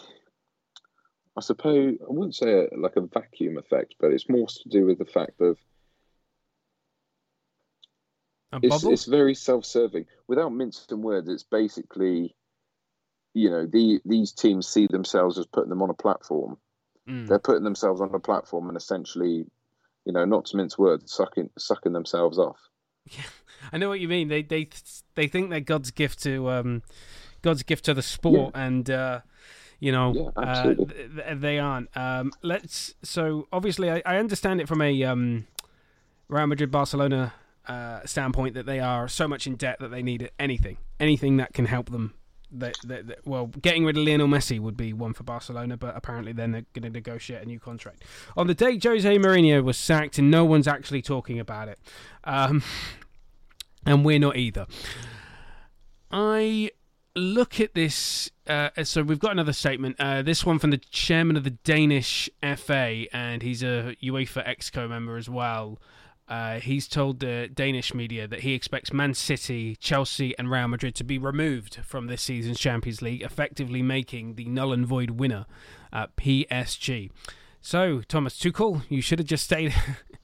I 1.36 1.40
suppose 1.42 1.96
I 2.00 2.12
wouldn't 2.12 2.34
say 2.34 2.66
a, 2.66 2.76
like 2.76 2.96
a 2.96 3.02
vacuum 3.02 3.58
effect, 3.58 3.94
but 4.00 4.12
it's 4.12 4.28
more 4.28 4.46
to 4.46 4.68
do 4.68 4.86
with 4.86 4.98
the 4.98 5.04
fact 5.04 5.40
of 5.40 5.58
it's, 8.62 8.84
it's 8.84 9.04
very 9.04 9.34
self-serving. 9.34 10.06
Without 10.28 10.50
mincing 10.50 11.02
words, 11.02 11.28
it's 11.28 11.42
basically, 11.42 12.34
you 13.34 13.50
know, 13.50 13.66
the 13.66 14.00
these 14.04 14.32
teams 14.32 14.66
see 14.66 14.86
themselves 14.86 15.38
as 15.38 15.46
putting 15.46 15.70
them 15.70 15.82
on 15.82 15.90
a 15.90 15.94
platform. 15.94 16.56
Mm. 17.08 17.28
They're 17.28 17.38
putting 17.38 17.64
themselves 17.64 18.00
on 18.00 18.14
a 18.14 18.18
platform 18.18 18.68
and 18.68 18.76
essentially, 18.76 19.46
you 20.04 20.12
know, 20.12 20.24
not 20.24 20.46
to 20.46 20.56
mince 20.56 20.78
words, 20.78 21.12
sucking 21.12 21.50
sucking 21.58 21.92
themselves 21.92 22.38
off. 22.38 22.58
Yeah, 23.04 23.24
I 23.72 23.78
know 23.78 23.88
what 23.88 24.00
you 24.00 24.08
mean. 24.08 24.28
They 24.28 24.42
they 24.42 24.68
they 25.14 25.26
think 25.26 25.50
they're 25.50 25.60
God's 25.60 25.90
gift 25.90 26.22
to 26.22 26.48
um, 26.50 26.82
God's 27.42 27.62
gift 27.62 27.84
to 27.86 27.94
the 27.94 28.02
sport, 28.02 28.52
and 28.54 28.88
uh, 28.88 29.20
you 29.80 29.92
know, 29.92 30.12
Yeah, 30.36 30.42
uh, 30.42 30.74
th- 30.74 30.88
th- 30.88 31.38
they 31.40 31.58
aren't. 31.58 31.94
Um, 31.96 32.32
let's. 32.42 32.94
So 33.02 33.46
obviously, 33.52 33.90
I, 33.90 34.02
I 34.06 34.16
understand 34.18 34.60
it 34.60 34.68
from 34.68 34.80
a 34.82 35.02
um, 35.04 35.46
Real 36.28 36.46
Madrid 36.46 36.70
Barcelona 36.70 37.34
uh, 37.68 38.00
standpoint 38.04 38.54
that 38.54 38.66
they 38.66 38.80
are 38.80 39.08
so 39.08 39.26
much 39.28 39.46
in 39.46 39.56
debt 39.56 39.78
that 39.80 39.90
they 39.90 40.02
need 40.02 40.30
anything, 40.38 40.78
anything 41.00 41.36
that 41.38 41.52
can 41.52 41.66
help 41.66 41.90
them. 41.90 42.14
That, 42.52 42.76
that, 42.84 43.08
that- 43.08 43.26
well, 43.26 43.46
getting 43.48 43.84
rid 43.84 43.96
of 43.98 44.04
Lionel 44.04 44.28
Messi 44.28 44.60
would 44.60 44.76
be 44.76 44.92
one 44.92 45.12
for 45.14 45.24
Barcelona, 45.24 45.76
but 45.76 45.96
apparently 45.96 46.32
then 46.32 46.52
they're 46.52 46.64
going 46.74 46.84
to 46.84 46.90
negotiate 46.90 47.42
a 47.42 47.44
new 47.44 47.58
contract. 47.58 48.04
On 48.36 48.46
the 48.46 48.54
day 48.54 48.78
Jose 48.82 49.18
Mourinho 49.18 49.64
was 49.64 49.76
sacked, 49.76 50.16
and 50.18 50.30
no 50.30 50.44
one's 50.44 50.68
actually 50.68 51.02
talking 51.02 51.40
about 51.40 51.68
it, 51.68 51.78
um, 52.22 52.62
and 53.86 54.04
we're 54.04 54.20
not 54.20 54.36
either. 54.36 54.66
I 56.10 56.70
look 57.16 57.60
at 57.60 57.74
this. 57.74 58.30
Uh, 58.46 58.68
so 58.84 59.02
we've 59.02 59.18
got 59.18 59.32
another 59.32 59.52
statement. 59.52 59.96
Uh, 59.98 60.22
this 60.22 60.44
one 60.44 60.58
from 60.58 60.70
the 60.70 60.78
chairman 60.78 61.36
of 61.36 61.44
the 61.44 61.50
Danish 61.50 62.30
FA, 62.56 63.06
and 63.12 63.42
he's 63.42 63.62
a 63.62 63.96
UEFA 64.02 64.46
Exco 64.46 64.88
member 64.88 65.16
as 65.16 65.28
well. 65.28 65.78
Uh, 66.28 66.58
he's 66.58 66.88
told 66.88 67.20
the 67.20 67.48
Danish 67.52 67.94
media 67.94 68.26
that 68.26 68.40
he 68.40 68.52
expects 68.52 68.92
Man 68.92 69.14
City, 69.14 69.76
Chelsea, 69.76 70.36
and 70.38 70.50
Real 70.50 70.68
Madrid 70.68 70.94
to 70.96 71.04
be 71.04 71.18
removed 71.18 71.78
from 71.84 72.08
this 72.08 72.22
season's 72.22 72.58
Champions 72.58 73.00
League, 73.00 73.22
effectively 73.22 73.80
making 73.80 74.34
the 74.34 74.44
null 74.46 74.72
and 74.72 74.84
void 74.84 75.10
winner 75.10 75.46
uh, 75.92 76.08
PSG. 76.16 77.10
So, 77.60 78.00
Thomas 78.02 78.38
Tuchel, 78.38 78.82
you 78.88 79.00
should 79.00 79.20
have 79.20 79.28
just 79.28 79.44
stayed. 79.44 79.74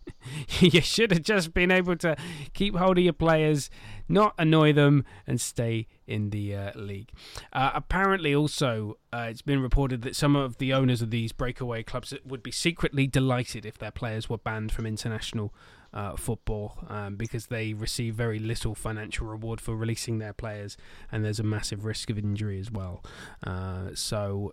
you 0.61 0.80
should 0.80 1.12
have 1.12 1.22
just 1.22 1.55
been 1.55 1.70
able 1.70 1.97
to 1.97 2.16
keep 2.53 2.76
hold 2.76 2.99
of 2.99 3.05
your 3.05 3.12
players, 3.12 3.70
not 4.09 4.34
annoy 4.38 4.72
them, 4.72 5.05
and 5.26 5.40
stay 5.40 5.86
in 6.12 6.30
the 6.30 6.46
uh, 6.54 6.70
league. 6.90 7.10
Uh, 7.52 7.70
apparently, 7.74 8.34
also, 8.34 8.98
uh, 9.12 9.26
it's 9.30 9.42
been 9.42 9.62
reported 9.62 10.02
that 10.02 10.14
some 10.14 10.36
of 10.36 10.56
the 10.58 10.72
owners 10.72 11.02
of 11.02 11.10
these 11.10 11.32
breakaway 11.32 11.82
clubs 11.82 12.14
would 12.24 12.42
be 12.42 12.52
secretly 12.52 13.06
delighted 13.06 13.64
if 13.66 13.76
their 13.78 13.90
players 13.90 14.28
were 14.30 14.38
banned 14.38 14.70
from 14.72 14.86
international 14.86 15.48
uh, 15.94 16.16
football 16.16 16.66
um, 16.88 17.16
because 17.16 17.46
they 17.46 17.74
receive 17.74 18.14
very 18.14 18.38
little 18.38 18.74
financial 18.74 19.26
reward 19.26 19.60
for 19.60 19.74
releasing 19.76 20.18
their 20.18 20.32
players, 20.32 20.76
and 21.10 21.24
there's 21.24 21.40
a 21.40 21.48
massive 21.56 21.84
risk 21.84 22.10
of 22.10 22.18
injury 22.18 22.58
as 22.60 22.70
well. 22.70 23.02
Uh, 23.46 23.88
so, 23.94 24.52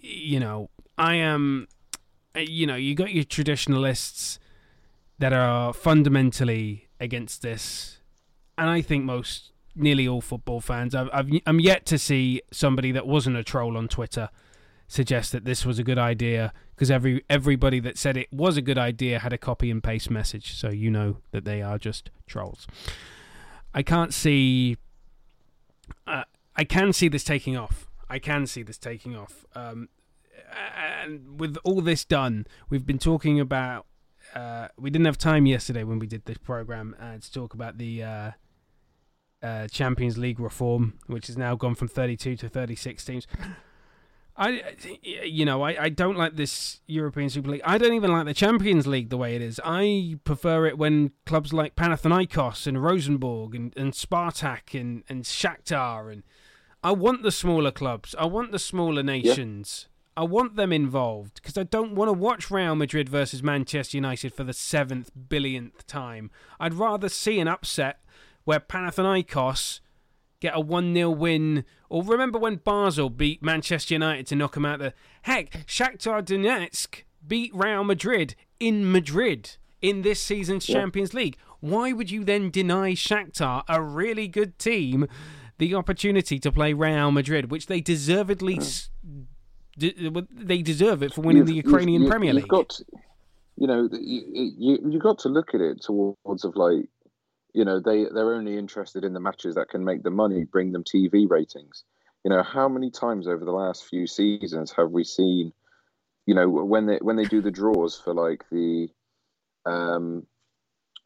you 0.00 0.40
know, 0.40 0.70
I 0.96 1.14
am. 1.16 1.68
uh, 2.36 2.40
You 2.40 2.66
know, 2.66 2.76
you 2.76 2.94
got 2.94 3.12
your 3.12 3.24
traditionalists 3.24 4.38
that 5.18 5.32
are 5.32 5.72
fundamentally 5.72 6.88
against 7.00 7.42
this, 7.42 8.00
and 8.56 8.68
I 8.78 8.82
think 8.82 9.04
most, 9.04 9.52
nearly 9.74 10.08
all 10.08 10.20
football 10.20 10.60
fans. 10.60 10.94
I've, 10.94 11.08
I've 11.12 11.30
I'm 11.46 11.60
yet 11.60 11.86
to 11.86 11.98
see 11.98 12.42
somebody 12.50 12.92
that 12.92 13.06
wasn't 13.06 13.36
a 13.36 13.44
troll 13.44 13.76
on 13.76 13.88
Twitter 13.88 14.30
suggest 14.88 15.32
that 15.32 15.44
this 15.44 15.66
was 15.66 15.78
a 15.78 15.84
good 15.84 15.98
idea 15.98 16.52
because 16.74 16.90
every 16.90 17.22
everybody 17.28 17.78
that 17.78 17.98
said 17.98 18.16
it 18.16 18.32
was 18.32 18.56
a 18.56 18.62
good 18.62 18.78
idea 18.78 19.18
had 19.18 19.32
a 19.32 19.38
copy 19.38 19.70
and 19.70 19.82
paste 19.82 20.10
message, 20.10 20.54
so 20.54 20.70
you 20.70 20.90
know 20.90 21.18
that 21.30 21.44
they 21.44 21.62
are 21.62 21.78
just 21.78 22.10
trolls. 22.26 22.66
I 23.74 23.82
can't 23.82 24.12
see. 24.12 24.78
Uh, 26.06 26.24
I 26.56 26.64
can 26.64 26.92
see 26.92 27.08
this 27.08 27.22
taking 27.22 27.56
off. 27.56 27.88
I 28.08 28.18
can 28.18 28.46
see 28.46 28.62
this 28.62 28.78
taking 28.78 29.14
off. 29.14 29.44
Um, 29.54 29.88
and 30.76 31.38
with 31.38 31.56
all 31.62 31.80
this 31.82 32.04
done, 32.04 32.46
we've 32.70 32.86
been 32.86 32.98
talking 32.98 33.38
about. 33.38 33.86
Uh, 34.34 34.68
we 34.78 34.90
didn't 34.90 35.06
have 35.06 35.16
time 35.16 35.46
yesterday 35.46 35.84
when 35.84 35.98
we 35.98 36.06
did 36.06 36.26
this 36.26 36.36
program 36.38 36.94
uh, 37.00 37.16
to 37.18 37.32
talk 37.32 37.54
about 37.54 37.78
the 37.78 38.02
uh, 39.42 39.68
Champions 39.68 40.18
League 40.18 40.40
reform, 40.40 40.98
which 41.06 41.26
has 41.28 41.36
now 41.36 41.54
gone 41.54 41.74
from 41.74 41.88
32 41.88 42.36
to 42.36 42.48
36 42.48 43.04
teams. 43.04 43.26
I, 44.36 44.62
you 45.02 45.44
know, 45.44 45.62
I, 45.62 45.84
I 45.84 45.88
don't 45.88 46.16
like 46.16 46.36
this 46.36 46.80
European 46.86 47.28
Super 47.28 47.50
League. 47.50 47.62
I 47.64 47.76
don't 47.76 47.94
even 47.94 48.12
like 48.12 48.24
the 48.24 48.34
Champions 48.34 48.86
League 48.86 49.10
the 49.10 49.16
way 49.16 49.34
it 49.34 49.42
is. 49.42 49.60
I 49.64 50.16
prefer 50.22 50.66
it 50.66 50.78
when 50.78 51.10
clubs 51.26 51.52
like 51.52 51.74
Panathinaikos 51.74 52.68
and 52.68 52.80
Rosenborg 52.80 53.56
and, 53.56 53.76
and 53.76 53.92
Spartak 53.92 54.80
and, 54.80 55.02
and 55.08 55.24
Shakhtar 55.24 56.12
and 56.12 56.22
I 56.82 56.92
want 56.92 57.24
the 57.24 57.32
smaller 57.32 57.72
clubs. 57.72 58.14
I 58.16 58.26
want 58.26 58.52
the 58.52 58.58
smaller 58.58 59.02
nations. 59.02 59.88
I 60.16 60.22
want 60.22 60.54
them 60.54 60.72
involved 60.72 61.34
because 61.34 61.58
I 61.58 61.64
don't 61.64 61.94
want 61.94 62.08
to 62.08 62.12
watch 62.12 62.50
Real 62.50 62.76
Madrid 62.76 63.08
versus 63.08 63.42
Manchester 63.42 63.96
United 63.96 64.32
for 64.32 64.44
the 64.44 64.52
seventh 64.52 65.10
billionth 65.28 65.86
time. 65.86 66.30
I'd 66.60 66.74
rather 66.74 67.08
see 67.08 67.40
an 67.40 67.48
upset 67.48 68.00
where 68.48 68.60
Panathinaikos 68.60 69.80
get 70.40 70.56
a 70.56 70.60
1 70.60 70.94
0 70.94 71.10
win. 71.10 71.64
Or 71.90 72.02
remember 72.02 72.38
when 72.38 72.56
Basel 72.56 73.10
beat 73.10 73.42
Manchester 73.42 73.92
United 73.94 74.26
to 74.28 74.36
knock 74.36 74.54
them 74.54 74.64
out 74.64 74.78
the. 74.78 74.94
Heck, 75.22 75.66
Shakhtar 75.66 76.22
Donetsk 76.22 77.02
beat 77.26 77.54
Real 77.54 77.84
Madrid 77.84 78.34
in 78.58 78.90
Madrid 78.90 79.56
in 79.82 80.00
this 80.00 80.18
season's 80.22 80.66
Yeah. 80.66 80.76
Champions 80.76 81.12
League. 81.12 81.36
Why 81.60 81.92
would 81.92 82.10
you 82.10 82.24
then 82.24 82.50
deny 82.50 82.92
Shakhtar, 82.92 83.64
a 83.68 83.82
really 83.82 84.28
good 84.28 84.58
team, 84.58 85.06
the 85.58 85.74
opportunity 85.74 86.38
to 86.38 86.50
play 86.50 86.72
Real 86.72 87.10
Madrid, 87.10 87.50
which 87.50 87.66
they 87.66 87.82
deservedly. 87.82 88.56
Mm. 88.56 88.62
s 88.62 88.90
de- 89.76 90.26
they 90.32 90.62
deserve 90.62 91.02
it 91.02 91.12
for 91.12 91.20
winning 91.20 91.44
the 91.44 91.54
You've- 91.54 91.68
Ukrainian 91.68 92.02
you've- 92.02 92.10
Premier 92.10 92.32
you've 92.32 92.42
League. 92.44 92.48
got, 92.48 92.80
you 93.56 93.66
know, 93.66 93.88
you, 93.92 94.20
you 94.64 94.78
you 94.92 94.98
got 94.98 95.18
to 95.24 95.28
look 95.28 95.54
at 95.54 95.60
it 95.60 95.82
towards 95.82 96.44
of 96.46 96.56
like, 96.56 96.86
you 97.58 97.64
know, 97.64 97.80
they 97.80 98.04
they're 98.04 98.34
only 98.34 98.56
interested 98.56 99.02
in 99.04 99.14
the 99.14 99.20
matches 99.20 99.56
that 99.56 99.68
can 99.68 99.84
make 99.84 100.04
the 100.04 100.12
money, 100.12 100.44
bring 100.44 100.70
them 100.70 100.84
TV 100.84 101.28
ratings. 101.28 101.82
You 102.24 102.30
know, 102.30 102.44
how 102.44 102.68
many 102.68 102.88
times 102.88 103.26
over 103.26 103.44
the 103.44 103.50
last 103.50 103.84
few 103.84 104.06
seasons 104.06 104.72
have 104.76 104.92
we 104.92 105.02
seen, 105.02 105.52
you 106.24 106.36
know, 106.36 106.48
when 106.48 106.86
they 106.86 106.98
when 107.02 107.16
they 107.16 107.24
do 107.24 107.42
the 107.42 107.50
draws 107.50 107.98
for 107.98 108.14
like 108.14 108.44
the, 108.52 108.86
um, 109.66 110.24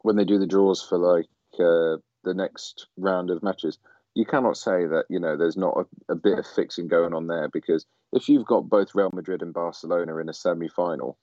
when 0.03 0.15
they 0.15 0.25
do 0.25 0.37
the 0.37 0.45
draws 0.45 0.79
for 0.83 0.99
like 0.99 1.25
uh, 1.55 1.97
the 2.23 2.35
next 2.35 2.85
round 2.97 3.31
of 3.31 3.41
matches, 3.41 3.79
you 4.13 4.23
cannot 4.23 4.55
say 4.55 4.85
that 4.85 5.05
you 5.09 5.19
know 5.19 5.35
there's 5.35 5.57
not 5.57 5.75
a, 5.75 6.13
a 6.13 6.15
bit 6.15 6.37
of 6.37 6.45
fixing 6.45 6.87
going 6.87 7.15
on 7.15 7.25
there 7.25 7.49
because 7.51 7.83
if 8.11 8.29
you've 8.29 8.45
got 8.45 8.69
both 8.69 8.93
Real 8.93 9.09
Madrid 9.11 9.41
and 9.41 9.55
Barcelona 9.55 10.17
in 10.17 10.29
a 10.29 10.33
semi-final, 10.35 11.17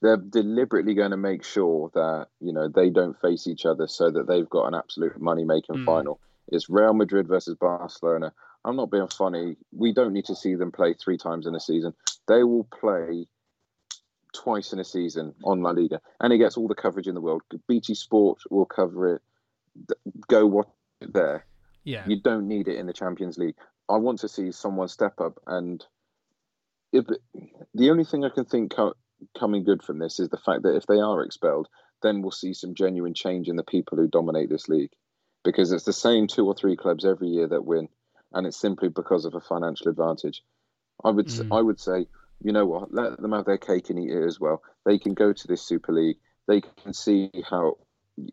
they're 0.00 0.16
deliberately 0.16 0.94
going 0.94 1.10
to 1.10 1.16
make 1.16 1.44
sure 1.44 1.90
that 1.94 2.28
you 2.40 2.52
know 2.52 2.68
they 2.68 2.88
don't 2.90 3.20
face 3.20 3.46
each 3.46 3.66
other 3.66 3.86
so 3.86 4.10
that 4.10 4.26
they've 4.26 4.48
got 4.48 4.66
an 4.66 4.74
absolute 4.74 5.20
money-making 5.20 5.76
Mm. 5.76 5.84
final. 5.86 6.20
It's 6.48 6.68
Real 6.70 6.94
Madrid 6.94 7.28
versus 7.28 7.56
Barcelona. 7.56 8.32
I'm 8.64 8.76
not 8.76 8.90
being 8.90 9.08
funny. 9.08 9.56
We 9.72 9.92
don't 9.92 10.12
need 10.12 10.24
to 10.26 10.34
see 10.36 10.54
them 10.54 10.72
play 10.72 10.94
three 10.94 11.16
times 11.18 11.46
in 11.46 11.54
a 11.54 11.60
season. 11.60 11.94
They 12.28 12.42
will 12.44 12.64
play 12.64 13.26
twice 14.34 14.72
in 14.72 14.78
a 14.78 14.84
season 14.84 15.34
on 15.44 15.62
La 15.62 15.70
Liga, 15.70 16.00
and 16.20 16.32
it 16.32 16.38
gets 16.38 16.56
all 16.56 16.68
the 16.68 16.74
coverage 16.74 17.06
in 17.06 17.14
the 17.14 17.20
world. 17.20 17.42
BT 17.68 17.94
Sport 17.94 18.38
will 18.50 18.64
cover 18.66 19.16
it. 19.16 19.22
Go 20.28 20.46
watch 20.46 20.68
it 21.00 21.12
there. 21.12 21.44
yeah. 21.84 22.04
You 22.06 22.20
don't 22.20 22.46
need 22.48 22.68
it 22.68 22.76
in 22.76 22.86
the 22.86 22.92
Champions 22.92 23.36
League. 23.38 23.56
I 23.88 23.96
want 23.96 24.20
to 24.20 24.28
see 24.28 24.52
someone 24.52 24.88
step 24.88 25.20
up, 25.20 25.38
and 25.46 25.84
if 26.92 27.06
the 27.74 27.90
only 27.90 28.04
thing 28.04 28.24
I 28.24 28.28
can 28.30 28.44
think 28.44 28.74
coming 29.38 29.64
good 29.64 29.82
from 29.82 29.98
this 29.98 30.20
is 30.20 30.28
the 30.28 30.36
fact 30.36 30.62
that 30.62 30.76
if 30.76 30.86
they 30.86 30.98
are 30.98 31.22
expelled, 31.22 31.68
then 32.02 32.22
we'll 32.22 32.30
see 32.30 32.52
some 32.52 32.74
genuine 32.74 33.14
change 33.14 33.48
in 33.48 33.56
the 33.56 33.62
people 33.62 33.96
who 33.96 34.08
dominate 34.08 34.50
this 34.50 34.68
league, 34.68 34.92
because 35.44 35.72
it's 35.72 35.84
the 35.84 35.92
same 35.92 36.26
two 36.26 36.46
or 36.46 36.54
three 36.54 36.76
clubs 36.76 37.04
every 37.04 37.28
year 37.28 37.48
that 37.48 37.64
win, 37.64 37.88
and 38.32 38.46
it's 38.46 38.56
simply 38.56 38.88
because 38.88 39.24
of 39.24 39.34
a 39.34 39.40
financial 39.40 39.88
advantage. 39.88 40.42
I 41.04 41.10
would 41.10 41.26
Mm. 41.26 41.46
I 41.50 41.60
would 41.60 41.80
say, 41.80 42.06
you 42.40 42.52
know 42.52 42.66
what, 42.66 42.92
let 42.92 43.20
them 43.20 43.32
have 43.32 43.44
their 43.44 43.58
cake 43.58 43.90
and 43.90 43.98
eat 43.98 44.10
it 44.10 44.24
as 44.26 44.40
well. 44.40 44.62
They 44.84 44.98
can 44.98 45.14
go 45.14 45.32
to 45.32 45.48
this 45.48 45.62
Super 45.62 45.92
League. 45.92 46.18
They 46.48 46.60
can 46.60 46.92
see 46.92 47.30
how 47.48 47.78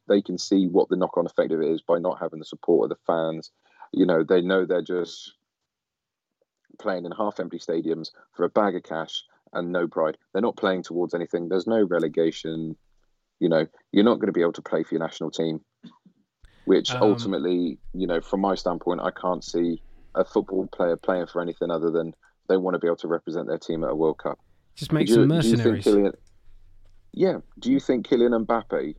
they 0.08 0.22
can 0.22 0.38
see 0.38 0.68
what 0.68 0.90
the 0.90 0.98
knock-on 0.98 1.26
effect 1.26 1.52
of 1.52 1.62
it 1.62 1.72
is 1.72 1.82
by 1.82 2.00
not 2.00 2.20
having 2.20 2.40
the 2.40 2.46
support 2.46 2.92
of 2.92 2.98
the 2.98 3.04
fans. 3.06 3.52
You 3.92 4.06
know, 4.06 4.24
they 4.24 4.42
know 4.42 4.66
they're 4.66 4.82
just 4.82 5.34
playing 6.80 7.06
in 7.06 7.12
half-empty 7.12 7.60
stadiums 7.60 8.10
for 8.34 8.46
a 8.46 8.50
bag 8.50 8.76
of 8.76 8.84
cash 8.84 9.24
and 9.54 9.72
no 9.72 9.88
pride. 9.88 10.18
They're 10.34 10.42
not 10.42 10.58
playing 10.58 10.84
towards 10.84 11.14
anything. 11.14 11.50
There's 11.50 11.68
no 11.68 11.82
relegation. 11.84 12.76
You 13.40 13.50
know, 13.50 13.66
you're 13.92 14.04
not 14.04 14.16
going 14.16 14.28
to 14.28 14.34
be 14.34 14.42
able 14.42 14.54
to 14.54 14.62
play 14.62 14.84
for 14.84 14.96
your 14.96 15.00
national 15.02 15.32
team, 15.32 15.62
which 16.66 16.92
Um, 16.92 17.04
ultimately, 17.04 17.80
you 17.94 18.08
know, 18.08 18.22
from 18.22 18.42
my 18.42 18.56
standpoint, 18.56 19.02
I 19.02 19.12
can't 19.12 19.44
see 19.44 19.82
a 20.16 20.26
football 20.26 20.68
player 20.68 20.98
playing 20.98 21.28
for 21.28 21.42
anything 21.42 21.72
other 21.72 21.90
than 21.92 22.14
they 22.48 22.58
want 22.58 22.76
to 22.76 22.80
be 22.80 22.88
able 22.88 22.98
to 22.98 23.08
represent 23.08 23.48
their 23.48 23.58
team 23.60 23.84
at 23.84 23.92
a 23.92 23.96
World 23.96 24.18
Cup. 24.18 24.40
Just 24.76 24.92
make 24.92 25.08
Do 25.08 25.14
you- 25.14 25.16
some 25.22 25.30
do 25.30 25.36
you 25.36 25.42
think 25.42 25.58
mercenaries. 25.58 25.86
Kylian, 25.86 26.16
yeah. 27.14 27.38
Do 27.60 27.72
you 27.72 27.80
think 27.80 28.08
Kylian 28.08 28.46
Mbappe, 28.46 28.96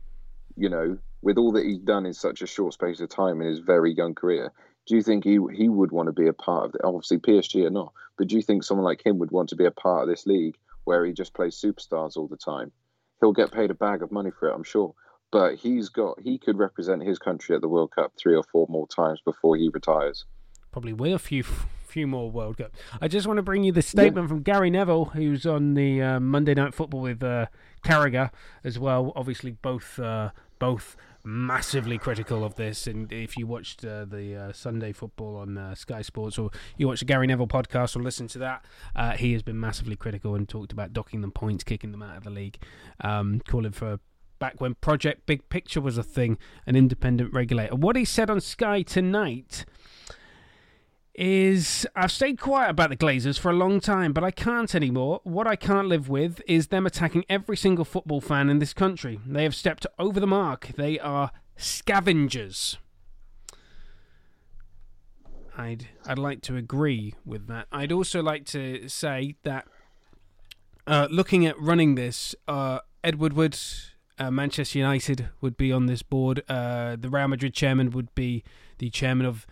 you 0.55 0.69
know, 0.69 0.97
with 1.21 1.37
all 1.37 1.51
that 1.51 1.65
he's 1.65 1.77
done 1.79 2.05
in 2.05 2.13
such 2.13 2.41
a 2.41 2.47
short 2.47 2.73
space 2.73 2.99
of 2.99 3.09
time 3.09 3.41
in 3.41 3.47
his 3.47 3.59
very 3.59 3.93
young 3.93 4.15
career, 4.15 4.51
do 4.87 4.95
you 4.95 5.01
think 5.03 5.23
he 5.23 5.37
he 5.53 5.69
would 5.69 5.91
want 5.91 6.07
to 6.07 6.13
be 6.13 6.27
a 6.27 6.33
part 6.33 6.65
of 6.65 6.75
it? 6.75 6.81
Obviously, 6.83 7.19
PSG 7.19 7.65
are 7.65 7.69
not, 7.69 7.93
but 8.21 8.27
do 8.27 8.35
you 8.35 8.43
think 8.43 8.63
someone 8.63 8.85
like 8.85 9.03
him 9.03 9.17
would 9.17 9.31
want 9.31 9.49
to 9.49 9.55
be 9.55 9.65
a 9.65 9.71
part 9.71 10.03
of 10.03 10.07
this 10.07 10.27
league 10.27 10.55
where 10.83 11.03
he 11.03 11.11
just 11.11 11.33
plays 11.33 11.59
superstars 11.59 12.17
all 12.17 12.27
the 12.27 12.37
time? 12.37 12.71
He'll 13.19 13.33
get 13.33 13.51
paid 13.51 13.71
a 13.71 13.73
bag 13.73 14.03
of 14.03 14.11
money 14.11 14.29
for 14.29 14.47
it, 14.47 14.53
I'm 14.53 14.61
sure. 14.61 14.93
But 15.31 15.55
he's 15.55 15.89
got 15.89 16.19
he 16.21 16.37
could 16.37 16.59
represent 16.59 17.01
his 17.01 17.17
country 17.17 17.55
at 17.55 17.61
the 17.61 17.67
World 17.67 17.89
Cup 17.95 18.13
three 18.19 18.35
or 18.35 18.43
four 18.43 18.67
more 18.69 18.87
times 18.87 19.21
before 19.25 19.55
he 19.55 19.71
retires. 19.73 20.25
Probably 20.71 20.93
will 20.93 21.15
a 21.15 21.17
few 21.17 21.41
few 21.41 22.05
more 22.05 22.29
World 22.29 22.57
Cup. 22.57 22.73
I 23.01 23.07
just 23.07 23.25
want 23.25 23.37
to 23.37 23.41
bring 23.41 23.63
you 23.63 23.71
the 23.71 23.81
statement 23.81 24.25
yeah. 24.25 24.27
from 24.27 24.43
Gary 24.43 24.69
Neville, 24.69 25.05
who's 25.05 25.47
on 25.47 25.73
the 25.73 25.99
uh, 26.03 26.19
Monday 26.19 26.53
Night 26.53 26.75
Football 26.75 27.01
with 27.01 27.23
uh, 27.23 27.47
Carragher 27.83 28.29
as 28.63 28.77
well. 28.77 29.13
Obviously, 29.15 29.53
both 29.63 29.97
uh, 29.97 30.29
both 30.59 30.95
massively 31.23 31.97
critical 31.97 32.43
of 32.43 32.55
this. 32.55 32.87
And 32.87 33.11
if 33.11 33.37
you 33.37 33.47
watched 33.47 33.83
uh, 33.85 34.05
the 34.05 34.35
uh, 34.35 34.53
Sunday 34.53 34.91
football 34.91 35.37
on 35.37 35.57
uh, 35.57 35.75
Sky 35.75 36.01
Sports 36.01 36.37
or 36.37 36.51
you 36.77 36.87
watch 36.87 36.99
the 36.99 37.05
Gary 37.05 37.27
Neville 37.27 37.47
podcast 37.47 37.95
or 37.95 38.01
listen 38.01 38.27
to 38.29 38.39
that, 38.39 38.65
uh, 38.95 39.11
he 39.11 39.33
has 39.33 39.43
been 39.43 39.59
massively 39.59 39.95
critical 39.95 40.35
and 40.35 40.47
talked 40.47 40.71
about 40.71 40.93
docking 40.93 41.21
them 41.21 41.31
points, 41.31 41.63
kicking 41.63 41.91
them 41.91 42.03
out 42.03 42.17
of 42.17 42.23
the 42.23 42.29
league, 42.29 42.57
um, 43.01 43.41
calling 43.47 43.71
for 43.71 43.99
back 44.39 44.59
when 44.59 44.73
Project 44.75 45.25
Big 45.25 45.47
Picture 45.49 45.79
was 45.81 45.97
a 45.97 46.03
thing, 46.03 46.37
an 46.65 46.75
independent 46.75 47.33
regulator. 47.33 47.75
What 47.75 47.95
he 47.95 48.05
said 48.05 48.29
on 48.29 48.41
Sky 48.41 48.81
tonight 48.81 49.65
is 51.13 51.85
I've 51.95 52.11
stayed 52.11 52.39
quiet 52.39 52.69
about 52.69 52.89
the 52.89 52.97
Glazers 52.97 53.39
for 53.39 53.51
a 53.51 53.55
long 53.55 53.79
time, 53.79 54.13
but 54.13 54.23
I 54.23 54.31
can't 54.31 54.73
anymore. 54.73 55.21
What 55.23 55.47
I 55.47 55.55
can't 55.55 55.87
live 55.87 56.09
with 56.09 56.41
is 56.47 56.67
them 56.67 56.85
attacking 56.85 57.25
every 57.29 57.57
single 57.57 57.85
football 57.85 58.21
fan 58.21 58.49
in 58.49 58.59
this 58.59 58.73
country. 58.73 59.19
They 59.25 59.43
have 59.43 59.55
stepped 59.55 59.85
over 59.99 60.19
the 60.19 60.27
mark. 60.27 60.69
They 60.77 60.99
are 60.99 61.31
scavengers. 61.57 62.77
I'd 65.57 65.89
I'd 66.05 66.17
like 66.17 66.41
to 66.43 66.55
agree 66.55 67.13
with 67.25 67.47
that. 67.47 67.67
I'd 67.71 67.91
also 67.91 68.23
like 68.23 68.45
to 68.47 68.87
say 68.87 69.35
that 69.43 69.67
uh, 70.87 71.07
looking 71.11 71.45
at 71.45 71.59
running 71.59 71.95
this, 71.95 72.33
uh, 72.47 72.79
Ed 73.03 73.15
Woodward, 73.15 73.57
uh, 74.17 74.31
Manchester 74.31 74.79
United 74.79 75.29
would 75.41 75.57
be 75.57 75.71
on 75.71 75.85
this 75.85 76.01
board. 76.01 76.43
Uh, 76.47 76.95
the 76.99 77.09
Real 77.09 77.27
Madrid 77.27 77.53
chairman 77.53 77.91
would 77.91 78.13
be 78.15 78.43
the 78.77 78.89
chairman 78.89 79.25
of 79.25 79.45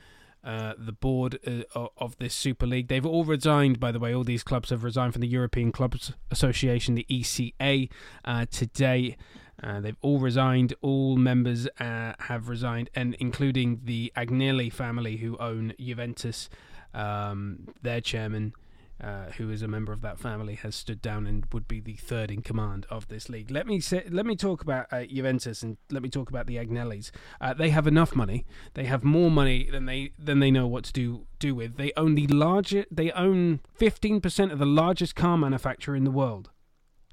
uh, 0.43 0.73
the 0.77 0.91
board 0.91 1.39
uh, 1.45 1.87
of 1.97 2.17
this 2.17 2.33
Super 2.33 2.65
League. 2.65 2.87
They've 2.87 3.05
all 3.05 3.25
resigned, 3.25 3.79
by 3.79 3.91
the 3.91 3.99
way. 3.99 4.13
All 4.13 4.23
these 4.23 4.43
clubs 4.43 4.69
have 4.69 4.83
resigned 4.83 5.13
from 5.13 5.21
the 5.21 5.27
European 5.27 5.71
Clubs 5.71 6.13
Association, 6.31 6.95
the 6.95 7.05
ECA, 7.09 7.89
uh, 8.25 8.45
today. 8.49 9.17
Uh, 9.61 9.81
they've 9.81 9.97
all 10.01 10.19
resigned. 10.19 10.73
All 10.81 11.17
members 11.17 11.67
uh, 11.79 12.13
have 12.19 12.47
resigned, 12.47 12.89
and 12.95 13.15
including 13.15 13.81
the 13.83 14.11
Agnelli 14.15 14.71
family, 14.71 15.17
who 15.17 15.37
own 15.37 15.73
Juventus. 15.79 16.49
Um, 16.91 17.67
their 17.83 18.01
chairman 18.01 18.53
uh, 19.01 19.31
who 19.37 19.49
is 19.49 19.61
a 19.61 19.67
member 19.67 19.93
of 19.93 20.01
that 20.01 20.19
family, 20.19 20.55
has 20.55 20.75
stood 20.75 21.01
down 21.01 21.25
and 21.25 21.45
would 21.53 21.67
be 21.67 21.79
the 21.79 21.95
third 21.95 22.29
in 22.31 22.41
command 22.41 22.85
of 22.89 23.07
this 23.07 23.29
league. 23.29 23.49
Let 23.49 23.65
me 23.65 23.79
say, 23.79 24.03
let 24.09 24.25
me 24.25 24.35
talk 24.35 24.61
about 24.61 24.87
uh, 24.91 25.05
Juventus 25.05 25.63
and 25.63 25.77
let 25.89 26.01
me 26.01 26.09
talk 26.09 26.29
about 26.29 26.47
the 26.47 26.57
Agnellis. 26.57 27.11
Uh, 27.39 27.53
they 27.53 27.69
have 27.69 27.87
enough 27.87 28.15
money. 28.15 28.45
They 28.73 28.85
have 28.85 29.03
more 29.03 29.31
money 29.31 29.69
than 29.71 29.85
they 29.85 30.11
than 30.19 30.39
they 30.39 30.51
know 30.51 30.67
what 30.67 30.83
to 30.85 30.93
do 30.93 31.27
do 31.39 31.55
with. 31.55 31.77
They 31.77 31.93
own 31.95 32.15
the 32.15 32.27
larger. 32.27 32.85
They 32.91 33.11
own 33.11 33.61
fifteen 33.73 34.21
percent 34.21 34.51
of 34.51 34.59
the 34.59 34.65
largest 34.65 35.15
car 35.15 35.37
manufacturer 35.37 35.95
in 35.95 36.03
the 36.03 36.11
world. 36.11 36.49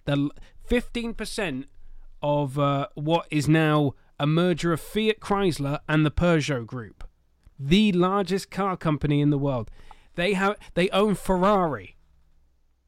The 0.05 0.31
fifteen 0.65 1.15
percent 1.15 1.67
of 2.23 2.59
uh, 2.59 2.89
what 2.95 3.27
is 3.31 3.49
now 3.49 3.95
a 4.19 4.27
merger 4.27 4.73
of 4.73 4.81
Fiat 4.81 5.21
Chrysler 5.21 5.81
and 5.89 6.05
the 6.05 6.11
Peugeot 6.11 6.67
Group, 6.67 7.05
the 7.59 7.93
largest 7.93 8.51
car 8.51 8.77
company 8.77 9.21
in 9.21 9.31
the 9.31 9.39
world. 9.39 9.71
They 10.17 10.33
have 10.33 10.57
they 10.75 10.91
own 10.91 11.15
Ferrari. 11.15 11.97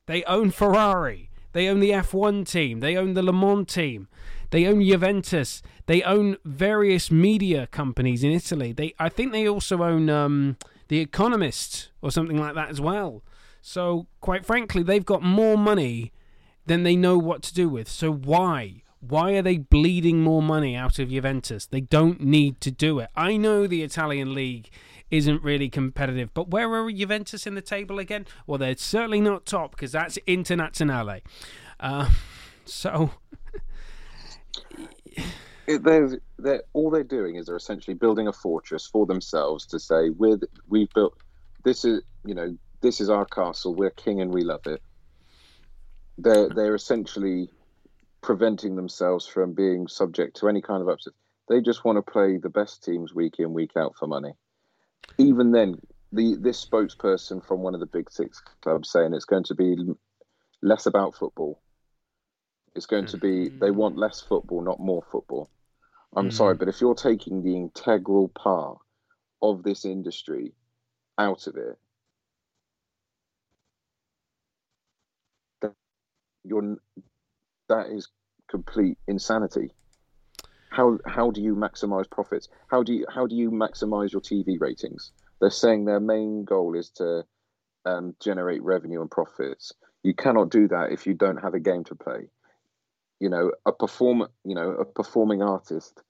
They 0.07 0.25
own 0.25 0.51
Ferrari. 0.51 1.31
They 1.53 1.69
own 1.69 1.81
the 1.81 1.91
F1 1.91 2.49
team. 2.49 2.81
They 2.81 2.97
own 2.97 3.15
the 3.15 3.23
Le 3.23 3.33
Mans 3.33 3.73
team. 3.73 4.09
They 4.51 4.67
own 4.67 4.83
Juventus. 4.83 5.63
They 5.87 6.03
own 6.03 6.37
various 6.45 7.11
media 7.11 7.67
companies 7.69 8.25
in 8.25 8.33
Italy. 8.33 8.73
They 8.73 8.95
I 8.99 9.09
think 9.09 9.33
they 9.33 9.49
also 9.49 9.83
own 9.83 10.11
um, 10.11 10.57
the 10.89 11.01
Economist 11.01 11.91
or 12.03 12.11
something 12.11 12.39
like 12.39 12.55
that 12.55 12.71
as 12.71 12.81
well. 12.81 13.23
So 13.61 14.07
quite 14.21 14.45
frankly, 14.45 14.83
they've 14.83 15.05
got 15.05 15.23
more 15.23 15.59
money 15.59 16.13
than 16.67 16.83
they 16.83 16.97
know 16.97 17.19
what 17.19 17.43
to 17.43 17.55
do 17.55 17.69
with. 17.69 17.89
So 17.89 18.13
why? 18.13 18.83
Why 19.01 19.33
are 19.33 19.43
they 19.43 19.59
bleeding 19.59 20.23
more 20.23 20.43
money 20.43 20.75
out 20.75 20.99
of 20.99 21.11
Juventus? 21.11 21.67
They 21.67 21.81
don't 21.81 22.21
need 22.21 22.61
to 22.63 22.71
do 22.71 22.99
it. 22.99 23.11
I 23.15 23.37
know 23.37 23.67
the 23.67 23.83
Italian 23.83 24.35
league 24.35 24.71
isn't 25.11 25.43
really 25.43 25.69
competitive. 25.69 26.33
But 26.35 26.49
where 26.49 26.73
are 26.73 26.91
Juventus 26.91 27.47
in 27.47 27.55
the 27.55 27.63
table 27.63 27.99
again? 27.99 28.27
Well, 28.47 28.59
they're 28.59 28.77
certainly 28.77 29.21
not 29.21 29.47
top 29.47 29.73
because 29.73 29.93
that's 29.93 30.19
Internazionale. 30.27 31.23
Uh, 31.81 32.11
so. 32.65 33.11
It, 35.69 35.83
they're, 35.85 36.19
they're, 36.39 36.63
all 36.73 36.89
they're 36.89 37.05
doing 37.05 37.37
is 37.37 37.45
they're 37.45 37.57
essentially 37.57 37.93
building 37.93 38.27
a 38.27 38.33
fortress 38.33 38.87
for 38.87 39.05
themselves 39.05 39.67
to 39.67 39.79
say 39.79 40.09
we're 40.09 40.39
we've 40.67 40.89
built 40.95 41.15
this 41.63 41.85
is 41.85 42.01
you 42.25 42.35
know 42.35 42.57
this 42.81 43.03
is 43.03 43.11
our 43.11 43.27
castle 43.27 43.75
we're 43.75 43.91
king 43.91 44.23
and 44.23 44.33
we 44.33 44.41
love 44.41 44.67
it 44.67 44.81
they're 46.17 46.49
they're 46.49 46.75
essentially 46.75 47.51
preventing 48.23 48.77
themselves 48.77 49.27
from 49.27 49.53
being 49.53 49.87
subject 49.87 50.39
to 50.39 50.49
any 50.49 50.63
kind 50.63 50.81
of 50.81 50.89
upset 50.89 51.13
they 51.51 51.61
just 51.61 51.85
want 51.85 51.97
to 51.97 52.13
play 52.13 52.39
the 52.39 52.49
best 52.49 52.83
teams 52.83 53.15
week 53.15 53.35
in 53.39 53.53
week 53.53 53.73
out 53.77 53.95
for 53.99 54.07
money 54.07 54.33
even 55.19 55.53
then, 55.53 55.81
the 56.13 56.37
this 56.41 56.65
spokesperson 56.65 57.45
from 57.45 57.61
one 57.61 57.75
of 57.75 57.81
the 57.81 57.87
big 57.87 58.11
six 58.11 58.43
clubs 58.63 58.91
saying 58.91 59.13
it's 59.13 59.25
going 59.25 59.45
to 59.45 59.55
be 59.55 59.77
less 60.63 60.87
about 60.87 61.15
football. 61.15 61.61
It's 62.75 62.87
going 62.87 63.07
to 63.07 63.17
be 63.17 63.49
they 63.49 63.71
want 63.71 63.99
less 63.99 64.21
football, 64.21 64.63
not 64.63 64.81
more 64.81 65.05
football. 65.11 65.51
I'm 66.17 66.31
mm. 66.31 66.33
sorry, 66.33 66.55
but 66.55 66.69
if 66.69 66.81
you're 66.81 66.95
taking 66.95 67.43
the 67.43 67.57
integral 67.57 68.29
part 68.29 68.79
of 69.43 69.63
this 69.63 69.85
industry 69.85 70.53
out 71.19 71.47
of 71.47 71.57
it, 71.57 71.79
you're 76.45 76.77
that 77.69 77.89
is 77.89 78.09
complete 78.49 78.97
insanity 79.07 79.71
how 80.79 80.97
how 81.07 81.33
do 81.33 81.43
you 81.43 81.57
maximize 81.57 82.09
profits? 82.09 82.49
How 82.69 82.85
do 82.85 82.93
you 82.95 83.05
how 83.13 83.27
do 83.27 83.35
you 83.35 83.51
maximize 83.51 84.13
your 84.13 84.21
TV 84.21 84.61
ratings? 84.61 85.11
They're 85.41 85.51
saying 85.51 85.85
their 85.85 85.99
main 85.99 86.45
goal 86.45 86.77
is 86.77 86.91
to 86.91 87.25
um, 87.85 88.15
generate 88.21 88.63
revenue 88.63 89.01
and 89.01 89.11
profits. 89.11 89.73
You 90.05 90.15
cannot 90.15 90.51
do 90.51 90.69
that 90.69 90.93
if 90.93 91.05
you 91.05 91.15
don't 91.15 91.43
have 91.43 91.55
a 91.55 91.59
game 91.59 91.83
to 91.85 91.97
play. 91.97 92.31
You 93.19 93.29
know, 93.29 93.51
a 93.67 93.73
perform 93.73 94.29
you 94.45 94.55
know 94.55 94.71
a 94.71 94.85
performing 94.85 95.43
artist, 95.43 96.01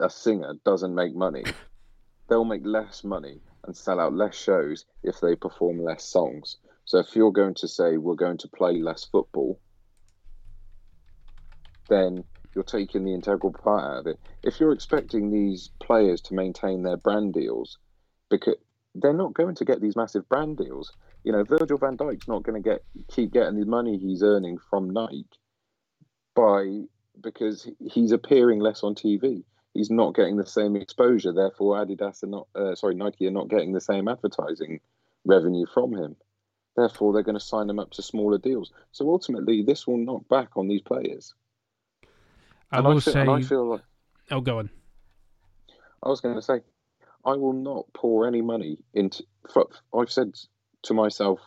a 0.00 0.08
singer 0.08 0.54
doesn't 0.64 0.94
make 0.94 1.14
money. 1.14 1.44
They'll 2.30 2.46
make 2.46 2.64
less 2.64 3.04
money 3.04 3.42
and 3.66 3.76
sell 3.76 4.00
out 4.00 4.14
less 4.14 4.34
shows 4.34 4.86
if 5.02 5.20
they 5.20 5.36
perform 5.36 5.84
less 5.84 6.02
songs. 6.02 6.56
So 6.86 6.98
if 6.98 7.14
you're 7.14 7.32
going 7.42 7.56
to 7.56 7.68
say 7.68 7.98
we're 7.98 8.14
going 8.14 8.38
to 8.38 8.48
play 8.48 8.80
less 8.80 9.04
football, 9.04 9.60
then 11.90 12.24
you're 12.54 12.64
taking 12.64 13.04
the 13.04 13.14
integral 13.14 13.52
part 13.52 13.84
out 13.84 13.98
of 13.98 14.06
it. 14.06 14.18
If 14.42 14.60
you're 14.60 14.72
expecting 14.72 15.30
these 15.30 15.70
players 15.80 16.20
to 16.22 16.34
maintain 16.34 16.82
their 16.82 16.96
brand 16.96 17.34
deals, 17.34 17.78
because 18.30 18.56
they're 18.94 19.12
not 19.12 19.34
going 19.34 19.54
to 19.56 19.64
get 19.64 19.80
these 19.80 19.96
massive 19.96 20.28
brand 20.28 20.56
deals. 20.56 20.92
You 21.24 21.32
know, 21.32 21.44
Virgil 21.44 21.78
van 21.78 21.96
Dijk's 21.96 22.28
not 22.28 22.42
going 22.42 22.62
to 22.62 22.68
get 22.68 22.84
keep 23.08 23.32
getting 23.32 23.58
the 23.58 23.66
money 23.66 23.98
he's 23.98 24.22
earning 24.22 24.58
from 24.58 24.90
Nike 24.90 25.26
by 26.34 26.82
because 27.20 27.68
he's 27.80 28.12
appearing 28.12 28.60
less 28.60 28.82
on 28.82 28.94
TV. 28.94 29.44
He's 29.72 29.90
not 29.90 30.14
getting 30.14 30.36
the 30.36 30.46
same 30.46 30.76
exposure. 30.76 31.32
Therefore, 31.32 31.84
Adidas 31.84 32.22
are 32.22 32.28
not 32.28 32.48
uh, 32.54 32.74
sorry 32.74 32.94
Nike 32.94 33.26
are 33.26 33.32
not 33.32 33.48
getting 33.48 33.72
the 33.72 33.80
same 33.80 34.08
advertising 34.08 34.80
revenue 35.24 35.66
from 35.72 35.94
him. 35.94 36.16
Therefore, 36.76 37.12
they're 37.12 37.22
going 37.22 37.38
to 37.38 37.44
sign 37.44 37.68
them 37.68 37.78
up 37.78 37.92
to 37.92 38.02
smaller 38.02 38.38
deals. 38.38 38.72
So 38.92 39.08
ultimately, 39.08 39.62
this 39.62 39.86
will 39.86 39.96
knock 39.96 40.28
back 40.28 40.56
on 40.56 40.68
these 40.68 40.82
players. 40.82 41.34
I 42.70 42.80
will 42.80 42.96
I 42.96 43.00
feel, 43.00 43.12
say. 43.12 43.26
I 43.26 43.42
feel 43.42 43.70
like. 43.70 43.80
Oh, 44.30 44.40
go 44.40 44.58
on. 44.58 44.70
I 46.02 46.08
was 46.08 46.20
going 46.20 46.34
to 46.34 46.42
say, 46.42 46.60
I 47.24 47.34
will 47.34 47.52
not 47.52 47.86
pour 47.94 48.26
any 48.26 48.42
money 48.42 48.78
into. 48.92 49.24
I've 49.96 50.10
said 50.10 50.34
to 50.82 50.94
myself, 50.94 51.40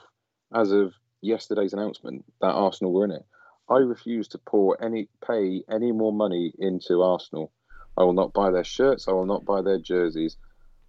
as 0.54 0.72
of 0.72 0.94
yesterday's 1.22 1.74
announcement, 1.74 2.26
that 2.42 2.48
Arsenal 2.48 2.94
were 2.94 3.06
in 3.06 3.12
it. 3.12 3.26
I 3.70 3.78
refuse 3.78 4.30
to 4.30 4.38
pour 4.38 4.82
any 4.84 5.10
pay 5.26 5.64
any 5.70 5.92
more 5.92 6.14
money 6.14 6.54
into 6.58 7.02
Arsenal. 7.02 7.52
I 7.98 8.04
will 8.04 8.14
not 8.14 8.34
buy 8.34 8.52
their 8.52 8.64
shirts. 8.64 9.08
I 9.08 9.12
will 9.12 9.26
not 9.26 9.46
buy 9.46 9.62
their 9.62 9.80
jerseys. 9.80 10.38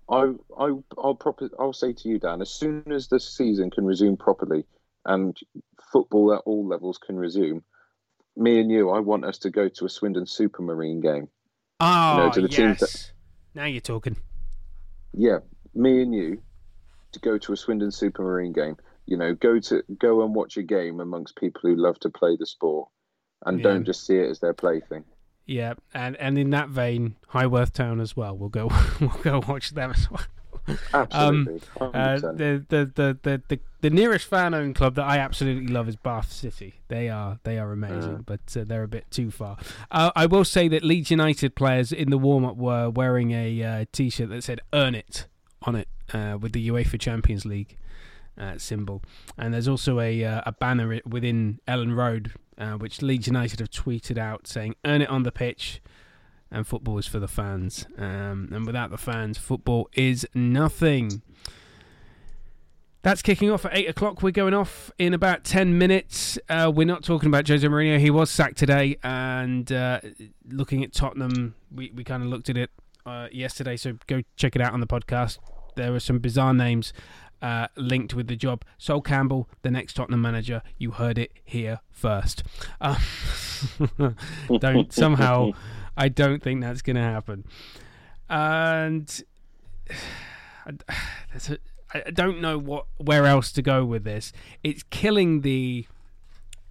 I 0.08 0.32
I 0.58 0.72
I'll 0.96 1.14
proper 1.14 1.50
I'll 1.58 1.72
say 1.72 1.92
to 1.92 2.08
you, 2.08 2.18
Dan, 2.18 2.40
as 2.40 2.50
soon 2.50 2.84
as 2.92 3.08
the 3.08 3.20
season 3.20 3.70
can 3.70 3.84
resume 3.84 4.16
properly 4.16 4.64
and 5.04 5.36
football 5.92 6.34
at 6.34 6.42
all 6.44 6.66
levels 6.66 6.98
can 6.98 7.16
resume, 7.16 7.64
me 8.38 8.60
and 8.60 8.70
you, 8.70 8.90
I 8.90 9.00
want 9.00 9.24
us 9.24 9.38
to 9.38 9.50
go 9.50 9.68
to 9.68 9.84
a 9.84 9.88
Swindon 9.88 10.24
Supermarine 10.24 11.02
game 11.02 11.28
Oh, 11.80 12.12
You 12.12 12.18
know, 12.20 12.26
ah, 12.26 12.30
to 12.30 12.40
the 12.40 12.48
yes. 12.48 12.80
that- 12.80 13.12
Now 13.54 13.64
you're 13.66 13.80
talking. 13.80 14.16
Yeah, 15.12 15.38
me 15.74 16.02
and 16.02 16.14
you 16.14 16.42
to 17.12 17.20
go 17.20 17.38
to 17.38 17.52
a 17.52 17.56
Swindon 17.56 17.90
Supermarine 17.90 18.54
game. 18.54 18.76
You 19.06 19.16
know, 19.16 19.34
go 19.34 19.58
to 19.58 19.82
go 19.98 20.22
and 20.24 20.34
watch 20.34 20.56
a 20.56 20.62
game 20.62 21.00
amongst 21.00 21.36
people 21.36 21.60
who 21.62 21.74
love 21.76 21.98
to 22.00 22.10
play 22.10 22.36
the 22.38 22.46
sport, 22.46 22.88
and 23.46 23.58
Yeah. 23.58 23.64
don't 23.64 23.84
just 23.84 24.04
see 24.06 24.16
it 24.16 24.28
as 24.30 24.40
their 24.40 24.52
plaything. 24.54 25.04
Yeah, 25.46 25.74
and 25.94 26.14
and 26.16 26.36
in 26.36 26.50
that 26.50 26.68
vein, 26.68 27.16
Highworth 27.28 27.72
Town 27.72 28.00
as 28.00 28.14
well. 28.16 28.36
We'll 28.36 28.50
go 28.50 28.68
we'll 29.00 29.08
go 29.22 29.40
watch 29.48 29.70
them 29.70 29.92
as 29.92 30.10
well. 30.10 30.20
Absolutely, 30.94 31.60
Uh, 31.80 32.18
the, 32.18 32.64
the, 32.68 32.92
the, 32.94 33.18
the, 33.22 33.42
the 33.48 33.60
the 33.80 33.90
nearest 33.90 34.26
fan 34.26 34.54
owned 34.54 34.74
club 34.74 34.96
that 34.96 35.04
I 35.04 35.18
absolutely 35.18 35.68
love 35.72 35.88
is 35.88 35.94
Bath 35.94 36.32
City. 36.32 36.80
They 36.88 37.08
are 37.08 37.38
they 37.44 37.58
are 37.58 37.70
amazing, 37.72 38.16
Uh. 38.16 38.22
but 38.26 38.40
uh, 38.56 38.64
they're 38.64 38.82
a 38.82 38.88
bit 38.88 39.08
too 39.10 39.30
far. 39.30 39.56
Uh, 39.90 40.10
I 40.16 40.26
will 40.26 40.44
say 40.44 40.66
that 40.68 40.82
Leeds 40.82 41.10
United 41.12 41.54
players 41.54 41.92
in 41.92 42.10
the 42.10 42.18
warm 42.18 42.44
up 42.44 42.56
were 42.56 42.90
wearing 42.90 43.30
a 43.30 43.62
uh, 43.62 43.84
t 43.92 44.10
shirt 44.10 44.30
that 44.30 44.42
said 44.42 44.60
"Earn 44.72 44.94
It" 44.96 45.26
on 45.62 45.76
it 45.76 45.88
uh, 46.12 46.38
with 46.40 46.52
the 46.52 46.68
UEFA 46.68 46.98
Champions 46.98 47.44
League 47.46 47.76
uh, 48.36 48.58
symbol, 48.58 49.02
and 49.36 49.54
there's 49.54 49.68
also 49.68 50.00
a 50.00 50.24
uh, 50.24 50.40
a 50.44 50.52
banner 50.52 51.00
within 51.06 51.60
Elland 51.68 51.94
Road 51.96 52.32
uh, 52.58 52.72
which 52.72 53.00
Leeds 53.00 53.28
United 53.28 53.60
have 53.60 53.70
tweeted 53.70 54.18
out 54.18 54.48
saying 54.48 54.74
"Earn 54.84 55.02
it 55.02 55.08
on 55.08 55.22
the 55.22 55.32
pitch." 55.32 55.80
And 56.50 56.66
football 56.66 56.98
is 56.98 57.06
for 57.06 57.18
the 57.18 57.28
fans. 57.28 57.86
Um, 57.98 58.48
and 58.52 58.66
without 58.66 58.90
the 58.90 58.98
fans, 58.98 59.36
football 59.38 59.88
is 59.92 60.26
nothing. 60.34 61.22
That's 63.02 63.22
kicking 63.22 63.50
off 63.50 63.64
at 63.64 63.76
8 63.76 63.88
o'clock. 63.90 64.22
We're 64.22 64.32
going 64.32 64.54
off 64.54 64.90
in 64.98 65.14
about 65.14 65.44
10 65.44 65.78
minutes. 65.78 66.38
Uh, 66.48 66.72
we're 66.74 66.86
not 66.86 67.04
talking 67.04 67.28
about 67.28 67.46
Jose 67.46 67.66
Mourinho. 67.66 67.98
He 67.98 68.10
was 68.10 68.30
sacked 68.30 68.56
today. 68.56 68.96
And 69.02 69.70
uh, 69.70 70.00
looking 70.48 70.82
at 70.82 70.92
Tottenham, 70.92 71.54
we, 71.72 71.92
we 71.94 72.02
kind 72.02 72.22
of 72.22 72.28
looked 72.28 72.48
at 72.48 72.56
it 72.56 72.70
uh, 73.06 73.28
yesterday. 73.30 73.76
So 73.76 73.98
go 74.06 74.22
check 74.36 74.56
it 74.56 74.62
out 74.62 74.72
on 74.72 74.80
the 74.80 74.86
podcast. 74.86 75.38
There 75.76 75.92
were 75.92 76.00
some 76.00 76.18
bizarre 76.18 76.54
names 76.54 76.92
uh, 77.40 77.68
linked 77.76 78.14
with 78.14 78.26
the 78.26 78.36
job. 78.36 78.64
Sol 78.78 79.00
Campbell, 79.00 79.48
the 79.62 79.70
next 79.70 79.94
Tottenham 79.94 80.22
manager. 80.22 80.62
You 80.76 80.92
heard 80.92 81.18
it 81.18 81.32
here 81.44 81.80
first. 81.90 82.42
Uh, 82.80 82.98
don't 84.58 84.92
somehow. 84.92 85.52
I 85.98 86.08
don't 86.08 86.42
think 86.42 86.62
that's 86.62 86.80
going 86.80 86.96
to 86.96 87.02
happen. 87.02 87.44
And 88.30 89.22
I, 90.66 90.72
a, 91.50 91.58
I 91.92 92.10
don't 92.10 92.40
know 92.40 92.58
what 92.58 92.86
where 92.98 93.26
else 93.26 93.50
to 93.52 93.62
go 93.62 93.84
with 93.84 94.04
this. 94.04 94.32
It's 94.62 94.82
killing 94.84 95.40
the 95.40 95.86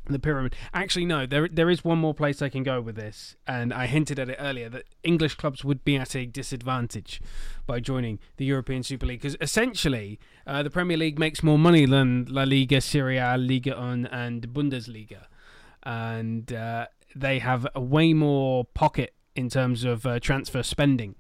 the 0.06 0.20
pyramid. 0.20 0.56
Actually, 0.74 1.06
no. 1.06 1.26
There 1.26 1.50
there 1.50 1.70
is 1.70 1.84
one 1.84 1.98
more 1.98 2.14
place 2.14 2.42
I 2.42 2.48
can 2.48 2.64
go 2.64 2.80
with 2.80 2.96
this, 2.96 3.36
and 3.46 3.74
I 3.74 3.88
hinted 3.88 4.20
at 4.20 4.30
it 4.30 4.38
earlier 4.40 4.70
that 4.70 4.84
English 5.04 5.36
clubs 5.36 5.66
would 5.66 5.84
be 5.84 5.98
at 5.98 6.16
a 6.16 6.26
disadvantage 6.26 7.20
by 7.66 7.80
joining 7.82 8.20
the 8.38 8.46
European 8.46 8.84
Super 8.84 9.08
League 9.08 9.22
because 9.22 9.36
essentially 9.42 10.20
uh, 10.46 10.64
the 10.64 10.70
Premier 10.70 10.98
League 10.98 11.20
makes 11.20 11.44
more 11.44 11.60
money 11.60 11.86
than 11.86 12.26
La 12.30 12.44
Liga, 12.44 12.80
Serie 12.80 13.18
A, 13.18 13.38
Liga 13.38 13.76
1, 13.76 14.06
and 14.06 14.48
Bundesliga, 14.50 15.26
and 15.84 16.54
uh, 16.54 16.86
they 17.16 17.40
have 17.40 17.68
a 17.76 17.82
way 17.82 18.14
more 18.14 18.64
pocket 18.64 19.14
in 19.38 19.50
terms 19.50 19.84
of 19.84 20.06
uh, 20.06 20.20
transfer 20.20 20.64
spending 20.64 21.16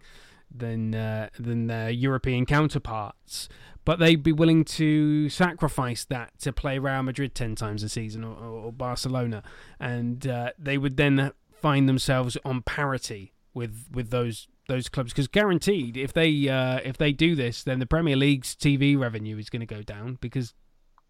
than 0.53 0.95
uh, 0.95 1.30
than 1.39 1.68
their 1.68 1.89
European 1.89 2.45
counterparts. 2.45 3.49
But 3.86 3.99
they'd 3.99 4.22
be 4.22 4.34
willing 4.34 4.65
to 4.65 5.30
sacrifice 5.30 6.03
that 6.05 6.38
to 6.39 6.51
play 6.51 6.78
Real 6.78 7.03
Madrid 7.03 7.36
ten 7.36 7.55
times 7.55 7.84
a 7.84 7.89
season 7.89 8.24
or, 8.24 8.36
or 8.36 8.74
Barcelona, 8.74 9.43
and 9.80 10.28
uh, 10.28 10.51
they 10.57 10.78
would 10.78 10.97
then 10.97 11.32
find 11.53 11.88
themselves 11.88 12.38
on 12.43 12.61
parity 12.61 13.34
with 13.53 13.86
with 13.91 14.09
those 14.09 14.47
those 14.68 14.89
clubs 14.89 15.13
because 15.13 15.28
guaranteed 15.28 15.95
if 15.95 16.11
they 16.11 16.49
uh, 16.49 16.80
if 16.84 16.97
they 16.97 17.11
do 17.11 17.36
this, 17.36 17.63
then 17.63 17.80
the 17.80 17.86
Premier 17.86 18.15
League's 18.15 18.55
TV 18.55 18.97
revenue 18.97 19.38
is 19.38 19.49
going 19.49 19.61
to 19.61 19.65
go 19.65 19.82
down 19.82 20.18
because 20.20 20.53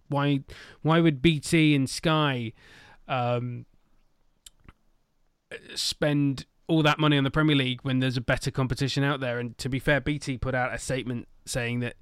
why 0.07 0.41
why 0.81 0.99
would 0.99 1.21
BT 1.21 1.75
and 1.75 1.89
Sky 1.89 2.53
um, 3.07 3.65
spend 5.75 6.45
all 6.67 6.83
that 6.83 6.99
money 6.99 7.17
on 7.17 7.23
the 7.23 7.31
Premier 7.31 7.55
League 7.55 7.79
when 7.83 7.99
there's 7.99 8.17
a 8.17 8.21
better 8.21 8.51
competition 8.51 9.03
out 9.03 9.19
there. 9.19 9.39
And 9.39 9.57
to 9.57 9.69
be 9.69 9.79
fair, 9.79 10.01
BT 10.01 10.37
put 10.37 10.53
out 10.53 10.73
a 10.73 10.77
statement 10.77 11.27
saying 11.45 11.79
that 11.79 11.95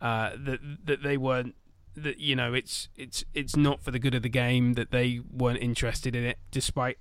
uh, 0.00 0.30
that 0.36 0.60
that 0.84 1.02
they 1.02 1.16
weren't 1.16 1.54
that 1.94 2.18
you 2.18 2.36
know 2.36 2.52
it's 2.52 2.88
it's 2.96 3.24
it's 3.32 3.56
not 3.56 3.82
for 3.82 3.90
the 3.90 3.98
good 3.98 4.14
of 4.14 4.22
the 4.22 4.28
game 4.28 4.74
that 4.74 4.90
they 4.90 5.20
weren't 5.30 5.60
interested 5.60 6.14
in 6.14 6.24
it, 6.24 6.38
despite 6.50 6.98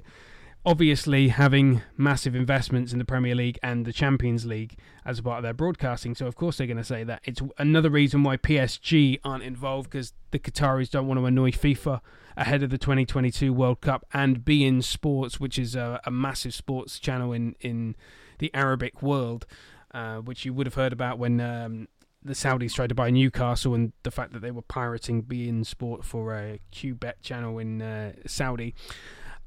obviously 0.65 1.27
having 1.27 1.81
massive 1.95 2.35
investments 2.35 2.91
in 2.91 2.97
the 2.97 3.05
Premier 3.05 3.35
League 3.35 3.59
and 3.61 3.85
the 3.85 3.93
Champions 3.93 4.45
League 4.45 4.77
as 5.05 5.21
part 5.21 5.37
of 5.37 5.43
their 5.43 5.53
broadcasting. 5.53 6.15
So 6.15 6.25
of 6.25 6.35
course 6.35 6.57
they're 6.57 6.67
going 6.67 6.77
to 6.77 6.83
say 6.83 7.03
that. 7.03 7.21
It's 7.23 7.41
another 7.57 7.89
reason 7.89 8.23
why 8.23 8.37
PSG 8.37 9.19
aren't 9.23 9.43
involved 9.43 9.91
because 9.91 10.13
the 10.31 10.39
Qataris 10.39 10.89
don't 10.89 11.07
want 11.07 11.19
to 11.19 11.25
annoy 11.25 11.51
FIFA 11.51 12.01
ahead 12.35 12.63
of 12.63 12.71
the 12.71 12.77
2022 12.77 13.53
World 13.53 13.81
Cup 13.81 14.05
and 14.11 14.39
beIN 14.39 14.83
Sports, 14.83 15.39
which 15.39 15.59
is 15.59 15.75
a, 15.75 16.01
a 16.05 16.11
massive 16.11 16.53
sports 16.53 16.99
channel 16.99 17.31
in 17.31 17.55
in 17.59 17.95
the 18.39 18.53
Arabic 18.53 19.01
world, 19.01 19.45
uh, 19.93 20.17
which 20.17 20.45
you 20.45 20.53
would 20.53 20.65
have 20.65 20.75
heard 20.75 20.93
about 20.93 21.19
when. 21.19 21.39
Um, 21.39 21.87
the 22.23 22.33
Saudis 22.33 22.73
tried 22.73 22.89
to 22.89 22.95
buy 22.95 23.11
Newcastle 23.11 23.75
and 23.75 23.93
the 24.01 24.09
fact 24.09 24.33
that 24.33 24.39
they 24.39 24.49
were 24.49 24.63
pirating 24.63 25.21
beIN 25.21 25.63
Sport 25.63 26.03
for 26.03 26.33
a 26.33 26.59
QBet 26.73 27.21
channel 27.21 27.59
in 27.59 27.83
uh, 27.83 28.13
Saudi. 28.25 28.73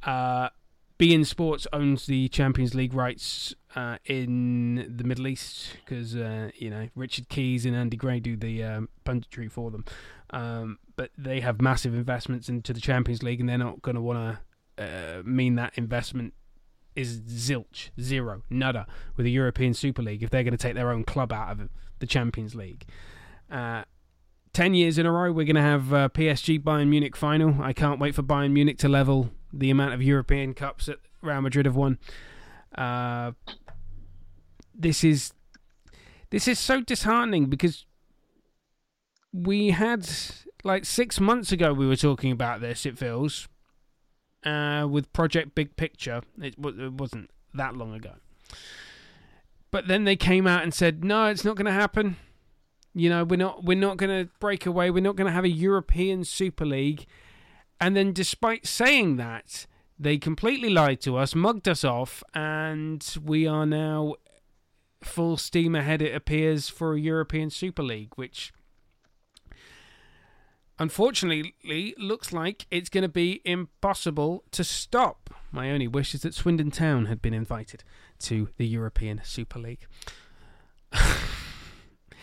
Uh, 0.05 0.51
beIN 0.99 1.25
Sports 1.25 1.67
owns 1.73 2.07
the 2.07 2.29
Champions 2.29 2.75
League 2.75 2.93
rights 2.93 3.55
uh, 3.77 3.99
in 4.05 4.95
the 4.97 5.05
Middle 5.05 5.29
East 5.29 5.77
because 5.85 6.17
uh, 6.17 6.51
you 6.57 6.71
know 6.71 6.89
Richard 6.95 7.29
Keys 7.29 7.65
and 7.65 7.77
Andy 7.77 7.97
Gray 7.97 8.21
do 8.21 8.37
the 8.37 8.65
um, 8.65 8.89
punditry 9.05 9.51
for 9.51 9.71
them, 9.71 9.85
um, 10.31 10.79
but 10.97 11.11
they 11.17 11.41
have 11.41 11.61
massive 11.61 11.95
investments 11.95 12.49
into 12.49 12.73
the 12.73 12.81
Champions 12.81 13.23
League, 13.23 13.41
and 13.41 13.49
they're 13.49 13.59
not 13.59 13.83
going 13.83 13.95
to 13.95 14.01
want 14.01 14.39
to 14.77 14.85
uh, 14.85 15.23
mean 15.25 15.55
that 15.55 15.73
investment 15.77 16.35
is 16.97 17.21
zilch, 17.21 17.91
zero, 18.01 18.43
nada 18.51 18.87
with 19.17 19.25
the 19.25 19.31
European 19.31 19.73
Super 19.73 20.03
League 20.03 20.23
if 20.23 20.31
they're 20.31 20.43
going 20.43 20.53
to 20.53 20.59
take 20.59 20.75
their 20.75 20.91
own 20.91 21.05
club 21.05 21.33
out 21.33 21.53
of 21.53 21.69
the 22.01 22.07
Champions 22.07 22.57
League. 22.57 22.85
Uh, 23.51 23.85
10 24.53 24.75
years 24.75 24.99
in 24.99 25.07
a 25.07 25.13
row, 25.13 25.31
we're 25.31 25.45
going 25.45 25.55
to 25.55 25.63
have 25.63 25.93
uh, 25.93 26.09
PSG 26.09 26.61
Bayern 26.61 26.89
Munich 26.89 27.15
final. 27.15 27.63
I 27.63 27.73
can't 27.73 28.01
wait 28.01 28.17
for 28.17 28.25
Bayern 28.25 28.51
Munich 28.51 28.79
to 28.79 28.89
level 28.89 29.31
the 29.53 29.71
amount 29.71 29.95
of 29.95 30.03
European 30.03 30.55
Cups 30.55 30.87
that 30.87 30.99
Real 31.23 31.41
Madrid 31.41 31.67
have 31.67 31.77
won. 31.77 31.99
Uh, 32.75 33.33
this 34.75 35.03
is 35.03 35.33
this 36.31 36.47
is 36.47 36.59
so 36.59 36.81
disheartening 36.81 37.47
because 37.47 37.87
we 39.33 39.71
had 39.71 40.09
like 40.65 40.85
six 40.85 41.21
months 41.21 41.53
ago 41.53 41.73
we 41.73 41.87
were 41.87 41.97
talking 41.97 42.31
about 42.31 42.61
this. 42.61 42.87
It 42.87 42.99
feels 42.99 43.49
uh, 44.45 44.87
with 44.89 45.13
Project 45.13 45.55
Big 45.55 45.77
Picture. 45.77 46.23
It, 46.41 46.55
it 46.59 46.93
wasn't 46.93 47.31
that 47.55 47.77
long 47.77 47.95
ago, 47.95 48.15
but 49.71 49.89
then 49.89 50.05
they 50.05 50.17
came 50.17 50.47
out 50.47 50.63
and 50.63 50.73
said, 50.73 51.05
"No, 51.05 51.27
it's 51.27 51.45
not 51.45 51.57
going 51.57 51.67
to 51.67 51.73
happen." 51.73 52.17
You 52.95 53.11
know, 53.11 53.25
we're 53.25 53.37
not 53.37 53.65
we're 53.65 53.77
not 53.77 53.97
going 53.97 54.27
to 54.27 54.31
break 54.41 54.67
away. 54.67 54.91
We're 54.91 55.03
not 55.03 55.17
going 55.17 55.27
to 55.27 55.33
have 55.33 55.45
a 55.45 55.51
European 55.51 56.25
Super 56.25 56.67
League. 56.67 57.07
And 57.81 57.97
then, 57.97 58.13
despite 58.13 58.67
saying 58.67 59.17
that, 59.17 59.67
they 59.99 60.19
completely 60.19 60.71
lied 60.71 61.01
to 61.03 61.17
us, 61.17 61.35
mugged 61.35 61.69
us 61.69 61.85
off, 61.85 62.23
and 62.35 63.05
we 63.25 63.47
are 63.47 63.67
now 63.67 64.15
full 65.03 65.37
steam 65.37 65.75
ahead. 65.75 66.03
It 66.03 66.15
appears 66.15 66.69
for 66.69 66.95
a 66.95 67.01
European 67.01 67.51
Super 67.51 67.83
League, 67.83 68.13
which 68.17 68.53
unfortunately 70.79 71.95
looks 71.99 72.33
like 72.33 72.67
it's 72.71 72.89
going 72.89 73.03
to 73.03 73.09
be 73.09 73.41
impossible 73.45 74.45
to 74.53 74.65
stop. 74.65 75.31
My 75.51 75.71
only 75.71 75.89
wish 75.89 76.15
is 76.15 76.23
that 76.23 76.35
Swindon 76.35 76.71
Town 76.71 77.07
had 77.07 77.21
been 77.21 77.35
invited 77.35 77.85
to 78.21 78.49
the 78.57 78.67
European 78.67 79.21
Super 79.25 79.59
League. 79.59 79.87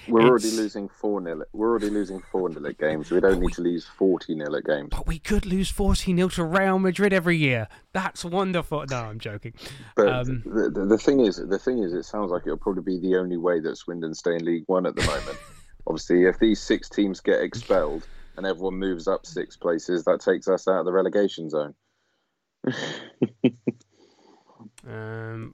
We're 0.07 0.21
already 0.21 0.51
losing 0.51 0.89
four 0.89 1.21
nil. 1.21 1.43
We're 1.53 1.69
already 1.69 1.89
losing 1.89 2.21
four 2.31 2.49
nil 2.49 2.67
at 2.67 2.77
games. 2.77 3.11
We 3.11 3.19
don't 3.19 3.39
need 3.39 3.53
to 3.53 3.61
lose 3.61 3.85
forty 3.85 4.35
nil 4.35 4.55
at 4.55 4.65
games. 4.65 4.89
But 4.91 5.07
we 5.07 5.19
could 5.19 5.45
lose 5.45 5.69
40 5.69 6.13
nil 6.13 6.29
to 6.29 6.43
Real 6.43 6.79
Madrid 6.79 7.13
every 7.13 7.37
year. 7.37 7.67
That's 7.93 8.23
wonderful. 8.25 8.85
No, 8.89 8.97
I'm 8.97 9.19
joking. 9.19 9.53
But 9.95 10.07
Um, 10.07 10.43
the, 10.45 10.69
the, 10.69 10.85
the 10.85 10.97
thing 10.97 11.21
is, 11.21 11.37
the 11.37 11.59
thing 11.59 11.79
is, 11.79 11.93
it 11.93 12.03
sounds 12.03 12.31
like 12.31 12.43
it'll 12.45 12.57
probably 12.57 12.83
be 12.83 12.99
the 12.99 13.17
only 13.17 13.37
way 13.37 13.59
that 13.59 13.77
Swindon 13.77 14.13
stay 14.13 14.35
in 14.35 14.45
League 14.45 14.63
One 14.67 14.85
at 14.85 14.95
the 14.95 15.03
moment. 15.05 15.37
Obviously, 15.87 16.25
if 16.25 16.39
these 16.39 16.59
six 16.59 16.89
teams 16.89 17.19
get 17.19 17.41
expelled 17.41 18.07
and 18.37 18.45
everyone 18.45 18.75
moves 18.75 19.07
up 19.07 19.25
six 19.25 19.55
places, 19.55 20.03
that 20.05 20.19
takes 20.19 20.47
us 20.47 20.67
out 20.67 20.79
of 20.79 20.85
the 20.85 20.91
relegation 20.93 21.49
zone. 21.49 21.73
Um, 24.87 25.53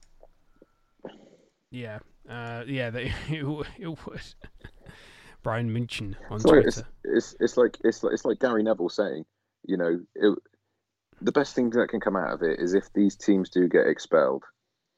yeah, 1.70 2.00
uh, 2.32 2.64
yeah, 2.66 2.90
they, 2.90 3.04
it, 3.28 3.44
it 3.78 3.86
would. 4.06 4.22
Brian 5.42 5.70
München 5.70 6.14
on 6.30 6.36
It's 6.36 6.44
like, 6.44 6.64
it's, 6.64 6.76
Twitter. 6.76 6.88
it's, 7.04 7.36
it's 7.40 7.56
like 7.56 7.76
it's 7.84 8.02
like 8.02 8.12
it's 8.14 8.24
like 8.24 8.38
Gary 8.38 8.62
Neville 8.62 8.88
saying, 8.88 9.24
you 9.66 9.76
know, 9.76 10.00
it, 10.14 10.38
the 11.20 11.32
best 11.32 11.54
thing 11.54 11.70
that 11.70 11.88
can 11.88 12.00
come 12.00 12.16
out 12.16 12.32
of 12.32 12.42
it 12.42 12.60
is 12.60 12.74
if 12.74 12.92
these 12.94 13.16
teams 13.16 13.50
do 13.50 13.68
get 13.68 13.86
expelled, 13.86 14.44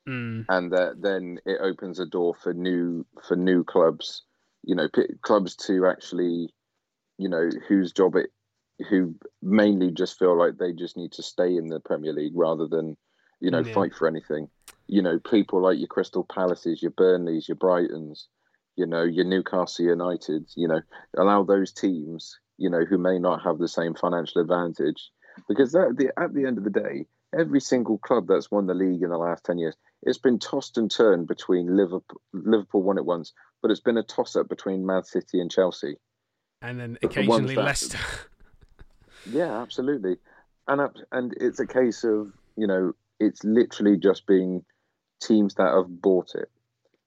Mm. 0.07 0.45
and 0.51 0.71
that 0.73 1.01
then 1.01 1.39
it 1.47 1.59
opens 1.63 1.99
a 1.99 2.05
door 2.05 2.35
for 2.43 2.53
new 2.53 3.07
for 3.27 3.37
new 3.37 3.65
clubs, 3.65 4.23
you 4.63 4.75
know, 4.75 4.87
p- 4.95 5.15
clubs 5.23 5.57
to 5.57 5.87
actually, 5.87 6.51
you 7.17 7.31
know, 7.31 7.49
whose 7.69 7.91
job 7.91 8.15
it, 8.17 8.29
who 8.91 9.15
mainly 9.41 9.91
just 9.91 10.19
feel 10.19 10.37
like 10.39 10.59
they 10.59 10.75
just 10.75 10.99
need 10.99 11.13
to 11.13 11.23
stay 11.23 11.57
in 11.57 11.69
the 11.69 11.81
Premier 11.81 12.13
League 12.13 12.35
rather 12.37 12.67
than, 12.67 12.99
you 13.41 13.51
know, 13.51 13.61
Yeah. 13.61 13.73
fight 13.73 13.95
for 13.95 14.07
anything. 14.07 14.51
You 14.87 15.03
know, 15.03 15.19
people 15.19 15.63
like 15.63 15.79
your 15.79 15.89
Crystal 15.89 16.25
Palaces, 16.25 16.83
your 16.83 16.91
Burnleys, 16.93 17.49
your 17.49 17.57
Brightons, 17.57 18.25
you 18.77 18.87
know, 18.87 19.03
your 19.03 19.25
Newcastle 19.25 19.87
Uniteds, 19.87 20.53
you 20.57 20.69
know, 20.69 20.81
allow 21.17 21.43
those 21.43 21.73
teams, 21.73 22.39
you 22.59 22.69
know, 22.69 22.85
who 22.85 22.99
may 22.99 23.19
not 23.19 23.43
have 23.43 23.59
the 23.59 23.69
same 23.69 23.95
financial 23.95 24.41
advantage, 24.43 25.11
because 25.49 25.73
that, 25.73 25.95
the, 25.97 26.13
at 26.21 26.35
the 26.35 26.47
end 26.47 26.59
of 26.59 26.65
the 26.65 26.71
day, 26.71 27.07
every 27.39 27.61
single 27.61 27.99
club 27.99 28.27
that's 28.29 28.51
won 28.51 28.67
the 28.67 28.75
league 28.75 29.03
in 29.03 29.11
the 29.11 29.17
last 29.19 29.45
10 29.45 29.59
years, 29.59 29.75
it's 30.03 30.19
been 30.19 30.39
tossed 30.39 30.77
and 30.77 30.91
turned 30.91 31.27
between 31.27 31.77
Liverpool, 31.77 32.21
Liverpool 32.33 32.83
won 32.83 32.99
it 32.99 33.07
once, 33.07 33.33
but 33.63 33.71
it's 33.71 33.81
been 33.81 33.97
a 33.97 34.03
toss 34.03 34.37
up 34.37 34.49
between 34.49 34.85
Man 34.85 35.05
City 35.05 35.41
and 35.41 35.51
Chelsea. 35.51 35.97
And 36.61 36.79
then 36.79 36.99
But 37.01 37.13
the 37.13 37.21
occasionally 37.21 37.55
that- 37.55 37.65
Leicester. 37.65 37.99
Yeah, 39.31 39.63
absolutely. 39.63 40.17
And 40.69 40.83
and 41.11 41.35
it's 41.41 41.59
a 41.59 41.67
case 41.67 42.05
of, 42.05 42.31
you 42.57 42.67
know, 42.67 42.93
it's 43.19 43.43
literally 43.43 43.97
just 43.97 44.27
being 44.27 44.63
teams 45.21 45.55
that 45.55 45.73
have 45.73 46.01
bought 46.01 46.35
it. 46.35 46.51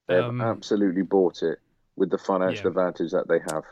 They 0.07 0.15
have 0.15 0.25
Um, 0.25 0.41
absolutely 0.41 1.01
bought 1.03 1.43
it 1.43 1.59
with 1.95 2.09
the 2.09 2.17
financial 2.17 2.65
yeah. 2.65 2.69
advantage 2.69 3.11
that 3.11 3.27
they 3.27 3.39
have. 3.51 3.63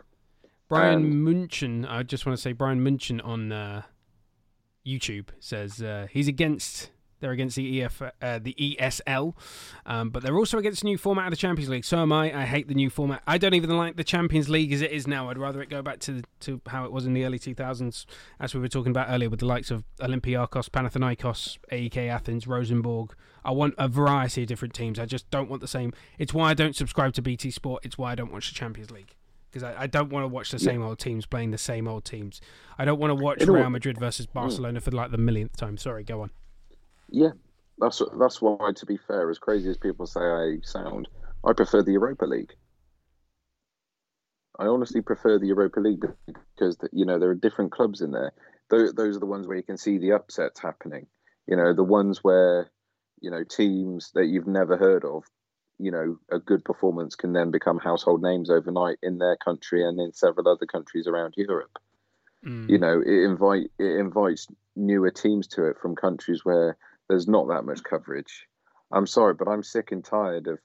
Brian 0.68 1.04
And- 1.06 1.24
Munchen, 1.24 1.86
I 1.86 2.04
just 2.04 2.26
want 2.26 2.38
to 2.38 2.42
say 2.42 2.52
Brian 2.52 2.82
Munchen 2.84 3.22
on 3.22 3.52
uh, 3.52 3.84
YouTube 4.86 5.28
says 5.40 5.82
uh, 5.82 6.08
he's 6.10 6.28
against. 6.28 6.92
They're 7.20 7.32
against 7.32 7.56
the 7.56 7.82
EF, 7.82 8.02
uh, 8.02 8.40
the 8.40 8.54
ESL, 8.54 9.34
um, 9.86 10.10
but 10.10 10.24
they're 10.24 10.38
also 10.38 10.58
against 10.58 10.82
the 10.82 10.88
new 10.88 10.98
format 10.98 11.26
of 11.26 11.32
the 11.32 11.38
Champions 11.38 11.70
League. 11.70 11.86
So 11.86 12.00
am 12.00 12.12
I. 12.12 12.38
I 12.38 12.46
hate 12.46 12.68
the 12.68 12.74
new 12.74 12.90
format. 12.90 13.24
I 13.26 13.38
don't 13.38 13.54
even 13.54 13.76
like 13.78 13.96
the 13.96 14.04
Champions 14.04 14.50
League 14.50 14.74
as 14.74 14.82
it 14.82 14.92
is 14.92 15.08
now. 15.08 15.30
I'd 15.30 15.38
rather 15.38 15.62
it 15.62 15.70
go 15.70 15.82
back 15.82 16.00
to 16.02 16.24
to 16.42 16.62
how 16.68 16.86
it 16.86 16.92
was 16.92 17.06
in 17.06 17.14
the 17.14 17.26
early 17.26 17.40
2000s, 17.40 18.06
as 18.40 18.54
we 18.54 18.60
were 18.60 18.68
talking 18.68 18.92
about 18.92 19.08
earlier, 19.10 19.30
with 19.30 19.40
the 19.40 19.46
likes 19.46 19.72
of 19.72 19.84
Olympiakos, 20.00 20.70
Panathinaikos, 20.70 21.58
AEK 21.72 22.10
Athens, 22.10 22.48
Rosenborg. 22.48 23.14
I 23.44 23.52
want 23.52 23.76
a 23.78 23.88
variety 23.88 24.42
of 24.42 24.48
different 24.48 24.74
teams. 24.74 25.00
I 25.00 25.06
just 25.06 25.30
don't 25.30 25.50
want 25.50 25.62
the 25.62 25.68
same. 25.68 25.94
It's 26.18 26.34
why 26.34 26.50
I 26.50 26.54
don't 26.54 26.76
subscribe 26.76 27.14
to 27.14 27.22
BT 27.22 27.52
Sport. 27.52 27.86
It's 27.86 27.98
why 27.98 28.12
I 28.12 28.16
don't 28.16 28.32
watch 28.32 28.50
the 28.50 28.56
Champions 28.56 28.92
League 28.92 29.16
because 29.56 29.64
I, 29.64 29.84
I 29.84 29.88
don't 29.88 30.10
want 30.10 30.24
to 30.24 30.28
watch 30.28 30.52
the 30.52 30.60
same 30.60 30.84
old 30.84 31.00
teams 31.00 31.26
playing 31.26 31.52
the 31.52 31.58
same 31.58 31.88
old 31.88 32.04
teams. 32.04 32.42
I 32.78 32.84
don't 32.84 33.00
want 33.00 33.12
to 33.12 33.16
watch 33.16 33.42
Real 33.42 33.70
Madrid 33.70 33.98
versus 33.98 34.26
Barcelona 34.26 34.82
for 34.82 34.92
like 34.92 35.12
the 35.12 35.18
millionth 35.18 35.56
time. 35.56 35.78
Sorry, 35.78 36.04
go 36.04 36.22
on. 36.22 36.32
Yeah, 37.16 37.32
that's 37.78 38.02
that's 38.20 38.42
why. 38.42 38.74
To 38.76 38.86
be 38.86 38.98
fair, 38.98 39.30
as 39.30 39.40
crazy 39.40 39.70
as 39.70 39.78
people 39.78 40.06
say 40.06 40.20
I 40.20 40.58
sound, 40.64 41.08
I 41.46 41.54
prefer 41.54 41.82
the 41.82 41.94
Europa 41.94 42.26
League. 42.26 42.52
I 44.60 44.66
honestly 44.66 45.02
prefer 45.02 45.40
the 45.40 45.48
Europa 45.48 45.80
League 45.80 46.04
because 46.28 46.78
you 46.92 47.06
know 47.06 47.18
there 47.18 47.30
are 47.30 47.36
different 47.36 47.72
clubs 47.72 48.02
in 48.02 48.12
there. 48.12 48.34
Those, 48.70 48.94
those 48.96 49.16
are 49.16 49.22
the 49.22 49.26
ones 49.28 49.48
where 49.48 49.56
you 49.56 49.64
can 49.64 49.78
see 49.78 49.98
the 49.98 50.12
upsets 50.12 50.60
happening. 50.60 51.08
You 51.48 51.56
know 51.56 51.74
the 51.74 51.86
ones 51.86 52.22
where 52.22 52.70
you 53.22 53.32
know 53.32 53.46
teams 53.46 54.12
that 54.16 54.26
you've 54.26 54.48
never 54.48 54.76
heard 54.76 55.06
of. 55.06 55.24
You 55.80 55.92
know 55.92 56.18
a 56.30 56.40
good 56.40 56.66
performance 56.66 57.16
can 57.16 57.32
then 57.32 57.50
become 57.50 57.80
household 57.80 58.24
names 58.24 58.50
overnight 58.50 58.98
in 59.02 59.20
their 59.20 59.38
country 59.38 59.88
and 59.88 59.98
in 60.02 60.12
several 60.12 60.50
other 60.50 60.66
countries 60.66 61.08
around 61.08 61.36
Europe 61.38 61.80
Mm. 62.46 62.70
you 62.70 62.78
know 62.78 63.02
it 63.02 63.24
invite 63.24 63.72
it 63.80 64.00
invites 64.00 64.48
newer 64.76 65.10
teams 65.10 65.48
to 65.48 65.66
it 65.66 65.78
from 65.82 65.96
countries 65.96 66.46
where 66.46 66.78
there's 67.10 67.28
not 67.28 67.48
that 67.48 67.66
much 67.66 67.84
coverage. 67.84 68.48
I'm 68.92 69.08
sorry 69.08 69.34
but 69.34 69.48
i'm 69.48 69.64
sick 69.64 69.92
and 69.92 70.04
tired 70.04 70.48
of 70.48 70.60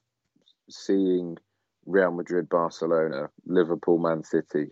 seeing 0.69 1.37
real 1.85 2.11
madrid 2.11 2.47
barcelona 2.49 3.29
liverpool 3.45 3.97
man 3.97 4.23
city. 4.23 4.67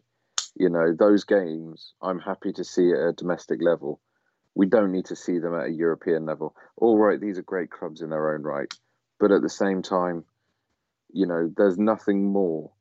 You 0.56 0.70
know 0.70 0.94
those 0.98 1.24
games 1.24 1.94
i'm 2.02 2.20
happy 2.20 2.54
to 2.54 2.64
see 2.64 2.92
at 2.92 3.00
a 3.00 3.14
domestic 3.14 3.60
level. 3.62 4.00
We 4.56 4.66
don't 4.68 4.92
need 4.92 5.06
to 5.06 5.16
see 5.16 5.40
them 5.40 5.56
at 5.56 5.68
a 5.68 5.72
european 5.72 6.26
level. 6.26 6.56
All 6.78 6.98
right 6.98 7.20
these 7.20 7.38
are 7.40 7.44
great 7.44 7.72
clubs 7.72 8.02
in 8.02 8.10
their 8.10 8.34
own 8.36 8.44
right 8.44 8.72
but 9.20 9.32
at 9.32 9.42
the 9.42 9.50
same 9.50 9.82
time 9.82 10.26
you 11.12 11.26
know 11.26 11.52
there's 11.58 11.78
nothing 11.78 12.32
more 12.32 12.72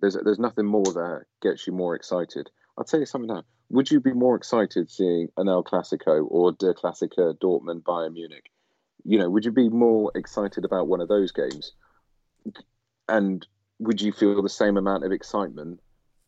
there's 0.00 0.16
there's 0.24 0.38
nothing 0.38 0.66
more 0.66 0.84
that 0.84 1.22
gets 1.40 1.66
you 1.66 1.72
more 1.72 1.94
excited. 1.94 2.50
I'll 2.76 2.84
tell 2.84 3.00
you 3.00 3.06
something 3.06 3.28
now. 3.28 3.44
Would 3.72 3.90
you 3.90 4.00
be 4.00 4.12
more 4.12 4.36
excited 4.36 4.90
seeing 4.90 5.28
an 5.38 5.48
El 5.48 5.64
Clasico 5.64 6.26
or 6.28 6.52
Der 6.52 6.74
Klassiker 6.74 7.34
Dortmund 7.38 7.82
Bayern 7.82 8.12
Munich? 8.12 8.50
You 9.02 9.18
know, 9.18 9.30
would 9.30 9.46
you 9.46 9.50
be 9.50 9.70
more 9.70 10.12
excited 10.14 10.66
about 10.66 10.88
one 10.88 11.00
of 11.00 11.08
those 11.08 11.32
games? 11.32 11.72
And 13.08 13.46
would 13.78 14.02
you 14.02 14.12
feel 14.12 14.42
the 14.42 14.50
same 14.50 14.76
amount 14.76 15.04
of 15.04 15.10
excitement 15.10 15.80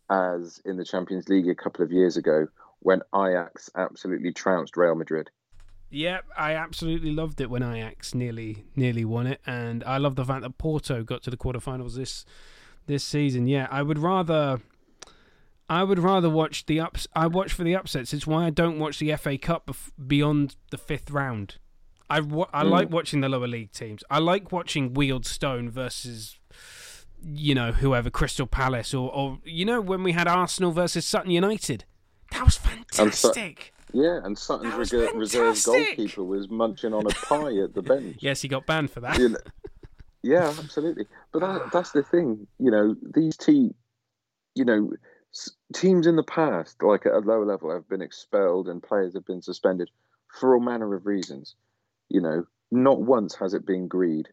as 0.09 0.63
in 0.65 0.79
the 0.79 0.87
Champions 0.87 1.29
League 1.29 1.47
a 1.47 1.55
couple 1.55 1.85
of 1.85 1.93
years 1.93 2.17
ago 2.17 2.49
when 2.79 3.03
Ajax 3.15 3.69
absolutely 3.77 4.33
trounced 4.33 4.79
Real 4.79 4.95
Madrid? 4.95 5.29
Yeah, 5.91 6.21
I 6.39 6.55
absolutely 6.55 7.13
loved 7.13 7.43
it 7.43 7.51
when 7.51 7.63
Ajax 7.63 8.15
nearly 8.15 8.65
nearly 8.75 9.05
won 9.05 9.27
it, 9.27 9.41
and 9.47 9.85
I 9.85 9.99
love 9.99 10.17
the 10.17 10.25
fact 10.25 10.43
that 10.43 10.57
Porto 10.57 11.05
got 11.05 11.23
to 11.25 11.31
the 11.31 11.37
quarterfinals 11.37 11.95
this 11.95 12.25
this 12.87 13.05
season. 13.05 13.47
Yeah, 13.47 13.69
I 13.71 13.83
would 13.83 13.99
rather. 13.99 14.61
I 15.75 15.83
would 15.83 15.99
rather 15.99 16.31
watch 16.31 16.67
the 16.67 16.79
ups. 16.81 17.07
I 17.15 17.27
watch 17.27 17.53
for 17.53 17.65
the 17.65 17.75
upsets. 17.75 18.13
It's 18.15 18.27
why 18.27 18.47
I 18.47 18.51
don't 18.51 18.79
watch 18.79 18.99
the 18.99 19.11
FA 19.17 19.37
Cup 19.39 19.67
bef- 19.67 19.91
beyond 20.07 20.57
the 20.71 20.79
fifth 20.79 21.11
round. 21.11 21.57
I 22.09 22.21
wa- 22.21 22.49
I 22.53 22.63
Mm. 22.65 22.71
like 22.71 22.91
watching 22.91 23.21
the 23.23 23.29
lower 23.29 23.49
league 23.49 23.73
teams. 23.73 24.05
I 24.11 24.19
like 24.19 24.53
watching 24.53 24.95
Wealdstone 24.95 25.71
versus, 25.71 26.39
you 27.23 27.55
know, 27.55 27.73
whoever 27.73 28.11
Crystal 28.11 28.47
Palace 28.47 28.93
or 28.95 29.11
or 29.13 29.39
you 29.45 29.65
know 29.65 29.81
when 29.81 30.03
we 30.03 30.13
had 30.13 30.29
Arsenal 30.29 30.71
versus 30.73 31.05
Sutton 31.07 31.31
United. 31.31 31.85
That 32.33 32.45
was 32.45 32.57
fantastic. 32.57 33.73
Yeah, 33.93 34.21
and 34.25 34.37
Sutton's 34.37 34.75
reg- 34.93 35.15
reserve 35.15 35.63
goalkeeper 35.65 36.25
was 36.25 36.49
munching 36.51 36.93
on 36.93 37.07
a 37.07 37.11
pie 37.11 37.57
at 37.63 37.75
the 37.75 37.83
bench. 37.83 38.17
yes, 38.21 38.43
he 38.43 38.49
got 38.49 38.67
banned 38.67 38.91
for 38.91 39.01
that. 39.01 39.19
you 39.19 39.29
know, 39.31 39.39
yeah, 40.23 40.53
absolutely. 40.59 41.07
But 41.33 41.41
that, 41.41 41.73
that's 41.73 41.93
the 41.93 42.03
thing, 42.03 42.47
you 42.59 42.71
know, 42.73 42.97
these 43.15 43.37
teams, 43.37 43.73
you 44.57 44.65
know, 44.65 44.91
teams 45.75 46.07
in 46.07 46.17
the 46.17 46.23
past, 46.23 46.83
like 46.83 47.07
at 47.07 47.13
a 47.13 47.19
lower 47.19 47.45
level, 47.45 47.73
have 47.73 47.89
been 47.89 48.03
expelled 48.03 48.69
and 48.69 48.83
players 48.83 49.15
have 49.15 49.27
been 49.27 49.43
suspended 49.43 49.91
for 50.29 50.55
all 50.55 50.61
manner 50.61 50.95
of 50.95 51.07
reasons. 51.07 51.55
You 52.09 52.21
know, 52.21 52.47
not 52.71 53.01
once 53.01 53.35
has 53.37 53.55
it 53.55 53.67
been 53.67 53.89
greed. 53.89 54.29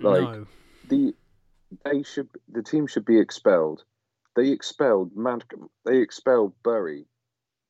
Like- 0.00 0.22
no. 0.22 0.46
The 0.88 1.14
they 1.84 2.02
should 2.02 2.28
the 2.48 2.62
team 2.62 2.86
should 2.88 3.04
be 3.04 3.20
expelled. 3.20 3.84
They 4.34 4.50
expelled 4.50 5.14
Man, 5.14 5.40
they 5.84 5.98
expelled 5.98 6.52
Bury 6.64 7.06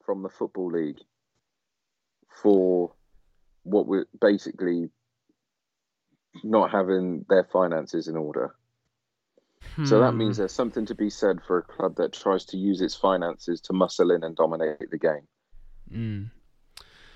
from 0.05 0.23
the 0.23 0.31
football 0.31 0.71
league 0.71 1.01
for 2.43 2.93
what 3.65 3.87
were 3.87 4.09
basically 4.21 4.91
not 6.43 6.71
having 6.71 7.27
their 7.29 7.45
finances 7.45 8.09
in 8.09 8.17
order. 8.17 8.55
So 9.85 10.01
that 10.01 10.13
Hmm. 10.13 10.19
means 10.19 10.37
there's 10.37 10.53
something 10.53 10.87
to 10.87 10.95
be 10.95 11.11
said 11.11 11.43
for 11.43 11.59
a 11.59 11.63
club 11.63 11.97
that 11.97 12.13
tries 12.13 12.45
to 12.47 12.57
use 12.57 12.81
its 12.81 12.95
finances 12.95 13.61
to 13.63 13.73
muscle 13.73 14.11
in 14.11 14.23
and 14.23 14.37
dominate 14.37 14.91
the 14.91 14.99
game. 14.99 15.27
Mm. 15.91 16.31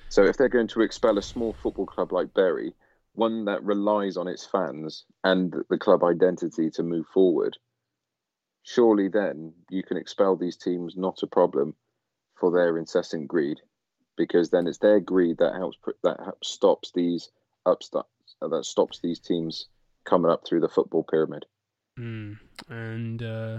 So 0.08 0.24
if 0.24 0.36
they're 0.36 0.48
going 0.48 0.68
to 0.68 0.80
expel 0.80 1.18
a 1.18 1.22
small 1.22 1.52
football 1.52 1.86
club 1.86 2.12
like 2.12 2.34
Bury, 2.34 2.74
one 3.14 3.44
that 3.44 3.62
relies 3.62 4.16
on 4.16 4.28
its 4.28 4.46
fans 4.46 5.04
and 5.22 5.54
the 5.68 5.78
club 5.78 6.02
identity 6.02 6.70
to 6.70 6.82
move 6.82 7.06
forward, 7.06 7.56
surely 8.62 9.08
then 9.08 9.52
you 9.70 9.82
can 9.82 9.96
expel 9.96 10.36
these 10.36 10.56
teams 10.56 10.96
not 10.96 11.22
a 11.22 11.26
problem 11.26 11.74
for 12.34 12.50
their 12.50 12.78
incessant 12.78 13.28
greed, 13.28 13.60
because 14.16 14.50
then 14.50 14.66
it's 14.66 14.78
their 14.78 15.00
greed 15.00 15.38
that 15.38 15.54
helps 15.54 15.78
that 16.02 16.18
stops 16.42 16.90
these 16.92 17.30
upstarts 17.66 18.08
that 18.40 18.64
stops 18.64 19.00
these 19.00 19.20
teams 19.20 19.68
coming 20.04 20.30
up 20.30 20.46
through 20.46 20.60
the 20.60 20.68
football 20.68 21.04
pyramid. 21.04 21.46
Mm. 21.98 22.38
And 22.68 23.22
uh, 23.22 23.58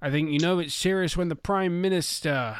I 0.00 0.10
think 0.10 0.30
you 0.30 0.38
know 0.38 0.58
it's 0.58 0.74
serious 0.74 1.16
when 1.16 1.28
the 1.28 1.36
Prime 1.36 1.80
Minister 1.80 2.56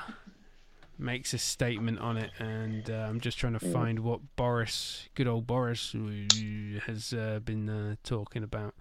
makes 0.99 1.33
a 1.33 1.39
statement 1.39 1.99
on 2.01 2.17
it. 2.17 2.31
And 2.39 2.91
uh, 2.91 3.07
I'm 3.09 3.21
just 3.21 3.39
trying 3.39 3.59
to 3.59 3.61
find 3.61 4.01
what 4.01 4.21
Boris, 4.37 5.09
good 5.15 5.29
old 5.29 5.47
Boris, 5.47 5.95
uh, 5.95 6.81
has 6.87 7.13
uh, 7.13 7.41
been 7.45 7.69
uh, 7.69 7.95
talking 8.03 8.43
about. 8.43 8.75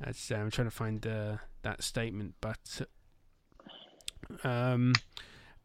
That's, 0.00 0.30
uh, 0.30 0.36
I'm 0.36 0.50
trying 0.50 0.66
to 0.66 0.74
find 0.74 1.06
uh, 1.06 1.36
that 1.62 1.82
statement, 1.82 2.34
but 2.40 2.82
um, 4.42 4.94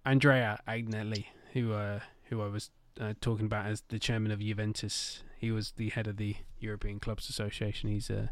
Andrea 0.05 0.59
Agnelli, 0.67 1.25
who 1.53 1.73
uh, 1.73 1.99
who 2.25 2.41
I 2.41 2.47
was 2.47 2.69
uh, 2.99 3.13
talking 3.21 3.45
about 3.45 3.65
as 3.65 3.83
the 3.89 3.99
chairman 3.99 4.31
of 4.31 4.39
Juventus, 4.39 5.23
he 5.37 5.51
was 5.51 5.71
the 5.71 5.89
head 5.89 6.07
of 6.07 6.17
the 6.17 6.35
European 6.59 6.99
Clubs 6.99 7.29
Association. 7.29 7.89
He's 7.89 8.09
uh, 8.11 8.27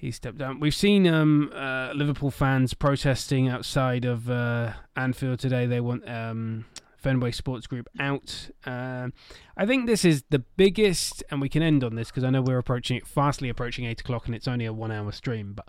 he 0.00 0.10
stepped 0.10 0.38
down. 0.38 0.60
We've 0.60 0.74
seen 0.74 1.06
um, 1.06 1.52
uh, 1.54 1.92
Liverpool 1.94 2.30
fans 2.30 2.72
protesting 2.72 3.48
outside 3.48 4.06
of 4.06 4.30
uh, 4.30 4.72
Anfield 4.96 5.40
today. 5.40 5.66
They 5.66 5.80
want 5.80 6.08
um, 6.08 6.64
Fenway 6.96 7.32
Sports 7.32 7.66
Group 7.66 7.86
out. 7.98 8.48
Uh, 8.64 9.08
I 9.58 9.66
think 9.66 9.86
this 9.86 10.06
is 10.06 10.24
the 10.30 10.38
biggest, 10.38 11.22
and 11.30 11.38
we 11.38 11.50
can 11.50 11.62
end 11.62 11.84
on 11.84 11.96
this 11.96 12.08
because 12.08 12.24
I 12.24 12.30
know 12.30 12.40
we're 12.40 12.56
approaching 12.56 12.96
it 12.96 13.06
fastly 13.06 13.50
approaching 13.50 13.84
eight 13.84 14.00
o'clock, 14.00 14.24
and 14.24 14.34
it's 14.34 14.48
only 14.48 14.64
a 14.64 14.72
one-hour 14.72 15.12
stream. 15.12 15.52
But 15.52 15.68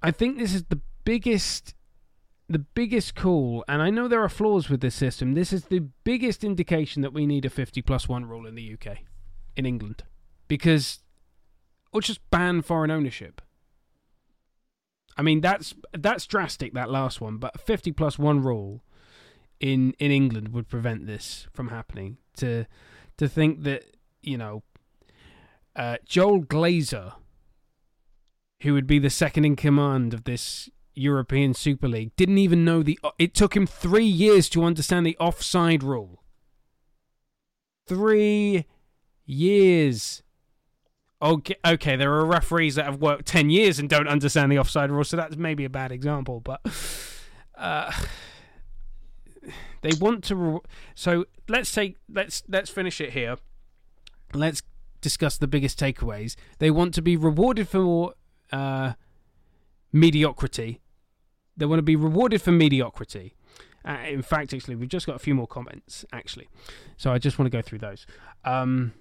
I 0.00 0.12
think 0.12 0.38
this 0.38 0.54
is 0.54 0.64
the 0.66 0.80
biggest, 1.02 1.74
the 2.48 2.60
biggest 2.60 3.16
call, 3.16 3.64
and 3.66 3.82
I 3.82 3.90
know 3.90 4.06
there 4.06 4.22
are 4.22 4.28
flaws 4.28 4.68
with 4.68 4.82
this 4.82 4.94
system. 4.94 5.34
This 5.34 5.52
is 5.52 5.64
the 5.64 5.80
biggest 6.04 6.44
indication 6.44 7.02
that 7.02 7.12
we 7.12 7.26
need 7.26 7.44
a 7.44 7.50
fifty 7.50 7.82
plus 7.82 8.08
one 8.08 8.24
rule 8.24 8.46
in 8.46 8.54
the 8.54 8.72
UK, 8.74 8.98
in 9.56 9.66
England, 9.66 10.04
because 10.46 11.00
or 11.92 12.00
just 12.00 12.28
ban 12.30 12.62
foreign 12.62 12.90
ownership. 12.90 13.40
I 15.16 15.22
mean 15.22 15.40
that's 15.40 15.74
that's 15.92 16.26
drastic 16.26 16.72
that 16.74 16.90
last 16.90 17.20
one, 17.20 17.38
but 17.38 17.60
50 17.60 17.92
plus 17.92 18.18
1 18.18 18.42
rule 18.42 18.82
in 19.58 19.92
in 19.98 20.10
England 20.10 20.48
would 20.54 20.68
prevent 20.68 21.06
this 21.06 21.46
from 21.52 21.68
happening. 21.68 22.16
To 22.36 22.66
to 23.18 23.28
think 23.28 23.64
that, 23.64 23.84
you 24.22 24.38
know, 24.38 24.62
uh, 25.76 25.98
Joel 26.06 26.42
Glazer 26.42 27.14
who 28.62 28.74
would 28.74 28.86
be 28.86 28.98
the 28.98 29.10
second 29.10 29.44
in 29.44 29.56
command 29.56 30.12
of 30.12 30.24
this 30.24 30.68
European 30.94 31.54
Super 31.54 31.88
League 31.88 32.14
didn't 32.16 32.38
even 32.38 32.64
know 32.64 32.82
the 32.82 32.98
it 33.18 33.34
took 33.34 33.56
him 33.56 33.66
3 33.66 34.04
years 34.04 34.48
to 34.50 34.64
understand 34.64 35.06
the 35.06 35.16
offside 35.18 35.82
rule. 35.82 36.22
3 37.86 38.64
years 39.24 40.22
Okay, 41.22 41.56
okay, 41.66 41.96
there 41.96 42.12
are 42.14 42.24
referees 42.24 42.76
that 42.76 42.86
have 42.86 43.00
worked 43.00 43.26
10 43.26 43.50
years 43.50 43.78
and 43.78 43.90
don't 43.90 44.08
understand 44.08 44.50
the 44.50 44.58
offside 44.58 44.90
rule, 44.90 45.04
so 45.04 45.18
that's 45.18 45.36
maybe 45.36 45.66
a 45.66 45.70
bad 45.70 45.92
example, 45.92 46.40
but 46.40 46.60
uh, 47.58 47.92
they 49.82 49.90
want 50.00 50.24
to 50.24 50.36
re- 50.36 50.60
so 50.94 51.26
let's 51.46 51.72
take 51.72 51.96
let's 52.10 52.42
let's 52.48 52.70
finish 52.70 53.00
it 53.00 53.12
here. 53.12 53.36
Let's 54.32 54.62
discuss 55.00 55.36
the 55.36 55.46
biggest 55.46 55.78
takeaways. 55.78 56.36
They 56.58 56.70
want 56.70 56.94
to 56.94 57.02
be 57.02 57.16
rewarded 57.16 57.68
for 57.68 58.14
uh, 58.52 58.94
mediocrity. 59.92 60.80
They 61.56 61.66
want 61.66 61.78
to 61.78 61.84
be 61.84 61.96
rewarded 61.96 62.40
for 62.40 62.52
mediocrity. 62.52 63.34
Uh, 63.84 63.98
in 64.06 64.22
fact, 64.22 64.52
actually, 64.52 64.76
we've 64.76 64.88
just 64.88 65.06
got 65.06 65.16
a 65.16 65.18
few 65.18 65.34
more 65.34 65.46
comments, 65.46 66.04
actually. 66.12 66.48
So 66.96 67.12
I 67.12 67.18
just 67.18 67.38
want 67.38 67.50
to 67.50 67.56
go 67.56 67.62
through 67.62 67.78
those. 67.78 68.06
Um, 68.44 68.92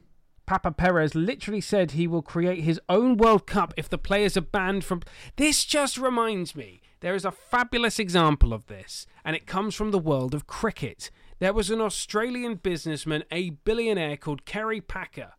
Papa 0.50 0.72
Perez 0.72 1.14
literally 1.14 1.62
said 1.62 1.92
he 1.92 2.08
will 2.08 2.24
create 2.24 2.64
his 2.64 2.82
own 2.90 3.18
World 3.18 3.46
Cup 3.46 3.72
if 3.78 3.88
the 3.88 4.00
players 4.00 4.36
are 4.36 4.42
banned 4.42 4.84
from. 4.84 5.04
This 5.36 5.64
just 5.64 5.96
reminds 5.96 6.56
me 6.56 6.82
there 7.02 7.14
is 7.14 7.24
a 7.24 7.30
fabulous 7.30 8.00
example 8.00 8.52
of 8.52 8.66
this, 8.66 9.06
and 9.24 9.36
it 9.36 9.46
comes 9.46 9.76
from 9.76 9.92
the 9.92 10.00
world 10.00 10.34
of 10.34 10.48
cricket. 10.48 11.12
There 11.38 11.54
was 11.54 11.70
an 11.70 11.80
Australian 11.80 12.56
businessman, 12.56 13.26
a 13.32 13.52
billionaire 13.52 14.18
called 14.18 14.46
Kerry 14.46 14.82
Packer. 14.82 15.34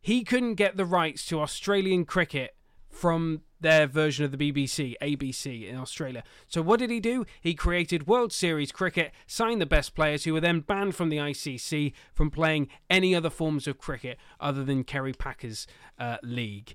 He 0.00 0.22
couldn't 0.22 0.54
get 0.54 0.76
the 0.76 0.84
rights 0.84 1.26
to 1.26 1.40
Australian 1.40 2.04
cricket 2.04 2.54
from 2.94 3.42
their 3.60 3.86
version 3.86 4.24
of 4.24 4.30
the 4.30 4.36
BBC, 4.36 4.94
ABC 5.02 5.68
in 5.68 5.76
Australia. 5.76 6.22
So 6.46 6.62
what 6.62 6.78
did 6.78 6.90
he 6.90 7.00
do? 7.00 7.24
He 7.40 7.54
created 7.54 8.06
World 8.06 8.32
Series 8.32 8.70
cricket, 8.70 9.12
signed 9.26 9.60
the 9.60 9.66
best 9.66 9.94
players 9.94 10.24
who 10.24 10.32
were 10.32 10.40
then 10.40 10.60
banned 10.60 10.94
from 10.94 11.08
the 11.08 11.16
ICC 11.16 11.92
from 12.12 12.30
playing 12.30 12.68
any 12.88 13.14
other 13.14 13.30
forms 13.30 13.66
of 13.66 13.78
cricket 13.78 14.18
other 14.38 14.64
than 14.64 14.84
Kerry 14.84 15.12
Packer's 15.12 15.66
uh, 15.98 16.18
league. 16.22 16.74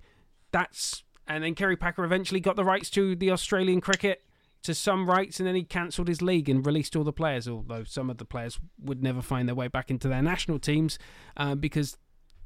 That's 0.52 1.04
and 1.28 1.44
then 1.44 1.54
Kerry 1.54 1.78
Packer 1.78 2.04
eventually 2.04 2.40
got 2.40 2.56
the 2.56 2.66
rights 2.66 2.90
to 2.92 3.16
the 3.16 3.32
Australian 3.32 3.82
cricket 3.82 4.24
to 4.64 4.74
some 4.74 5.08
rights 5.08 5.40
and 5.40 5.48
then 5.48 5.56
he 5.56 5.64
cancelled 5.64 6.08
his 6.08 6.22
league 6.22 6.50
and 6.50 6.66
released 6.66 6.96
all 6.96 7.04
the 7.04 7.14
players 7.14 7.48
although 7.48 7.84
some 7.84 8.10
of 8.10 8.18
the 8.18 8.26
players 8.26 8.60
would 8.84 9.02
never 9.02 9.22
find 9.22 9.48
their 9.48 9.56
way 9.56 9.68
back 9.68 9.90
into 9.90 10.08
their 10.08 10.22
national 10.22 10.60
teams 10.60 11.00
uh, 11.38 11.56
because 11.56 11.98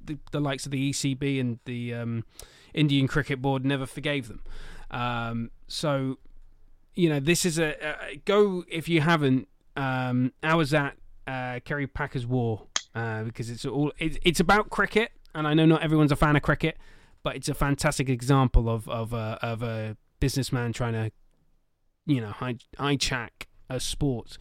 the, 0.03 0.17
the 0.31 0.39
likes 0.39 0.65
of 0.65 0.71
the 0.71 0.91
ECB 0.91 1.39
and 1.39 1.59
the 1.65 1.93
um, 1.93 2.23
Indian 2.73 3.07
Cricket 3.07 3.41
Board 3.41 3.65
never 3.65 3.85
forgave 3.85 4.27
them. 4.27 4.41
Um, 4.91 5.51
so, 5.67 6.17
you 6.95 7.09
know, 7.09 7.19
this 7.19 7.45
is 7.45 7.57
a, 7.59 7.75
a 7.81 8.15
go 8.25 8.63
if 8.69 8.87
you 8.87 9.01
haven't. 9.01 9.47
Um, 9.75 10.33
was 10.43 10.73
at 10.73 10.95
uh, 11.25 11.59
Kerry 11.65 11.87
Packer's 11.87 12.27
War 12.27 12.67
uh, 12.93 13.23
because 13.23 13.49
it's 13.49 13.65
all 13.65 13.91
it, 13.97 14.19
it's 14.23 14.39
about 14.39 14.69
cricket, 14.69 15.11
and 15.33 15.47
I 15.47 15.53
know 15.53 15.65
not 15.65 15.81
everyone's 15.81 16.11
a 16.11 16.15
fan 16.15 16.35
of 16.35 16.43
cricket, 16.43 16.77
but 17.23 17.35
it's 17.35 17.49
a 17.49 17.53
fantastic 17.53 18.09
example 18.09 18.69
of 18.69 18.87
of 18.87 19.13
a, 19.13 19.39
of 19.41 19.63
a 19.63 19.97
businessman 20.19 20.73
trying 20.73 20.93
to, 20.93 21.11
you 22.05 22.21
know, 22.21 22.33
hijack 22.77 23.47
a 23.69 23.79
sport. 23.79 24.37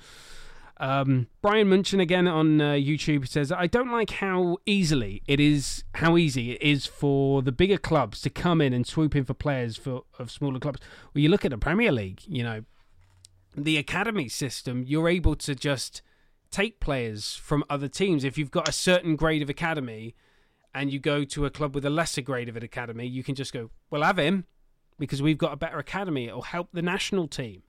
Um, 0.82 1.28
Brian 1.42 1.68
Munchen 1.68 2.00
again 2.00 2.26
on 2.26 2.60
uh, 2.60 2.72
YouTube 2.72 3.28
says, 3.28 3.52
"I 3.52 3.68
don't 3.68 3.92
like 3.92 4.10
how 4.10 4.58
easily 4.66 5.22
it 5.28 5.38
is, 5.38 5.84
how 5.94 6.16
easy 6.16 6.50
it 6.50 6.60
is 6.60 6.86
for 6.86 7.40
the 7.40 7.52
bigger 7.52 7.78
clubs 7.78 8.20
to 8.22 8.30
come 8.30 8.60
in 8.60 8.72
and 8.72 8.84
swoop 8.84 9.14
in 9.14 9.24
for 9.24 9.32
players 9.32 9.76
for 9.76 10.02
of 10.18 10.28
smaller 10.28 10.58
clubs. 10.58 10.80
Well, 11.14 11.22
you 11.22 11.28
look 11.28 11.44
at 11.44 11.52
the 11.52 11.58
Premier 11.58 11.92
League, 11.92 12.22
you 12.26 12.42
know, 12.42 12.64
the 13.56 13.76
academy 13.76 14.28
system. 14.28 14.82
You're 14.84 15.08
able 15.08 15.36
to 15.36 15.54
just 15.54 16.02
take 16.50 16.80
players 16.80 17.36
from 17.36 17.62
other 17.70 17.86
teams 17.86 18.24
if 18.24 18.36
you've 18.36 18.50
got 18.50 18.68
a 18.68 18.72
certain 18.72 19.14
grade 19.14 19.40
of 19.40 19.48
academy, 19.48 20.16
and 20.74 20.92
you 20.92 20.98
go 20.98 21.22
to 21.22 21.46
a 21.46 21.50
club 21.50 21.76
with 21.76 21.84
a 21.84 21.90
lesser 21.90 22.22
grade 22.22 22.48
of 22.48 22.56
an 22.56 22.64
academy. 22.64 23.06
You 23.06 23.22
can 23.22 23.36
just 23.36 23.52
go, 23.52 23.70
well, 23.88 24.02
have 24.02 24.18
him 24.18 24.46
because 24.98 25.22
we've 25.22 25.38
got 25.38 25.52
a 25.52 25.56
better 25.56 25.78
academy. 25.78 26.26
It'll 26.26 26.42
help 26.42 26.70
the 26.72 26.82
national 26.82 27.28
team." 27.28 27.62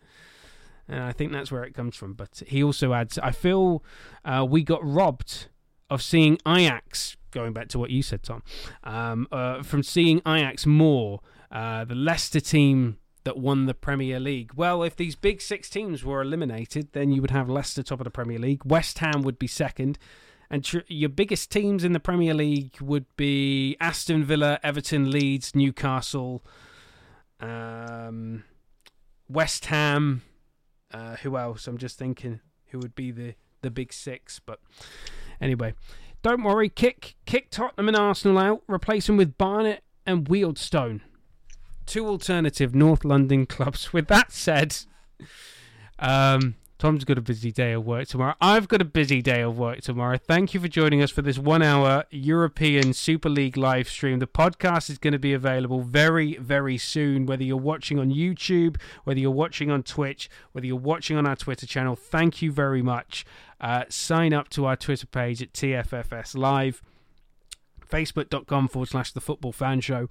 And 0.87 0.99
I 1.01 1.11
think 1.11 1.31
that's 1.31 1.51
where 1.51 1.63
it 1.63 1.73
comes 1.73 1.95
from. 1.95 2.13
But 2.13 2.43
he 2.47 2.63
also 2.63 2.93
adds, 2.93 3.17
I 3.17 3.31
feel 3.31 3.83
uh, 4.25 4.45
we 4.49 4.63
got 4.63 4.83
robbed 4.83 5.47
of 5.89 6.01
seeing 6.01 6.37
Ajax, 6.47 7.17
going 7.31 7.53
back 7.53 7.67
to 7.69 7.79
what 7.79 7.89
you 7.89 8.01
said, 8.01 8.23
Tom, 8.23 8.43
um, 8.83 9.27
uh, 9.31 9.63
from 9.63 9.83
seeing 9.83 10.21
Ajax 10.27 10.65
more, 10.65 11.21
uh, 11.51 11.85
the 11.85 11.95
Leicester 11.95 12.39
team 12.39 12.97
that 13.23 13.37
won 13.37 13.65
the 13.65 13.73
Premier 13.73 14.19
League. 14.19 14.51
Well, 14.55 14.83
if 14.83 14.95
these 14.95 15.15
big 15.15 15.41
six 15.41 15.69
teams 15.69 16.03
were 16.03 16.21
eliminated, 16.21 16.89
then 16.93 17.11
you 17.11 17.21
would 17.21 17.31
have 17.31 17.49
Leicester 17.49 17.83
top 17.83 17.99
of 17.99 18.03
the 18.03 18.11
Premier 18.11 18.39
League, 18.39 18.65
West 18.65 18.99
Ham 18.99 19.21
would 19.21 19.39
be 19.39 19.47
second. 19.47 19.97
And 20.49 20.63
tr- 20.63 20.79
your 20.87 21.09
biggest 21.09 21.49
teams 21.49 21.83
in 21.83 21.93
the 21.93 21.99
Premier 21.99 22.33
League 22.33 22.77
would 22.81 23.05
be 23.15 23.77
Aston 23.79 24.23
Villa, 24.23 24.59
Everton, 24.61 25.09
Leeds, 25.09 25.55
Newcastle, 25.55 26.43
um, 27.39 28.43
West 29.29 29.65
Ham, 29.67 30.21
uh, 30.93 31.15
who 31.17 31.37
else? 31.37 31.67
I'm 31.67 31.77
just 31.77 31.97
thinking 31.97 32.39
who 32.67 32.79
would 32.79 32.95
be 32.95 33.11
the, 33.11 33.35
the 33.61 33.71
big 33.71 33.93
six. 33.93 34.39
But 34.39 34.59
anyway, 35.41 35.73
don't 36.21 36.43
worry. 36.43 36.69
Kick 36.69 37.15
kick 37.25 37.49
Tottenham 37.49 37.87
and 37.87 37.97
Arsenal 37.97 38.37
out. 38.37 38.63
Replace 38.67 39.07
them 39.07 39.17
with 39.17 39.37
Barnet 39.37 39.83
and 40.05 40.25
Wealdstone. 40.25 41.01
Two 41.85 42.07
alternative 42.07 42.73
North 42.73 43.03
London 43.03 43.45
clubs. 43.47 43.91
With 43.93 44.07
that 44.07 44.31
said, 44.31 44.75
um, 45.99 46.55
Tom's 46.83 47.05
got 47.05 47.17
a 47.17 47.21
busy 47.21 47.49
day 47.49 47.71
of 47.71 47.85
work 47.85 48.09
tomorrow. 48.09 48.35
I've 48.41 48.67
got 48.67 48.81
a 48.81 48.83
busy 48.83 49.21
day 49.21 49.39
of 49.39 49.57
work 49.57 49.79
tomorrow. 49.79 50.17
Thank 50.17 50.53
you 50.53 50.59
for 50.59 50.67
joining 50.67 51.01
us 51.01 51.11
for 51.11 51.21
this 51.21 51.37
one 51.39 51.61
hour 51.61 52.03
European 52.11 52.91
Super 52.91 53.29
League 53.29 53.55
live 53.55 53.87
stream. 53.87 54.19
The 54.19 54.27
podcast 54.27 54.89
is 54.89 54.97
going 54.97 55.13
to 55.13 55.17
be 55.17 55.31
available 55.31 55.79
very, 55.79 56.35
very 56.35 56.77
soon, 56.77 57.25
whether 57.25 57.41
you're 57.41 57.55
watching 57.55 57.99
on 57.99 58.11
YouTube, 58.11 58.75
whether 59.05 59.17
you're 59.17 59.31
watching 59.31 59.71
on 59.71 59.83
Twitch, 59.83 60.29
whether 60.51 60.67
you're 60.67 60.75
watching 60.75 61.15
on 61.15 61.25
our 61.25 61.37
Twitter 61.37 61.65
channel. 61.65 61.95
Thank 61.95 62.41
you 62.41 62.51
very 62.51 62.81
much. 62.81 63.25
Uh, 63.61 63.85
sign 63.87 64.33
up 64.33 64.49
to 64.49 64.65
our 64.65 64.75
Twitter 64.75 65.07
page 65.07 65.41
at 65.41 65.53
TFFS 65.53 66.35
Live, 66.35 66.81
facebook.com 67.89 68.67
forward 68.67 68.89
slash 68.89 69.13
the 69.13 69.21
football 69.21 69.53
fan 69.53 69.79
show. 69.79 70.09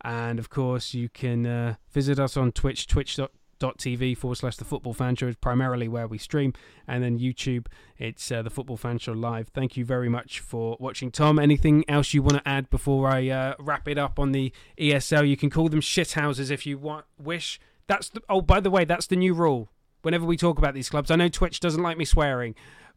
And 0.00 0.40
of 0.40 0.50
course, 0.50 0.92
you 0.92 1.08
can 1.08 1.46
uh, 1.46 1.74
visit 1.92 2.18
us 2.18 2.36
on 2.36 2.50
Twitch, 2.50 2.88
twitch.com 2.88 3.28
tv 3.60 4.16
forward 4.16 4.36
slash 4.36 4.56
the 4.56 4.64
football 4.64 4.94
fan 4.94 5.14
show 5.16 5.28
is 5.28 5.36
primarily 5.36 5.88
where 5.88 6.06
we 6.06 6.18
stream. 6.18 6.52
And 6.88 7.02
then 7.02 7.18
youtube 7.18 7.66
it's 7.98 8.30
uh, 8.32 8.42
the 8.42 8.50
football 8.50 8.76
fan 8.76 8.98
show 8.98 9.12
live. 9.12 9.48
Thank 9.48 9.76
you 9.76 9.84
very 9.84 10.08
much 10.08 10.40
for 10.40 10.76
watching. 10.80 11.10
Tom 11.10 11.38
anything 11.38 11.84
else 11.88 12.14
you 12.14 12.22
want 12.22 12.38
to 12.38 12.48
add 12.48 12.70
before 12.70 13.08
i 13.08 13.28
uh, 13.28 13.54
wrap 13.58 13.86
it 13.88 13.98
up 13.98 14.18
on 14.18 14.32
the 14.32 14.52
esl 14.78 15.28
you 15.28 15.36
can 15.36 15.50
call 15.50 15.68
them 15.68 15.80
shithouses 15.80 16.50
if 16.50 16.66
you 16.66 16.78
want 16.78 17.06
wish. 17.18 17.60
That's 17.86 18.08
the 18.08 18.22
oh 18.28 18.40
by 18.40 18.60
the 18.60 18.70
way 18.70 18.84
that's 18.84 19.06
the 19.06 19.16
new 19.16 19.34
rule. 19.34 19.70
Whenever 20.02 20.24
we 20.24 20.36
talk 20.36 20.58
about 20.58 20.74
these 20.74 20.88
clubs 20.88 21.10
i 21.10 21.16
know 21.16 21.28
twitch 21.28 21.60
doesn't 21.60 21.82
like 21.82 21.98
me 21.98 22.04
swearing 22.04 22.54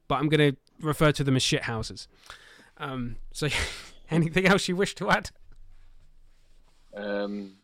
but 0.08 0.16
i'm 0.16 0.30
going 0.30 0.54
to 0.54 0.58
refer 0.82 1.12
to 1.12 1.24
them 1.24 1.36
as 1.36 1.44
shithouses. 1.44 2.08
Um, 2.78 3.18
so 3.32 3.50
anything 4.12 4.46
else 4.46 4.68
you 4.68 4.76
wish 4.76 4.96
to 4.96 5.10
add? 5.10 5.30
Um 6.96 7.58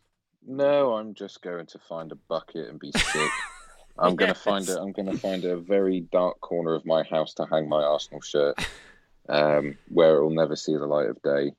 no, 0.46 0.94
I'm 0.94 1.14
just 1.14 1.42
going 1.42 1.66
to 1.66 1.78
find 1.78 2.12
a 2.12 2.16
bucket 2.16 2.68
and 2.68 2.78
be 2.78 2.92
sick. 2.92 3.30
I'm 3.98 4.16
going 4.16 4.32
to 4.32 4.38
find 4.38 4.66
it. 4.68 4.76
I'm 4.76 4.92
going 4.92 5.10
to 5.10 5.18
find 5.18 5.44
a 5.44 5.56
very 5.56 6.00
dark 6.00 6.40
corner 6.40 6.74
of 6.74 6.86
my 6.86 7.02
house 7.02 7.34
to 7.34 7.46
hang 7.46 7.68
my 7.68 7.82
Arsenal 7.82 8.22
shirt, 8.22 8.56
um, 9.28 9.76
where 9.88 10.16
it 10.16 10.22
will 10.22 10.30
never 10.30 10.56
see 10.56 10.72
the 10.72 10.86
light 10.86 11.08
of 11.08 11.20
day. 11.22 11.52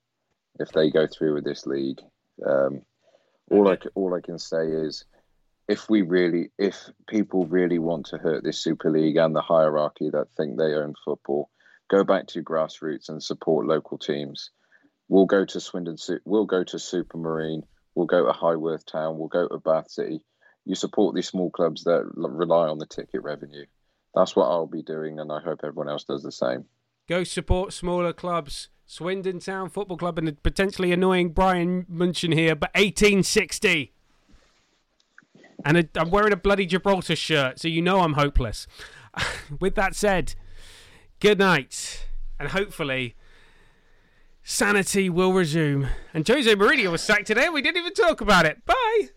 If 0.60 0.72
they 0.72 0.90
go 0.90 1.08
through 1.08 1.36
with 1.36 1.44
this 1.44 1.66
league, 1.66 2.02
um, 2.46 2.82
all 3.50 3.70
I 3.70 3.78
all 3.96 4.14
I 4.16 4.22
can 4.22 4.40
say 4.40 4.66
is, 4.66 5.06
if 5.68 5.90
we 5.90 6.02
really, 6.02 6.52
if 6.58 6.90
people 7.08 7.46
really 7.46 7.80
want 7.80 8.08
to 8.08 8.18
hurt 8.18 8.44
this 8.44 8.58
Super 8.58 8.90
League 8.90 9.18
and 9.18 9.36
the 9.36 9.42
hierarchy 9.42 10.10
that 10.10 10.32
think 10.36 10.58
they 10.58 10.74
own 10.74 10.96
football, 11.06 11.50
go 11.90 12.04
back 12.04 12.28
to 12.28 12.44
grassroots 12.44 13.10
and 13.10 13.22
support 13.22 13.68
local 13.68 13.98
teams. 13.98 14.52
We'll 15.08 15.26
go 15.26 15.46
to 15.46 15.60
Swindon, 15.60 15.98
we'll 16.26 16.46
go 16.46 16.64
to 16.64 16.78
Supermarine, 16.78 17.64
we'll 17.96 18.08
go 18.08 18.26
to 18.26 18.32
Highworth 18.32 18.86
Town, 18.86 19.18
we'll 19.18 19.28
go 19.28 19.48
to 19.48 19.58
Bath 19.58 19.90
City. 19.92 20.22
You 20.66 20.76
support 20.76 21.16
these 21.16 21.28
small 21.28 21.50
clubs 21.50 21.84
that 21.86 22.10
rely 22.16 22.68
on 22.68 22.78
the 22.78 22.86
ticket 22.86 23.24
revenue. 23.24 23.66
That's 24.14 24.36
what 24.36 24.46
I'll 24.46 24.68
be 24.68 24.84
doing, 24.84 25.20
and 25.20 25.32
I 25.32 25.40
hope 25.40 25.62
everyone 25.64 25.90
else 25.90 26.04
does 26.04 26.24
the 26.24 26.32
same. 26.32 26.66
Go 27.08 27.24
support 27.24 27.74
smaller 27.74 28.14
clubs. 28.14 28.70
Swindon 28.86 29.40
Town 29.40 29.70
Football 29.70 29.96
Club 29.96 30.18
and 30.18 30.44
potentially 30.44 30.92
annoying 30.92 31.30
Brian 31.30 31.86
Munchen 31.88 32.34
here, 32.34 32.56
but 32.56 32.72
1860. 32.76 33.94
And 35.64 35.90
I'm 35.96 36.10
wearing 36.10 36.34
a 36.34 36.38
bloody 36.38 36.66
Gibraltar 36.66 37.16
shirt, 37.16 37.60
so 37.60 37.70
you 37.70 37.82
know 37.82 38.02
I'm 38.02 38.14
hopeless. 38.14 38.68
With 39.62 39.76
that 39.76 39.96
said, 39.96 40.36
good 41.22 41.40
night. 41.40 42.06
And 42.38 42.50
hopefully, 42.50 43.16
sanity 44.52 45.10
will 45.10 45.34
resume. 45.34 45.88
And 46.14 46.28
Jose 46.28 46.54
Mourinho 46.56 46.92
was 46.92 47.02
sacked 47.02 47.28
today. 47.28 47.50
We 47.50 47.62
didn't 47.62 47.78
even 47.78 47.94
talk 47.94 48.22
about 48.22 48.46
it. 48.46 48.66
Bye. 48.66 49.10